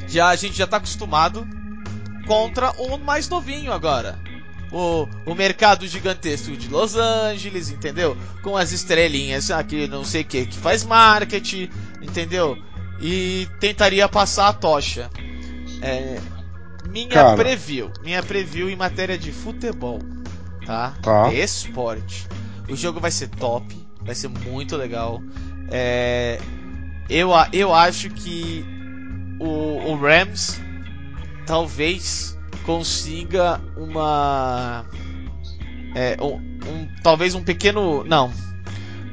já 0.07 0.27
a 0.27 0.35
gente 0.35 0.57
já 0.57 0.67
tá 0.67 0.77
acostumado 0.77 1.47
contra 2.27 2.71
um 2.81 2.97
mais 2.97 3.29
novinho 3.29 3.71
agora. 3.71 4.19
O, 4.69 5.07
o 5.25 5.33
mercado 5.33 5.87
gigantesco 5.87 6.51
de 6.57 6.67
Los 6.67 6.97
Angeles, 6.97 7.69
entendeu? 7.69 8.17
Com 8.43 8.57
as 8.57 8.73
estrelinhas 8.73 9.49
aqui, 9.49 9.87
não 9.87 10.03
sei 10.03 10.23
o 10.23 10.25
que, 10.25 10.45
que 10.45 10.57
faz 10.57 10.83
marketing, 10.83 11.69
entendeu? 12.01 12.57
E 12.99 13.47
tentaria 13.61 14.09
passar 14.09 14.49
a 14.49 14.53
tocha. 14.53 15.09
É, 15.81 16.19
minha 16.89 17.07
Cara. 17.07 17.37
preview, 17.37 17.89
minha 18.03 18.21
preview 18.21 18.69
em 18.69 18.75
matéria 18.75 19.17
de 19.17 19.31
futebol, 19.31 19.99
tá? 20.65 20.93
Tá. 21.01 21.31
Esporte. 21.33 22.27
O 22.67 22.75
jogo 22.75 22.99
vai 22.99 23.11
ser 23.11 23.29
top, 23.29 23.86
vai 24.07 24.15
ser 24.15 24.29
muito 24.29 24.75
legal. 24.75 25.21
É, 25.69 26.39
eu, 27.09 27.29
eu 27.53 27.75
acho 27.75 28.09
que 28.09 28.65
o, 29.39 29.91
o 29.91 29.95
Rams 29.95 30.59
talvez 31.45 32.35
consiga 32.65 33.61
uma. 33.75 34.85
É, 35.93 36.17
um, 36.21 36.35
um- 36.35 36.87
talvez 37.03 37.35
um 37.35 37.43
pequeno. 37.43 38.03
Não. 38.03 38.31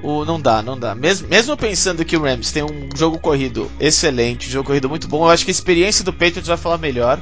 O, 0.03 0.25
não 0.25 0.41
dá, 0.41 0.63
não 0.63 0.79
dá. 0.79 0.95
Mesmo, 0.95 1.29
mesmo 1.29 1.57
pensando 1.57 2.05
que 2.05 2.17
o 2.17 2.23
Rams 2.23 2.53
tem 2.53 2.63
um 2.63 2.89
jogo 2.95 3.19
corrido 3.19 3.71
excelente, 3.81 4.49
um 4.49 4.51
jogo 4.51 4.67
corrido 4.67 4.89
muito 4.89 5.09
bom, 5.09 5.25
eu 5.25 5.31
acho 5.31 5.45
que 5.47 5.51
a 5.51 5.53
experiência 5.53 6.05
do 6.05 6.13
Patriots 6.13 6.47
vai 6.47 6.57
falar 6.59 6.79
melhor. 6.79 7.19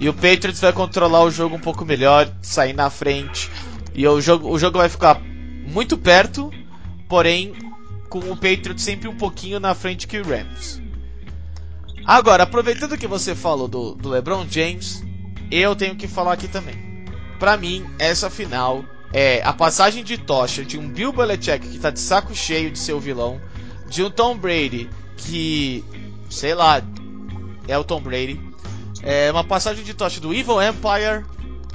E 0.00 0.08
o 0.08 0.12
Patriots 0.12 0.60
vai 0.60 0.72
controlar 0.72 1.22
o 1.22 1.30
jogo 1.30 1.54
um 1.54 1.60
pouco 1.60 1.84
melhor, 1.84 2.28
sair 2.42 2.72
na 2.72 2.90
frente. 2.90 3.48
E 3.94 4.06
o 4.06 4.20
jogo, 4.20 4.50
o 4.50 4.58
jogo 4.58 4.78
vai 4.78 4.88
ficar 4.88 5.20
muito 5.64 5.96
perto, 5.96 6.50
porém 7.08 7.52
com 8.08 8.18
o 8.30 8.36
Patriots 8.36 8.82
sempre 8.82 9.08
um 9.08 9.16
pouquinho 9.16 9.58
na 9.58 9.74
frente 9.74 10.06
que 10.06 10.18
o 10.18 10.24
Rams. 10.24 10.80
Agora, 12.04 12.42
aproveitando 12.42 12.98
que 12.98 13.06
você 13.06 13.34
falou 13.34 13.66
do, 13.66 13.94
do 13.94 14.10
LeBron 14.10 14.46
James, 14.48 15.02
eu 15.50 15.74
tenho 15.74 15.96
que 15.96 16.06
falar 16.06 16.34
aqui 16.34 16.46
também. 16.46 16.76
Pra 17.38 17.56
mim, 17.56 17.84
essa 17.98 18.28
final 18.28 18.84
é 19.12 19.42
a 19.42 19.52
passagem 19.52 20.04
de 20.04 20.18
tocha 20.18 20.64
de 20.64 20.78
um 20.78 20.88
Bill 20.88 21.12
Belichick 21.12 21.66
que 21.66 21.78
tá 21.78 21.90
de 21.90 22.00
saco 22.00 22.34
cheio 22.34 22.70
de 22.70 22.78
ser 22.78 22.92
o 22.92 23.00
vilão, 23.00 23.40
de 23.88 24.02
um 24.02 24.10
Tom 24.10 24.36
Brady 24.36 24.88
que, 25.16 25.84
sei 26.28 26.54
lá, 26.54 26.82
é 27.66 27.78
o 27.78 27.84
Tom 27.84 28.00
Brady. 28.00 28.40
É 29.02 29.30
uma 29.30 29.44
passagem 29.44 29.84
de 29.84 29.94
tocha 29.94 30.20
do 30.20 30.32
Evil 30.32 30.62
Empire 30.62 31.24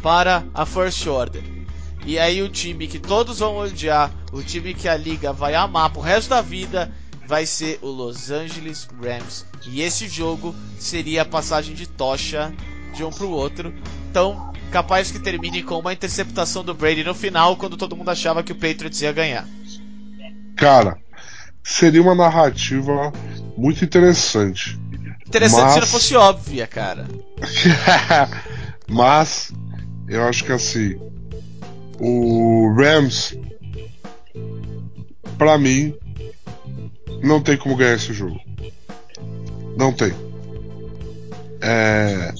para 0.01 0.43
a 0.53 0.65
First 0.65 1.05
Order. 1.07 1.59
E 2.06 2.18
aí 2.18 2.41
o 2.41 2.50
time 2.50 2.88
que 2.88 3.00
todos 3.00 3.39
vão 3.39 3.58
odiar, 3.58 4.12
o 4.32 4.41
time 4.41 4.74
que 4.74 4.88
a 4.88 4.95
liga 4.95 5.32
vai 5.34 5.56
amar 5.56 5.89
pro 5.91 6.02
resto 6.02 6.30
da 6.30 6.41
vida, 6.41 6.91
vai 7.28 7.45
ser 7.45 7.78
o 7.82 7.88
Los 7.88 8.32
Angeles 8.32 8.88
Rams. 9.02 9.45
E 9.68 9.82
esse 9.82 10.08
jogo 10.08 10.56
seria 10.80 11.22
a 11.22 11.26
passagem 11.26 11.76
de 11.76 11.86
tocha 11.88 12.52
de 12.95 13.04
um 13.04 13.12
pro 13.12 13.30
outro. 13.30 13.74
Então, 14.10 14.52
capaz 14.72 15.12
que 15.12 15.20
termine 15.20 15.62
com 15.62 15.78
uma 15.78 15.93
interceptação 15.93 16.64
do 16.64 16.74
Brady 16.74 17.04
no 17.04 17.14
final, 17.14 17.56
quando 17.56 17.78
todo 17.78 17.95
mundo 17.95 18.10
achava 18.10 18.41
que 18.41 18.52
o 18.52 18.56
Patriots 18.56 19.02
ia 19.02 19.12
ganhar. 19.12 19.47
Cara, 20.56 20.97
seria 21.64 22.02
uma 22.02 22.16
narrativa 22.16 23.14
muito 23.56 23.86
interessante. 23.86 24.80
Interessante 25.28 25.62
Mas- 25.62 25.74
se 25.74 25.80
não 25.82 25.88
fosse 25.88 26.16
óbvia, 26.16 26.66
cara. 26.66 27.08
Mas 28.89 29.54
eu 30.08 30.24
acho 30.28 30.43
que 30.43 30.52
assim, 30.52 31.00
o 32.00 32.74
Rams, 32.74 33.38
pra 35.38 35.58
mim, 35.58 35.93
não 37.22 37.41
tem 37.41 37.58
como 37.58 37.76
ganhar 37.76 37.95
esse 37.95 38.14
jogo. 38.14 38.39
Não 39.78 39.91
tem. 39.91 40.14
É, 41.62 42.34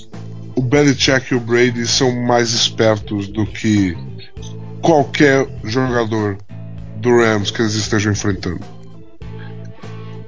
o 0.55 0.62
Belichick 0.62 1.34
e 1.34 1.36
o 1.36 1.39
Brady 1.39 1.86
são 1.88 2.12
mais 2.12 2.51
espertos 2.51 3.28
do 3.28 3.45
que 3.45 3.97
qualquer 4.82 5.47
jogador 5.64 6.38
do 6.97 7.18
Rams 7.18 7.51
que 7.51 7.62
eles 7.62 7.76
estejam 7.76 8.12
enfrentando. 8.12 8.62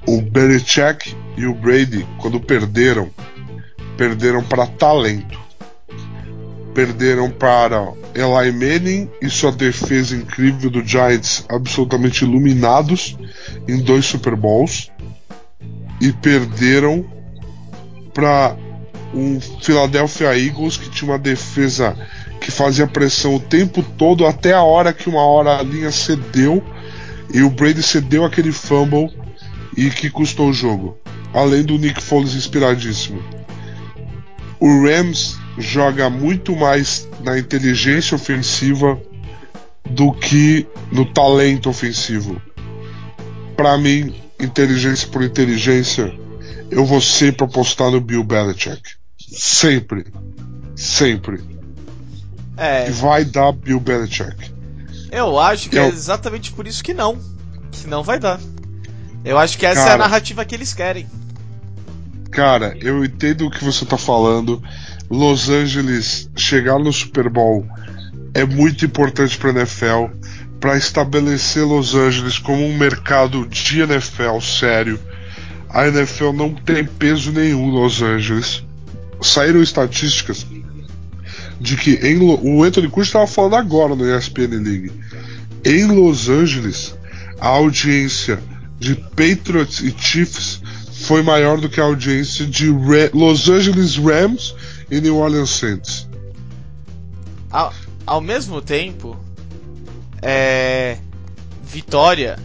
O 0.08 0.22
Belichick 0.22 1.16
e 1.38 1.46
o 1.46 1.54
Brady, 1.54 2.06
quando 2.20 2.40
perderam, 2.40 3.10
perderam 3.98 4.44
para 4.44 4.66
talento. 4.68 5.40
Perderam 6.74 7.30
para 7.30 7.92
Eli 8.16 8.52
Manning 8.52 9.10
e 9.22 9.30
sua 9.30 9.52
defesa 9.52 10.16
incrível 10.16 10.70
do 10.70 10.86
Giants, 10.86 11.46
absolutamente 11.50 12.24
iluminados 12.24 13.18
em 13.68 13.78
dois 13.80 14.06
Super 14.06 14.36
Bowls. 14.36 14.92
E 16.00 16.12
perderam 16.14 17.06
para 18.14 18.56
um 19.14 19.40
Philadelphia 19.40 20.38
Eagles 20.38 20.78
que 20.78 20.90
tinha 20.90 21.12
uma 21.12 21.20
defesa 21.20 21.96
que 22.40 22.50
fazia 22.50 22.88
pressão 22.88 23.36
o 23.36 23.40
tempo 23.40 23.84
todo 23.98 24.26
até 24.26 24.54
a 24.54 24.64
hora 24.64 24.94
que 24.94 25.10
uma 25.10 25.24
hora 25.24 25.60
a 25.60 25.64
linha 25.64 25.92
cedeu 25.92 26.64
e 27.34 27.44
o 27.44 27.50
Brady 27.50 27.84
cedeu 27.84 28.26
aquele 28.26 28.52
fumble 28.52 29.10
e 29.78 29.90
que 29.90 30.10
custou 30.10 30.50
o 30.50 30.54
jogo. 30.54 30.98
Além 31.34 31.64
do 31.64 31.78
Nick 31.78 32.02
Foles 32.02 32.34
inspiradíssimo. 32.34 33.24
O 34.60 34.84
Rams 34.84 35.40
joga 35.58 36.10
muito 36.10 36.56
mais 36.56 37.08
na 37.24 37.38
inteligência 37.38 38.16
ofensiva 38.16 39.00
do 39.90 40.14
que 40.14 40.66
no 40.92 41.06
talento 41.06 41.70
ofensivo. 41.70 42.42
Para 43.56 43.78
mim, 43.78 44.16
inteligência 44.40 45.08
por 45.10 45.24
inteligência, 45.24 46.14
eu 46.70 46.86
vou 46.86 47.02
sempre 47.02 47.44
apostar 47.46 47.92
no 47.92 48.00
Bill 48.02 48.24
Belichick. 48.24 48.82
Sempre. 49.20 50.06
Sempre. 50.76 51.42
É, 52.58 52.88
E 52.90 52.92
vai 52.92 53.24
dar 53.26 53.52
Bill 53.52 53.80
Belichick. 53.80 54.52
eu 55.12 55.38
acho 55.40 55.70
que 55.70 55.78
é 55.78 55.82
Eu- 55.84 55.90
exatamente 55.90 56.52
por 56.52 56.66
isso 56.68 56.84
que 56.84 56.94
não. 56.94 57.18
Que 57.72 57.88
não 57.88 58.04
vai 58.04 58.20
dar. 58.20 58.40
Eu 59.24 59.38
acho 59.38 59.58
que 59.58 59.66
essa 59.66 59.80
é 59.80 59.84
a 59.84 59.88
Cara. 59.88 59.98
narrativa 60.00 60.44
que 60.46 60.56
eles 60.56 60.74
querem. 60.74 61.08
Cara, 62.32 62.76
eu 62.80 63.04
entendo 63.04 63.46
o 63.46 63.52
que 63.52 63.64
você 63.64 63.86
tá 63.86 63.98
falando. 63.98 64.62
Los 65.10 65.50
Angeles 65.50 66.30
chegar 66.36 66.80
no 66.80 66.92
Super 66.94 67.30
Bowl 67.30 67.68
é 68.34 68.46
muito 68.46 68.86
importante 68.86 69.38
para 69.38 69.50
NFL, 69.52 70.06
para 70.60 70.78
estabelecer 70.78 71.66
Los 71.66 71.94
Angeles 71.94 72.38
como 72.40 72.66
um 72.66 72.78
mercado 72.78 73.46
de 73.48 73.82
NFL 73.82 74.40
sério. 74.42 74.98
A 75.70 75.88
NFL 75.88 76.32
não 76.34 76.54
tem 76.54 76.86
peso 76.86 77.32
nenhum 77.32 77.68
em 77.70 77.72
Los 77.74 78.02
Angeles. 78.02 78.64
Saíram 79.22 79.62
estatísticas 79.62 80.46
de 81.60 81.76
que 81.76 81.96
em 81.96 82.18
Lo- 82.18 82.40
o 82.42 82.64
Anthony 82.64 82.88
Curtis 82.88 83.10
estava 83.10 83.28
falando 83.28 83.56
agora 83.56 83.96
no 83.96 84.06
ESPN 84.06 84.64
League. 84.64 84.92
Em 85.66 85.86
Los 85.86 86.30
Angeles, 86.30 86.96
a 87.40 87.48
audiência 87.50 88.40
de 88.80 88.96
Patriots 88.96 89.80
e 89.82 89.94
Chiefs 89.96 90.61
foi 91.12 91.22
maior 91.22 91.60
do 91.60 91.68
que 91.68 91.82
a 91.82 91.84
audiência 91.84 92.46
de 92.48 92.68
Los 93.14 93.50
Angeles 93.50 93.98
Rams 93.98 94.56
e 94.90 95.02
New 95.02 95.18
Orleans 95.18 95.50
Saints. 95.50 96.08
Ao, 97.50 97.74
ao 98.08 98.22
mesmo 98.22 98.62
tempo, 98.62 99.18
é. 100.22 100.98
Vitória, 101.66 102.40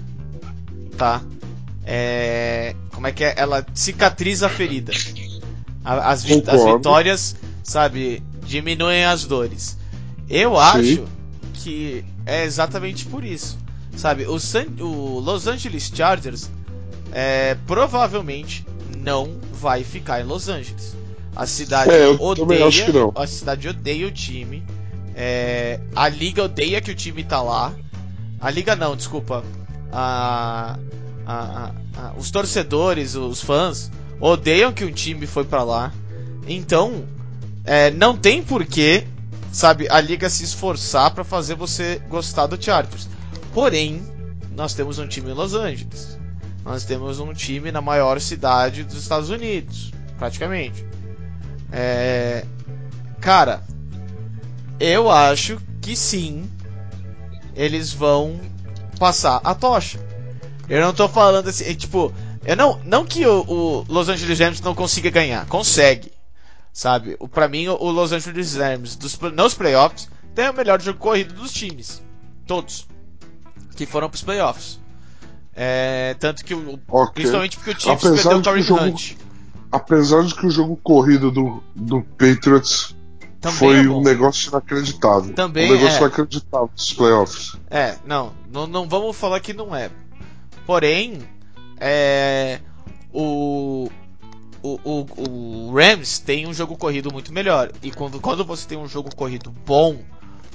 tá? 0.99 1.23
É. 1.85 2.75
Como 2.93 3.07
é 3.07 3.13
que 3.13 3.23
é? 3.23 3.35
Ela 3.37 3.65
cicatriza 3.73 4.47
a 4.47 4.49
ferida. 4.49 4.93
As, 5.85 6.25
vi- 6.25 6.43
as 6.45 6.65
vitórias, 6.65 7.37
sabe, 7.63 8.21
diminuem 8.45 9.05
as 9.05 9.25
dores. 9.25 9.79
Eu 10.29 10.55
Sim. 10.55 10.57
acho 10.57 11.05
que 11.55 12.05
é 12.27 12.45
exatamente 12.45 13.05
por 13.07 13.23
isso. 13.25 13.57
Sabe, 13.97 14.27
o, 14.27 14.41
San- 14.41 14.67
o 14.81 15.21
Los 15.21 15.47
Angeles 15.47 15.89
Chargers 15.95 16.51
é, 17.13 17.57
provavelmente 17.67 18.67
não 18.99 19.39
vai 19.53 19.85
ficar 19.85 20.21
em 20.21 20.25
Los 20.25 20.49
Angeles. 20.49 20.95
A 21.35 21.47
cidade 21.47 21.91
É, 21.91 22.09
odeia, 22.19 22.65
a 23.15 23.27
cidade 23.27 23.69
odeia 23.69 24.07
o 24.07 24.11
time. 24.11 24.65
É, 25.15 25.81
a 25.95 26.09
liga 26.09 26.43
odeia 26.45 26.81
que 26.81 26.91
o 26.91 26.95
time 26.95 27.23
tá 27.25 27.41
lá. 27.43 27.73
A 28.41 28.51
liga 28.51 28.75
não, 28.77 28.97
desculpa. 28.97 29.43
A, 29.93 30.79
a- 31.27 31.73
a- 31.97 32.13
os 32.19 32.31
torcedores, 32.31 33.15
os 33.15 33.41
fãs 33.41 33.91
odeiam 34.21 34.73
que 34.73 34.85
o 34.85 34.93
time 34.93 35.27
foi 35.27 35.45
pra 35.45 35.63
lá. 35.63 35.93
Então, 36.47 37.05
é, 37.65 37.91
não 37.91 38.17
tem 38.17 38.43
porquê, 38.43 39.05
sabe, 39.53 39.87
a 39.91 40.01
liga 40.01 40.29
se 40.31 40.45
esforçar 40.45 41.11
pra 41.13 41.25
fazer 41.25 41.55
você 41.55 42.01
gostar 42.09 42.47
do 42.47 42.63
Chargers. 42.63 43.09
Porém, 43.53 44.03
nós 44.55 44.75
temos 44.75 44.99
um 44.99 45.07
time 45.07 45.31
em 45.31 45.35
Los 45.35 45.55
Angeles. 45.55 46.16
Nós 46.67 46.85
temos 46.85 47.21
um 47.21 47.33
time 47.33 47.71
na 47.71 47.81
maior 47.81 48.21
cidade 48.21 48.83
dos 48.83 48.97
Estados 48.97 49.31
Unidos, 49.31 49.93
praticamente. 50.19 50.85
É, 51.71 52.45
cara, 53.21 53.63
eu 54.81 55.09
acho 55.09 55.61
que 55.81 55.95
sim, 55.95 56.51
eles 57.55 57.93
vão 57.93 58.41
passar 58.99 59.41
a 59.45 59.55
tocha. 59.55 60.05
Eu 60.69 60.81
não 60.81 60.93
tô 60.93 61.09
falando 61.09 61.49
assim, 61.49 61.67
é, 61.67 61.73
tipo, 61.73 62.13
Eu 62.45 62.57
não, 62.57 62.81
não 62.85 63.05
que 63.05 63.25
o, 63.25 63.45
o 63.47 63.87
Los 63.89 64.09
Angeles 64.09 64.41
Rams 64.41 64.61
não 64.61 64.75
consiga 64.75 65.09
ganhar, 65.09 65.47
consegue. 65.47 66.13
Sabe? 66.73 67.17
O, 67.21 67.29
pra 67.29 67.47
mim, 67.47 67.69
o 67.69 67.91
Los 67.93 68.11
Angeles 68.11 68.57
Rams 68.57 68.97
dos, 68.97 69.17
nos 69.21 69.55
playoffs 69.55 70.09
tem 70.35 70.51
o 70.51 70.53
melhor 70.53 70.83
jogo 70.83 70.99
corrido 70.99 71.33
dos 71.33 71.53
times. 71.53 72.03
Todos. 72.45 72.89
Que 73.77 73.87
foram 73.87 74.11
pros 74.11 74.23
playoffs. 74.23 74.81
É, 75.57 76.15
tanto 76.21 76.45
que 76.45 76.55
o. 76.55 76.79
Ok. 76.87 77.15
Principalmente 77.15 77.57
porque 77.57 77.71
o 77.71 77.81
Chiefs 77.81 78.05
Apesar 78.07 78.23
perdeu 78.23 78.39
o 78.39 78.43
Kareem 78.43 78.63
jogo- 78.63 78.85
Hunt. 78.85 79.13
Apesar 79.73 80.23
de 80.23 80.35
que 80.35 80.47
o 80.47 80.51
jogo 80.51 80.77
corrido 80.77 81.31
do, 81.31 81.63
do 81.75 82.03
Patriots 82.03 82.95
Também 83.41 83.59
foi 83.59 83.85
é 83.85 83.89
um 83.89 84.03
negócio 84.03 84.51
inacreditável. 84.51 85.35
Também 85.35 85.69
um 85.71 85.75
negócio 85.75 85.97
é. 85.97 86.01
inacreditável 86.01 86.71
dos 86.75 86.93
playoffs. 86.93 87.57
É, 87.71 87.97
não, 88.07 88.33
não, 88.53 88.67
não 88.67 88.89
vamos 88.89 89.17
falar 89.17 89.41
que 89.41 89.53
não 89.53 89.75
é. 89.75 89.91
Porém, 90.67 91.19
é, 91.81 92.61
o, 93.13 93.91
o, 94.63 94.79
o, 94.85 95.07
o 95.71 95.75
Rams 95.75 96.19
tem 96.19 96.47
um 96.47 96.53
jogo 96.55 96.77
corrido 96.77 97.13
muito 97.13 97.33
melhor. 97.33 97.73
E 97.83 97.91
quando, 97.91 98.21
quando 98.21 98.45
você 98.45 98.69
tem 98.69 98.79
um 98.79 98.89
jogo 98.89 99.15
corrido 99.15 99.51
bom, 99.65 99.99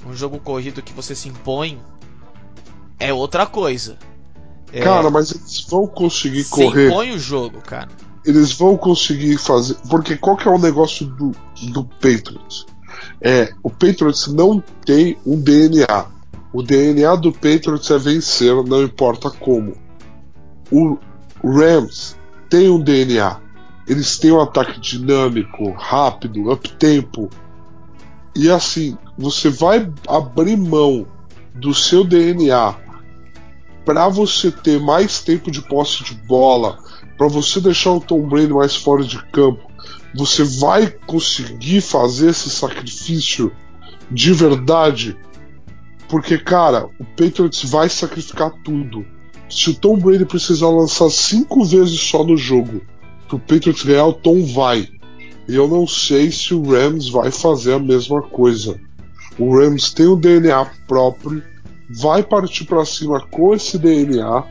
um 0.06 0.14
jogo 0.14 0.38
corrido 0.38 0.80
que 0.82 0.92
você 0.92 1.14
se 1.14 1.28
impõe, 1.28 1.80
é 2.98 3.12
outra 3.12 3.46
coisa. 3.46 3.98
É, 4.72 4.80
Cara, 4.80 5.10
mas 5.10 5.30
eles 5.32 5.66
vão 5.68 5.86
conseguir 5.86 6.44
se 6.44 6.50
correr. 6.50 6.88
impõe 6.88 7.12
o 7.12 7.18
jogo, 7.18 7.60
cara. 7.60 7.88
Eles 8.24 8.52
vão 8.52 8.76
conseguir 8.76 9.36
fazer. 9.36 9.76
Porque 9.90 10.16
qual 10.16 10.36
que 10.36 10.48
é 10.48 10.50
o 10.50 10.58
negócio 10.58 11.06
do, 11.06 11.32
do 11.72 11.84
Patriots? 11.84 12.64
É, 13.20 13.52
o 13.62 13.68
Patriots 13.68 14.28
não 14.28 14.62
tem 14.84 15.18
um 15.26 15.38
DNA. 15.38 16.06
O 16.52 16.62
DNA 16.62 17.16
do 17.16 17.32
Patriots 17.32 17.90
é 17.90 17.98
vencer, 17.98 18.54
não 18.64 18.82
importa 18.82 19.30
como. 19.30 19.74
O 20.70 20.98
Rams 21.44 22.16
tem 22.48 22.70
um 22.70 22.80
DNA. 22.80 23.40
Eles 23.86 24.18
têm 24.18 24.32
um 24.32 24.40
ataque 24.40 24.80
dinâmico, 24.80 25.72
rápido, 25.72 26.50
up-tempo. 26.50 27.28
E 28.34 28.50
assim, 28.50 28.96
você 29.18 29.50
vai 29.50 29.90
abrir 30.08 30.56
mão 30.56 31.06
do 31.54 31.74
seu 31.74 32.04
DNA 32.04 32.74
para 33.84 34.08
você 34.08 34.50
ter 34.50 34.80
mais 34.80 35.20
tempo 35.20 35.50
de 35.50 35.60
posse 35.60 36.04
de 36.04 36.14
bola, 36.14 36.78
para 37.16 37.28
você 37.28 37.60
deixar 37.60 37.92
o 37.92 38.00
Tom 38.00 38.28
Brady 38.28 38.52
mais 38.52 38.76
fora 38.76 39.04
de 39.04 39.22
campo, 39.26 39.70
você 40.14 40.44
vai 40.44 40.86
conseguir 41.06 41.80
fazer 41.80 42.30
esse 42.30 42.50
sacrifício 42.50 43.52
de 44.10 44.32
verdade? 44.32 45.16
Porque, 46.08 46.36
cara, 46.36 46.88
o 46.98 47.04
Patriots 47.04 47.64
vai 47.64 47.88
sacrificar 47.88 48.52
tudo. 48.62 49.04
Se 49.48 49.70
o 49.70 49.74
Tom 49.74 49.96
Brady 49.96 50.24
precisar 50.24 50.68
lançar 50.68 51.10
cinco 51.10 51.64
vezes 51.64 51.98
só 52.00 52.24
no 52.24 52.36
jogo 52.36 52.82
pro 53.28 53.38
Patriots 53.38 53.82
ganhar, 53.82 54.06
o 54.06 54.12
Tom 54.12 54.44
vai. 54.44 54.88
E 55.48 55.54
eu 55.54 55.66
não 55.66 55.86
sei 55.86 56.30
se 56.30 56.54
o 56.54 56.62
Rams 56.62 57.08
vai 57.08 57.30
fazer 57.30 57.74
a 57.74 57.78
mesma 57.78 58.22
coisa. 58.22 58.78
O 59.38 59.56
Rams 59.56 59.92
tem 59.92 60.06
um 60.06 60.18
DNA 60.18 60.66
próprio, 60.86 61.42
vai 62.00 62.22
partir 62.22 62.64
para 62.64 62.84
cima 62.84 63.20
com 63.30 63.54
esse 63.54 63.78
DNA, 63.78 64.44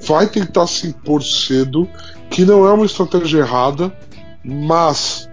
vai 0.00 0.26
tentar 0.26 0.66
se 0.66 0.88
impor 0.88 1.22
cedo, 1.22 1.88
que 2.30 2.44
não 2.44 2.66
é 2.66 2.72
uma 2.72 2.86
estratégia 2.86 3.38
errada, 3.40 3.92
mas 4.44 5.28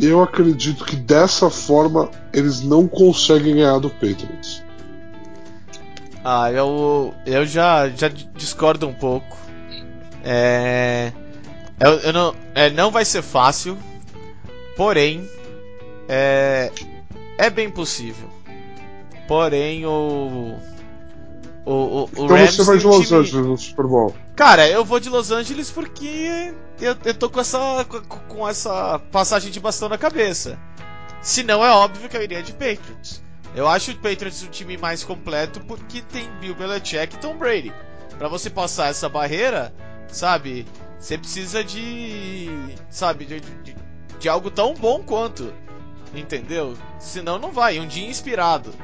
eu 0.00 0.22
acredito 0.22 0.84
que 0.84 0.96
dessa 0.96 1.50
forma 1.50 2.10
eles 2.32 2.62
não 2.62 2.86
conseguem 2.86 3.56
ganhar 3.56 3.78
do 3.78 3.90
Patriots. 3.90 4.62
Ah, 6.24 6.52
eu, 6.52 7.14
eu 7.26 7.46
já, 7.46 7.88
já 7.88 8.08
discordo 8.08 8.86
um 8.86 8.94
pouco. 8.94 9.36
É, 10.22 11.12
eu, 11.80 11.92
eu 12.00 12.12
não, 12.12 12.34
é, 12.54 12.68
não 12.70 12.90
vai 12.90 13.04
ser 13.04 13.22
fácil, 13.22 13.76
porém, 14.76 15.26
é, 16.08 16.70
é 17.38 17.48
bem 17.48 17.70
possível. 17.70 18.28
Porém, 19.30 19.86
o. 19.86 20.58
O, 21.64 21.72
o, 21.72 22.00
o 22.04 22.08
Então 22.14 22.26
Rams 22.26 22.56
você 22.56 22.64
vai 22.64 22.78
de 22.78 22.86
Los 22.88 23.06
time- 23.06 23.20
Angeles 23.20 23.46
no 23.46 23.56
Super 23.56 23.86
Bowl. 23.86 24.12
Cara, 24.34 24.68
eu 24.68 24.84
vou 24.84 24.98
de 24.98 25.08
Los 25.08 25.30
Angeles 25.30 25.70
porque 25.70 26.52
eu, 26.80 26.96
eu 27.04 27.14
tô 27.14 27.30
com 27.30 27.38
essa, 27.38 27.84
com- 28.28 28.48
essa 28.48 28.98
passagem 29.12 29.52
de 29.52 29.60
bastão 29.60 29.88
na 29.88 29.96
cabeça. 29.96 30.58
Se 31.22 31.44
não, 31.44 31.64
é 31.64 31.70
óbvio 31.70 32.08
que 32.08 32.16
eu 32.16 32.22
iria 32.24 32.42
de 32.42 32.52
Patriots. 32.54 33.22
Eu 33.54 33.68
acho 33.68 33.92
o 33.92 33.96
Patriots 33.98 34.42
o 34.42 34.48
time 34.48 34.76
mais 34.76 35.04
completo 35.04 35.60
porque 35.60 36.02
tem 36.02 36.28
Bill 36.40 36.56
Belichick 36.56 37.14
e 37.14 37.18
Tom 37.20 37.36
Brady. 37.36 37.72
Pra 38.18 38.26
você 38.26 38.50
passar 38.50 38.88
essa 38.90 39.08
barreira, 39.08 39.72
sabe, 40.08 40.66
você 40.98 41.16
precisa 41.16 41.62
de, 41.62 42.48
sabe, 42.88 43.26
de, 43.26 43.38
de, 43.38 43.76
de 44.18 44.28
algo 44.28 44.50
tão 44.50 44.74
bom 44.74 45.04
quanto, 45.04 45.52
entendeu? 46.14 46.76
Senão 46.98 47.38
não 47.38 47.52
vai, 47.52 47.78
um 47.78 47.86
dia 47.86 48.08
inspirado. 48.08 48.74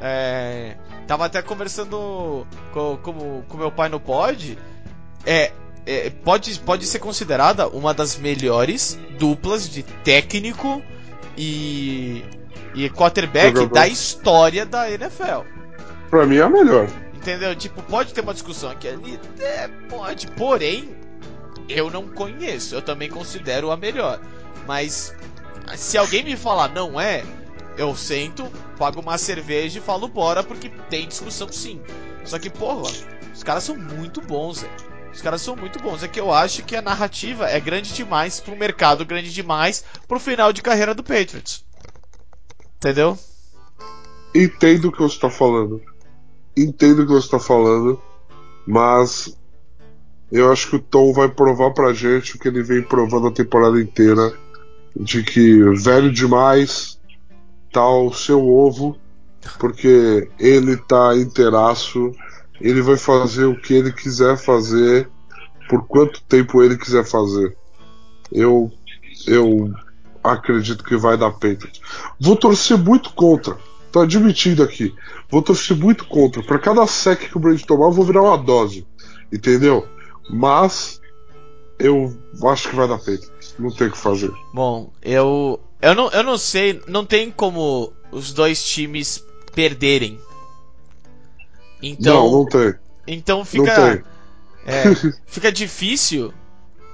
É, 0.00 0.76
tava 1.06 1.24
até 1.26 1.40
conversando 1.42 2.46
com, 2.72 2.98
com, 3.02 3.42
com 3.48 3.56
meu 3.56 3.70
pai 3.70 3.88
no 3.88 4.00
pod. 4.00 4.58
É, 5.24 5.52
é, 5.86 6.10
pode, 6.10 6.58
pode 6.60 6.86
ser 6.86 6.98
considerada 6.98 7.68
uma 7.68 7.94
das 7.94 8.16
melhores 8.16 8.98
duplas 9.18 9.68
de 9.68 9.82
técnico 9.82 10.82
e, 11.36 12.24
e 12.74 12.88
quarterback 12.90 13.56
Jogador. 13.56 13.74
da 13.74 13.88
história 13.88 14.66
da 14.66 14.90
NFL. 14.90 15.42
Pra 16.10 16.26
mim 16.26 16.36
é 16.36 16.42
a 16.42 16.48
melhor. 16.48 16.88
Entendeu? 17.14 17.54
Tipo, 17.56 17.82
pode 17.82 18.12
ter 18.12 18.20
uma 18.20 18.34
discussão 18.34 18.70
aqui 18.70 18.88
ali, 18.88 19.18
é, 19.40 19.68
pode, 19.88 20.26
porém, 20.28 20.94
eu 21.68 21.90
não 21.90 22.06
conheço, 22.08 22.74
eu 22.74 22.82
também 22.82 23.08
considero 23.08 23.70
a 23.70 23.76
melhor. 23.76 24.20
Mas 24.66 25.14
se 25.76 25.96
alguém 25.96 26.22
me 26.22 26.36
falar 26.36 26.68
não 26.68 27.00
é, 27.00 27.24
eu 27.76 27.94
sento, 27.96 28.44
pago 28.78 29.00
uma 29.00 29.18
cerveja 29.18 29.78
e 29.78 29.82
falo 29.82 30.08
bora, 30.08 30.42
porque 30.42 30.70
tem 30.88 31.08
discussão 31.08 31.50
sim. 31.50 31.80
Só 32.24 32.38
que, 32.38 32.48
porra, 32.48 32.90
os 33.32 33.42
caras 33.42 33.64
são 33.64 33.76
muito 33.76 34.20
bons, 34.20 34.60
Zé. 34.60 34.70
Os 35.12 35.22
caras 35.22 35.42
são 35.42 35.54
muito 35.54 35.78
bons. 35.80 36.02
É 36.02 36.08
que 36.08 36.18
eu 36.18 36.32
acho 36.32 36.64
que 36.64 36.74
a 36.74 36.82
narrativa 36.82 37.48
é 37.48 37.60
grande 37.60 37.92
demais 37.94 38.40
pro 38.40 38.56
mercado, 38.56 39.04
grande 39.04 39.32
demais 39.32 39.84
pro 40.08 40.18
final 40.18 40.52
de 40.52 40.62
carreira 40.62 40.94
do 40.94 41.04
Patriots. 41.04 41.64
Entendeu? 42.76 43.16
Entendo 44.34 44.88
o 44.88 44.92
que 44.92 44.98
você 44.98 45.14
está 45.14 45.30
falando. 45.30 45.80
Entendo 46.56 47.02
o 47.02 47.06
que 47.06 47.12
você 47.12 47.26
está 47.26 47.38
falando. 47.38 48.00
Mas 48.66 49.36
eu 50.32 50.50
acho 50.50 50.68
que 50.68 50.76
o 50.76 50.80
Tom 50.80 51.12
vai 51.12 51.28
provar 51.28 51.70
pra 51.70 51.92
gente 51.92 52.34
o 52.34 52.38
que 52.38 52.48
ele 52.48 52.62
vem 52.62 52.82
provando 52.82 53.28
a 53.28 53.32
temporada 53.32 53.80
inteira. 53.80 54.32
De 54.96 55.22
que 55.22 55.62
velho 55.80 56.12
demais 56.12 56.93
tá 57.74 57.86
o 57.86 58.12
seu 58.12 58.48
ovo. 58.48 58.96
Porque 59.58 60.30
ele 60.38 60.76
tá 60.76 61.14
inteiraço. 61.16 62.12
Ele 62.60 62.80
vai 62.80 62.96
fazer 62.96 63.44
o 63.44 63.60
que 63.60 63.74
ele 63.74 63.92
quiser 63.92 64.38
fazer. 64.38 65.10
Por 65.68 65.86
quanto 65.86 66.22
tempo 66.22 66.62
ele 66.62 66.78
quiser 66.78 67.04
fazer. 67.04 67.54
Eu. 68.32 68.72
Eu 69.26 69.72
acredito 70.22 70.82
que 70.82 70.96
vai 70.96 71.16
dar 71.16 71.30
Patriots. 71.30 71.80
Vou 72.18 72.36
torcer 72.36 72.78
muito 72.78 73.12
contra. 73.12 73.58
Tô 73.92 74.00
admitindo 74.00 74.62
aqui. 74.62 74.94
Vou 75.30 75.42
torcer 75.42 75.76
muito 75.76 76.06
contra. 76.06 76.42
Pra 76.42 76.58
cada 76.58 76.86
sec 76.86 77.28
que 77.30 77.36
o 77.36 77.40
Brady 77.40 77.64
tomar, 77.64 77.86
eu 77.86 77.92
vou 77.92 78.04
virar 78.04 78.22
uma 78.22 78.38
dose. 78.38 78.86
Entendeu? 79.32 79.86
Mas 80.30 81.00
eu 81.78 82.16
acho 82.44 82.68
que 82.68 82.76
vai 82.76 82.88
dar 82.88 82.98
Patriots. 82.98 83.54
Não 83.58 83.70
tem 83.70 83.88
o 83.88 83.92
que 83.92 83.98
fazer. 83.98 84.32
Bom, 84.52 84.92
eu 85.02 85.60
eu 85.84 85.94
não, 85.94 86.10
eu 86.10 86.22
não 86.22 86.38
sei, 86.38 86.82
não 86.86 87.04
tem 87.04 87.30
como 87.30 87.92
os 88.10 88.32
dois 88.32 88.64
times 88.64 89.24
perderem. 89.54 90.18
Então, 91.82 92.24
não, 92.24 92.32
não 92.32 92.46
tem. 92.46 92.74
então 93.06 93.44
fica 93.44 93.74
tem. 93.74 94.04
é, 94.66 94.84
fica 95.26 95.52
difícil, 95.52 96.32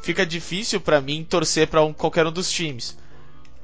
fica 0.03 0.27
difícil 0.27 0.81
pra 0.81 1.01
mim 1.01 1.25
torcer 1.29 1.69
pra 1.69 1.83
um, 1.85 1.93
qualquer 1.93 2.27
um 2.27 2.33
dos 2.33 2.51
times. 2.51 2.97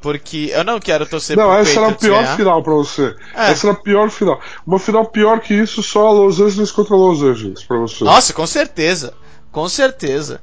Porque 0.00 0.50
eu 0.52 0.62
não 0.62 0.78
quero 0.78 1.04
torcer 1.06 1.36
Não, 1.36 1.52
essa 1.52 1.80
era 1.80 1.88
a 1.88 1.94
pior 1.94 2.22
ganhar. 2.22 2.36
final 2.36 2.62
pra 2.62 2.74
você. 2.74 3.16
É. 3.34 3.50
Essa 3.50 3.68
era 3.68 3.76
a 3.76 3.80
pior 3.80 4.08
final. 4.10 4.40
Uma 4.64 4.78
final 4.78 5.06
pior 5.06 5.40
que 5.40 5.54
isso, 5.54 5.82
só 5.82 6.12
Los 6.12 6.38
Angeles 6.38 6.70
contra 6.70 6.94
Los 6.94 7.22
Angeles 7.22 7.64
pra 7.64 7.78
você. 7.78 8.04
Nossa, 8.04 8.32
com 8.32 8.46
certeza. 8.46 9.14
Com 9.50 9.68
certeza. 9.68 10.40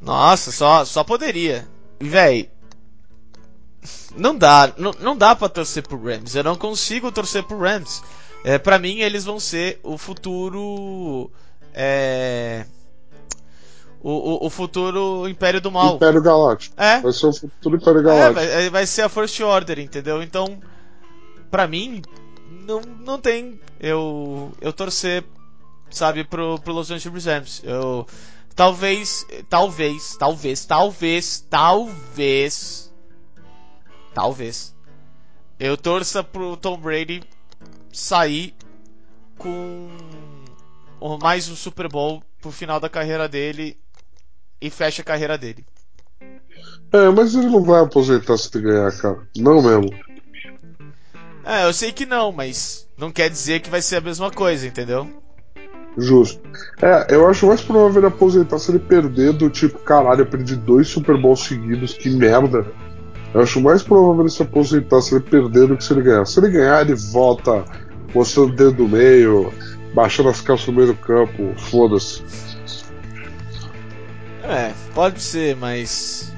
Nossa, 0.00 0.50
só, 0.52 0.84
só 0.84 1.04
poderia. 1.04 1.66
E, 2.00 2.08
véi. 2.08 2.48
Não 4.16 4.36
dá. 4.36 4.72
Não, 4.76 4.92
não 5.00 5.16
dá 5.16 5.34
pra 5.34 5.48
torcer 5.48 5.82
pro 5.82 6.02
Rams. 6.02 6.34
Eu 6.34 6.44
não 6.44 6.56
consigo 6.56 7.10
torcer 7.12 7.42
pro 7.42 7.58
Rams. 7.58 8.02
É, 8.44 8.58
pra 8.58 8.78
mim, 8.78 9.00
eles 9.00 9.24
vão 9.24 9.40
ser 9.40 9.80
o 9.82 9.98
futuro. 9.98 11.30
É. 11.74 12.64
O, 14.00 14.10
o, 14.44 14.46
o 14.46 14.50
futuro 14.50 15.28
Império 15.28 15.60
do 15.60 15.70
Mal. 15.70 15.96
Império 15.96 16.22
Galáctico. 16.22 16.74
É. 16.80 17.00
Vai 17.00 17.12
ser 17.12 17.26
o 17.26 17.32
futuro 17.32 17.76
Império 17.76 18.00
É, 18.00 18.02
Galáctico. 18.02 18.34
vai, 18.34 18.70
vai 18.70 18.86
ser 18.86 19.02
a 19.02 19.08
First 19.08 19.40
Order, 19.40 19.78
entendeu? 19.80 20.22
Então, 20.22 20.60
pra 21.50 21.66
mim, 21.66 22.02
não, 22.66 22.80
não 23.04 23.18
tem 23.18 23.58
eu, 23.80 24.52
eu 24.60 24.72
torcer, 24.72 25.24
sabe, 25.90 26.22
pro, 26.24 26.58
pro 26.60 26.72
Los 26.72 26.90
Angeles 26.90 27.24
Rams. 27.24 27.62
Eu 27.64 28.06
talvez, 28.54 29.26
talvez, 29.50 30.16
talvez, 30.16 30.64
talvez, 30.64 31.46
talvez, 31.50 32.85
talvez, 34.16 34.74
eu 35.60 35.76
torça 35.76 36.24
pro 36.24 36.56
Tom 36.56 36.78
Brady 36.78 37.22
sair 37.92 38.54
com 39.36 39.90
mais 41.20 41.50
um 41.50 41.54
Super 41.54 41.86
Bowl 41.86 42.22
pro 42.40 42.50
final 42.50 42.80
da 42.80 42.88
carreira 42.88 43.28
dele 43.28 43.76
e 44.58 44.70
fecha 44.70 45.02
a 45.02 45.04
carreira 45.04 45.36
dele. 45.36 45.66
É, 46.90 47.10
mas 47.10 47.34
ele 47.34 47.48
não 47.48 47.62
vai 47.62 47.82
aposentar 47.82 48.38
se 48.38 48.48
ele 48.54 48.64
ganhar, 48.64 48.90
cara. 48.96 49.18
Não 49.36 49.60
mesmo. 49.60 49.90
É, 51.44 51.66
eu 51.66 51.72
sei 51.74 51.92
que 51.92 52.06
não, 52.06 52.32
mas 52.32 52.88
não 52.96 53.12
quer 53.12 53.28
dizer 53.28 53.60
que 53.60 53.68
vai 53.68 53.82
ser 53.82 53.96
a 53.96 54.00
mesma 54.00 54.30
coisa, 54.30 54.66
entendeu? 54.66 55.06
Justo. 55.98 56.40
É, 56.80 57.14
eu 57.14 57.28
acho 57.28 57.46
mais 57.46 57.60
provável 57.60 58.00
ele 58.00 58.06
aposentar 58.06 58.58
se 58.58 58.70
ele 58.70 58.78
perder 58.78 59.34
do 59.34 59.50
tipo, 59.50 59.78
caralho, 59.80 60.22
eu 60.22 60.26
perdi 60.26 60.56
dois 60.56 60.88
Super 60.88 61.20
Bowls 61.20 61.40
seguidos, 61.40 61.92
que 61.92 62.08
merda. 62.08 62.66
Eu 63.34 63.42
acho 63.42 63.60
mais 63.60 63.82
provável 63.82 64.22
ele 64.22 64.30
se 64.30 64.42
aposentar 64.42 65.00
se 65.00 65.14
ele 65.14 65.24
perder 65.24 65.68
do 65.68 65.76
que 65.76 65.84
se 65.84 65.92
ele 65.92 66.02
ganhar. 66.02 66.24
Se 66.24 66.40
ele 66.40 66.50
ganhar, 66.50 66.80
ele 66.82 66.94
volta 66.94 67.64
mostrando 68.14 68.52
o 68.52 68.56
dedo 68.56 68.72
do 68.72 68.88
meio, 68.88 69.52
baixando 69.94 70.28
as 70.28 70.40
calças 70.40 70.66
no 70.68 70.74
meio 70.74 70.88
do 70.88 70.94
campo, 70.94 71.52
foda-se. 71.56 72.22
É, 74.42 74.72
pode 74.94 75.20
ser, 75.20 75.56
mas. 75.56 76.32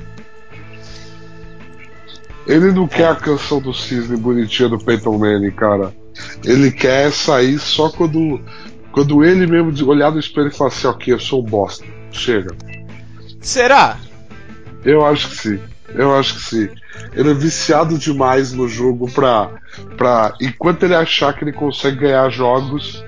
Ele 2.46 2.72
não 2.72 2.88
quer 2.88 3.08
a 3.08 3.14
canção 3.14 3.60
do 3.60 3.74
cisne 3.74 4.16
bonitinha 4.16 4.70
do 4.70 4.78
Peyton 4.78 5.18
Manning, 5.18 5.50
cara. 5.50 5.94
Ele 6.44 6.70
quer 6.72 7.12
sair 7.12 7.58
só 7.58 7.90
quando, 7.90 8.40
quando 8.90 9.22
ele 9.22 9.46
mesmo 9.46 9.88
olhar 9.88 10.10
no 10.10 10.18
espelho 10.18 10.48
e 10.48 10.54
falar 10.54 10.70
assim: 10.70 10.86
ok, 10.86 11.12
eu 11.12 11.20
sou 11.20 11.42
um 11.42 11.44
bosta. 11.44 11.84
Chega. 12.10 12.56
Será? 13.40 13.98
Eu 14.84 15.04
acho 15.04 15.28
que 15.28 15.36
sim. 15.36 15.60
Eu 15.94 16.14
acho 16.14 16.34
que 16.34 16.40
sim. 16.42 16.68
Ele 17.14 17.30
é 17.30 17.34
viciado 17.34 17.98
demais 17.98 18.52
no 18.52 18.68
jogo 18.68 19.10
pra, 19.10 19.50
pra. 19.96 20.34
Enquanto 20.40 20.82
ele 20.82 20.94
achar 20.94 21.32
que 21.32 21.44
ele 21.44 21.52
consegue 21.52 21.98
ganhar 21.98 22.28
jogos, 22.30 23.04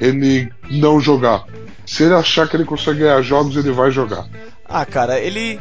ele 0.00 0.50
não 0.70 1.00
jogar. 1.00 1.44
Se 1.86 2.02
ele 2.02 2.14
achar 2.14 2.48
que 2.48 2.56
ele 2.56 2.64
consegue 2.64 3.00
ganhar 3.00 3.22
jogos, 3.22 3.56
ele 3.56 3.70
vai 3.70 3.90
jogar. 3.90 4.26
Ah, 4.64 4.84
cara, 4.84 5.18
ele. 5.18 5.60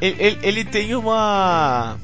Ele, 0.00 0.38
ele 0.42 0.64
tem 0.64 0.94
uma. 0.94 1.96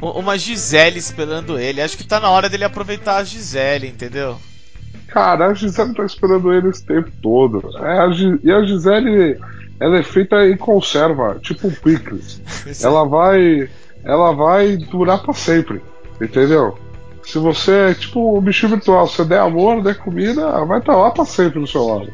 Uma 0.00 0.36
Gisele 0.36 0.98
esperando 0.98 1.58
ele. 1.58 1.80
Acho 1.80 1.96
que 1.96 2.04
tá 2.04 2.18
na 2.18 2.28
hora 2.28 2.48
dele 2.48 2.64
aproveitar 2.64 3.18
a 3.18 3.24
Gisele, 3.24 3.86
entendeu? 3.86 4.36
Cara, 5.06 5.48
a 5.48 5.54
Gisele 5.54 5.94
tá 5.94 6.04
esperando 6.04 6.52
ele 6.52 6.68
esse 6.68 6.84
tempo 6.84 7.10
todo. 7.22 7.62
É, 7.78 7.98
a, 8.00 8.08
e 8.42 8.50
a 8.50 8.64
Gisele, 8.64 9.38
ela 9.82 9.98
é 9.98 10.02
feita 10.04 10.46
em 10.46 10.56
conserva, 10.56 11.40
tipo 11.42 11.66
um 11.66 11.72
picles. 11.72 12.40
ela 12.82 13.04
vai. 13.04 13.68
Ela 14.04 14.32
vai 14.32 14.76
durar 14.76 15.20
para 15.22 15.34
sempre. 15.34 15.82
Entendeu? 16.20 16.78
Se 17.24 17.38
você 17.38 17.90
é 17.90 17.94
tipo 17.94 18.38
um 18.38 18.40
bichinho 18.40 18.76
virtual, 18.76 19.08
se 19.08 19.24
der 19.24 19.40
amor, 19.40 19.82
der 19.82 19.98
comida, 19.98 20.64
vai 20.64 20.78
estar 20.78 20.92
tá 20.92 20.98
lá 20.98 21.10
pra 21.10 21.24
sempre 21.24 21.58
do 21.58 21.66
seu 21.66 21.84
lado. 21.84 22.12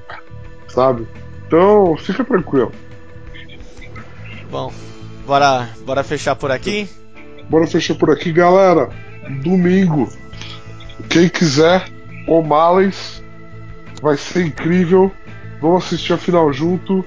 Sabe? 0.68 1.06
Então, 1.46 1.94
fica 1.98 2.24
tranquilo. 2.24 2.72
Bom, 4.50 4.72
bora, 5.26 5.68
bora 5.84 6.02
fechar 6.02 6.36
por 6.36 6.50
aqui? 6.50 6.88
Bora 7.50 7.66
fechar 7.66 7.94
por 7.94 8.10
aqui, 8.10 8.32
galera. 8.32 8.88
Domingo. 9.42 10.08
Quem 11.10 11.28
quiser, 11.28 11.84
o 12.26 12.42
Males 12.42 13.22
vai 14.00 14.16
ser 14.16 14.46
incrível. 14.46 15.12
Vamos 15.60 15.84
assistir 15.84 16.14
a 16.14 16.18
final 16.18 16.52
junto. 16.52 17.04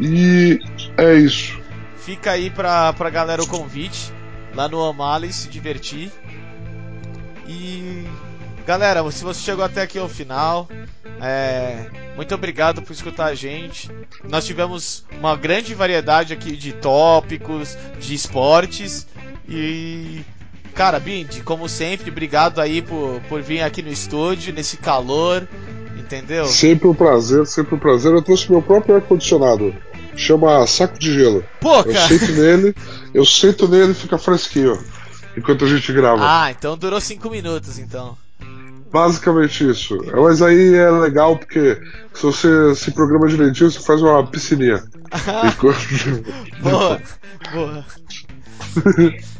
E 0.00 0.60
é 0.96 1.14
isso. 1.14 1.58
Fica 1.96 2.32
aí 2.32 2.50
pra, 2.50 2.92
pra 2.92 3.10
galera 3.10 3.42
o 3.42 3.46
convite. 3.46 4.12
Lá 4.54 4.68
no 4.68 4.78
O'Malley 4.78 5.32
se 5.32 5.48
divertir. 5.48 6.10
E 7.46 8.04
galera, 8.66 9.08
se 9.10 9.24
você 9.24 9.40
chegou 9.40 9.64
até 9.64 9.82
aqui 9.82 9.98
ao 9.98 10.08
final, 10.08 10.68
é, 11.20 11.86
muito 12.16 12.34
obrigado 12.34 12.82
por 12.82 12.92
escutar 12.92 13.26
a 13.26 13.34
gente. 13.34 13.90
Nós 14.28 14.44
tivemos 14.44 15.04
uma 15.18 15.36
grande 15.36 15.74
variedade 15.74 16.32
aqui 16.32 16.56
de 16.56 16.72
tópicos, 16.72 17.76
de 17.98 18.14
esportes 18.14 19.06
e 19.48 20.20
cara, 20.74 21.00
Bindi, 21.00 21.42
como 21.42 21.68
sempre, 21.68 22.10
obrigado 22.10 22.60
aí 22.60 22.80
por, 22.80 23.20
por 23.28 23.42
vir 23.42 23.62
aqui 23.62 23.82
no 23.82 23.90
estúdio 23.90 24.52
nesse 24.52 24.76
calor, 24.76 25.48
entendeu? 25.98 26.46
Sempre 26.46 26.86
um 26.86 26.94
prazer, 26.94 27.46
sempre 27.46 27.74
um 27.74 27.78
prazer. 27.78 28.12
Eu 28.12 28.22
trouxe 28.22 28.50
meu 28.50 28.62
próprio 28.62 28.94
ar 28.94 29.02
condicionado. 29.02 29.74
Chama 30.18 30.66
saco 30.66 30.98
de 30.98 31.14
gelo. 31.14 31.44
Pô, 31.60 31.80
eu 31.82 31.96
sento 31.96 32.32
nele, 32.32 32.74
eu 33.14 33.24
sento 33.24 33.68
nele 33.68 33.92
e 33.92 33.94
fica 33.94 34.18
fresquinho 34.18 34.76
enquanto 35.36 35.64
a 35.64 35.68
gente 35.68 35.92
grava. 35.92 36.20
Ah, 36.20 36.50
então 36.50 36.76
durou 36.76 37.00
cinco 37.00 37.30
minutos, 37.30 37.78
então. 37.78 38.18
Basicamente 38.90 39.68
isso. 39.68 39.96
Mas 40.12 40.42
aí 40.42 40.74
é 40.74 40.90
legal 40.90 41.36
porque 41.38 41.80
se 42.12 42.22
você 42.22 42.74
se 42.74 42.90
programa 42.90 43.28
direitinho, 43.28 43.70
você 43.70 43.78
faz 43.80 44.02
uma 44.02 44.26
piscininha. 44.26 44.82
boa, 46.60 47.00
boa. 47.52 47.86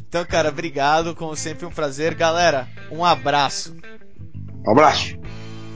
Então, 0.08 0.24
cara, 0.24 0.50
obrigado. 0.50 1.14
Como 1.14 1.34
sempre, 1.34 1.66
um 1.66 1.70
prazer. 1.70 2.14
Galera, 2.14 2.68
um 2.90 3.04
abraço. 3.04 3.74
Um 4.66 4.70
abraço. 4.70 5.18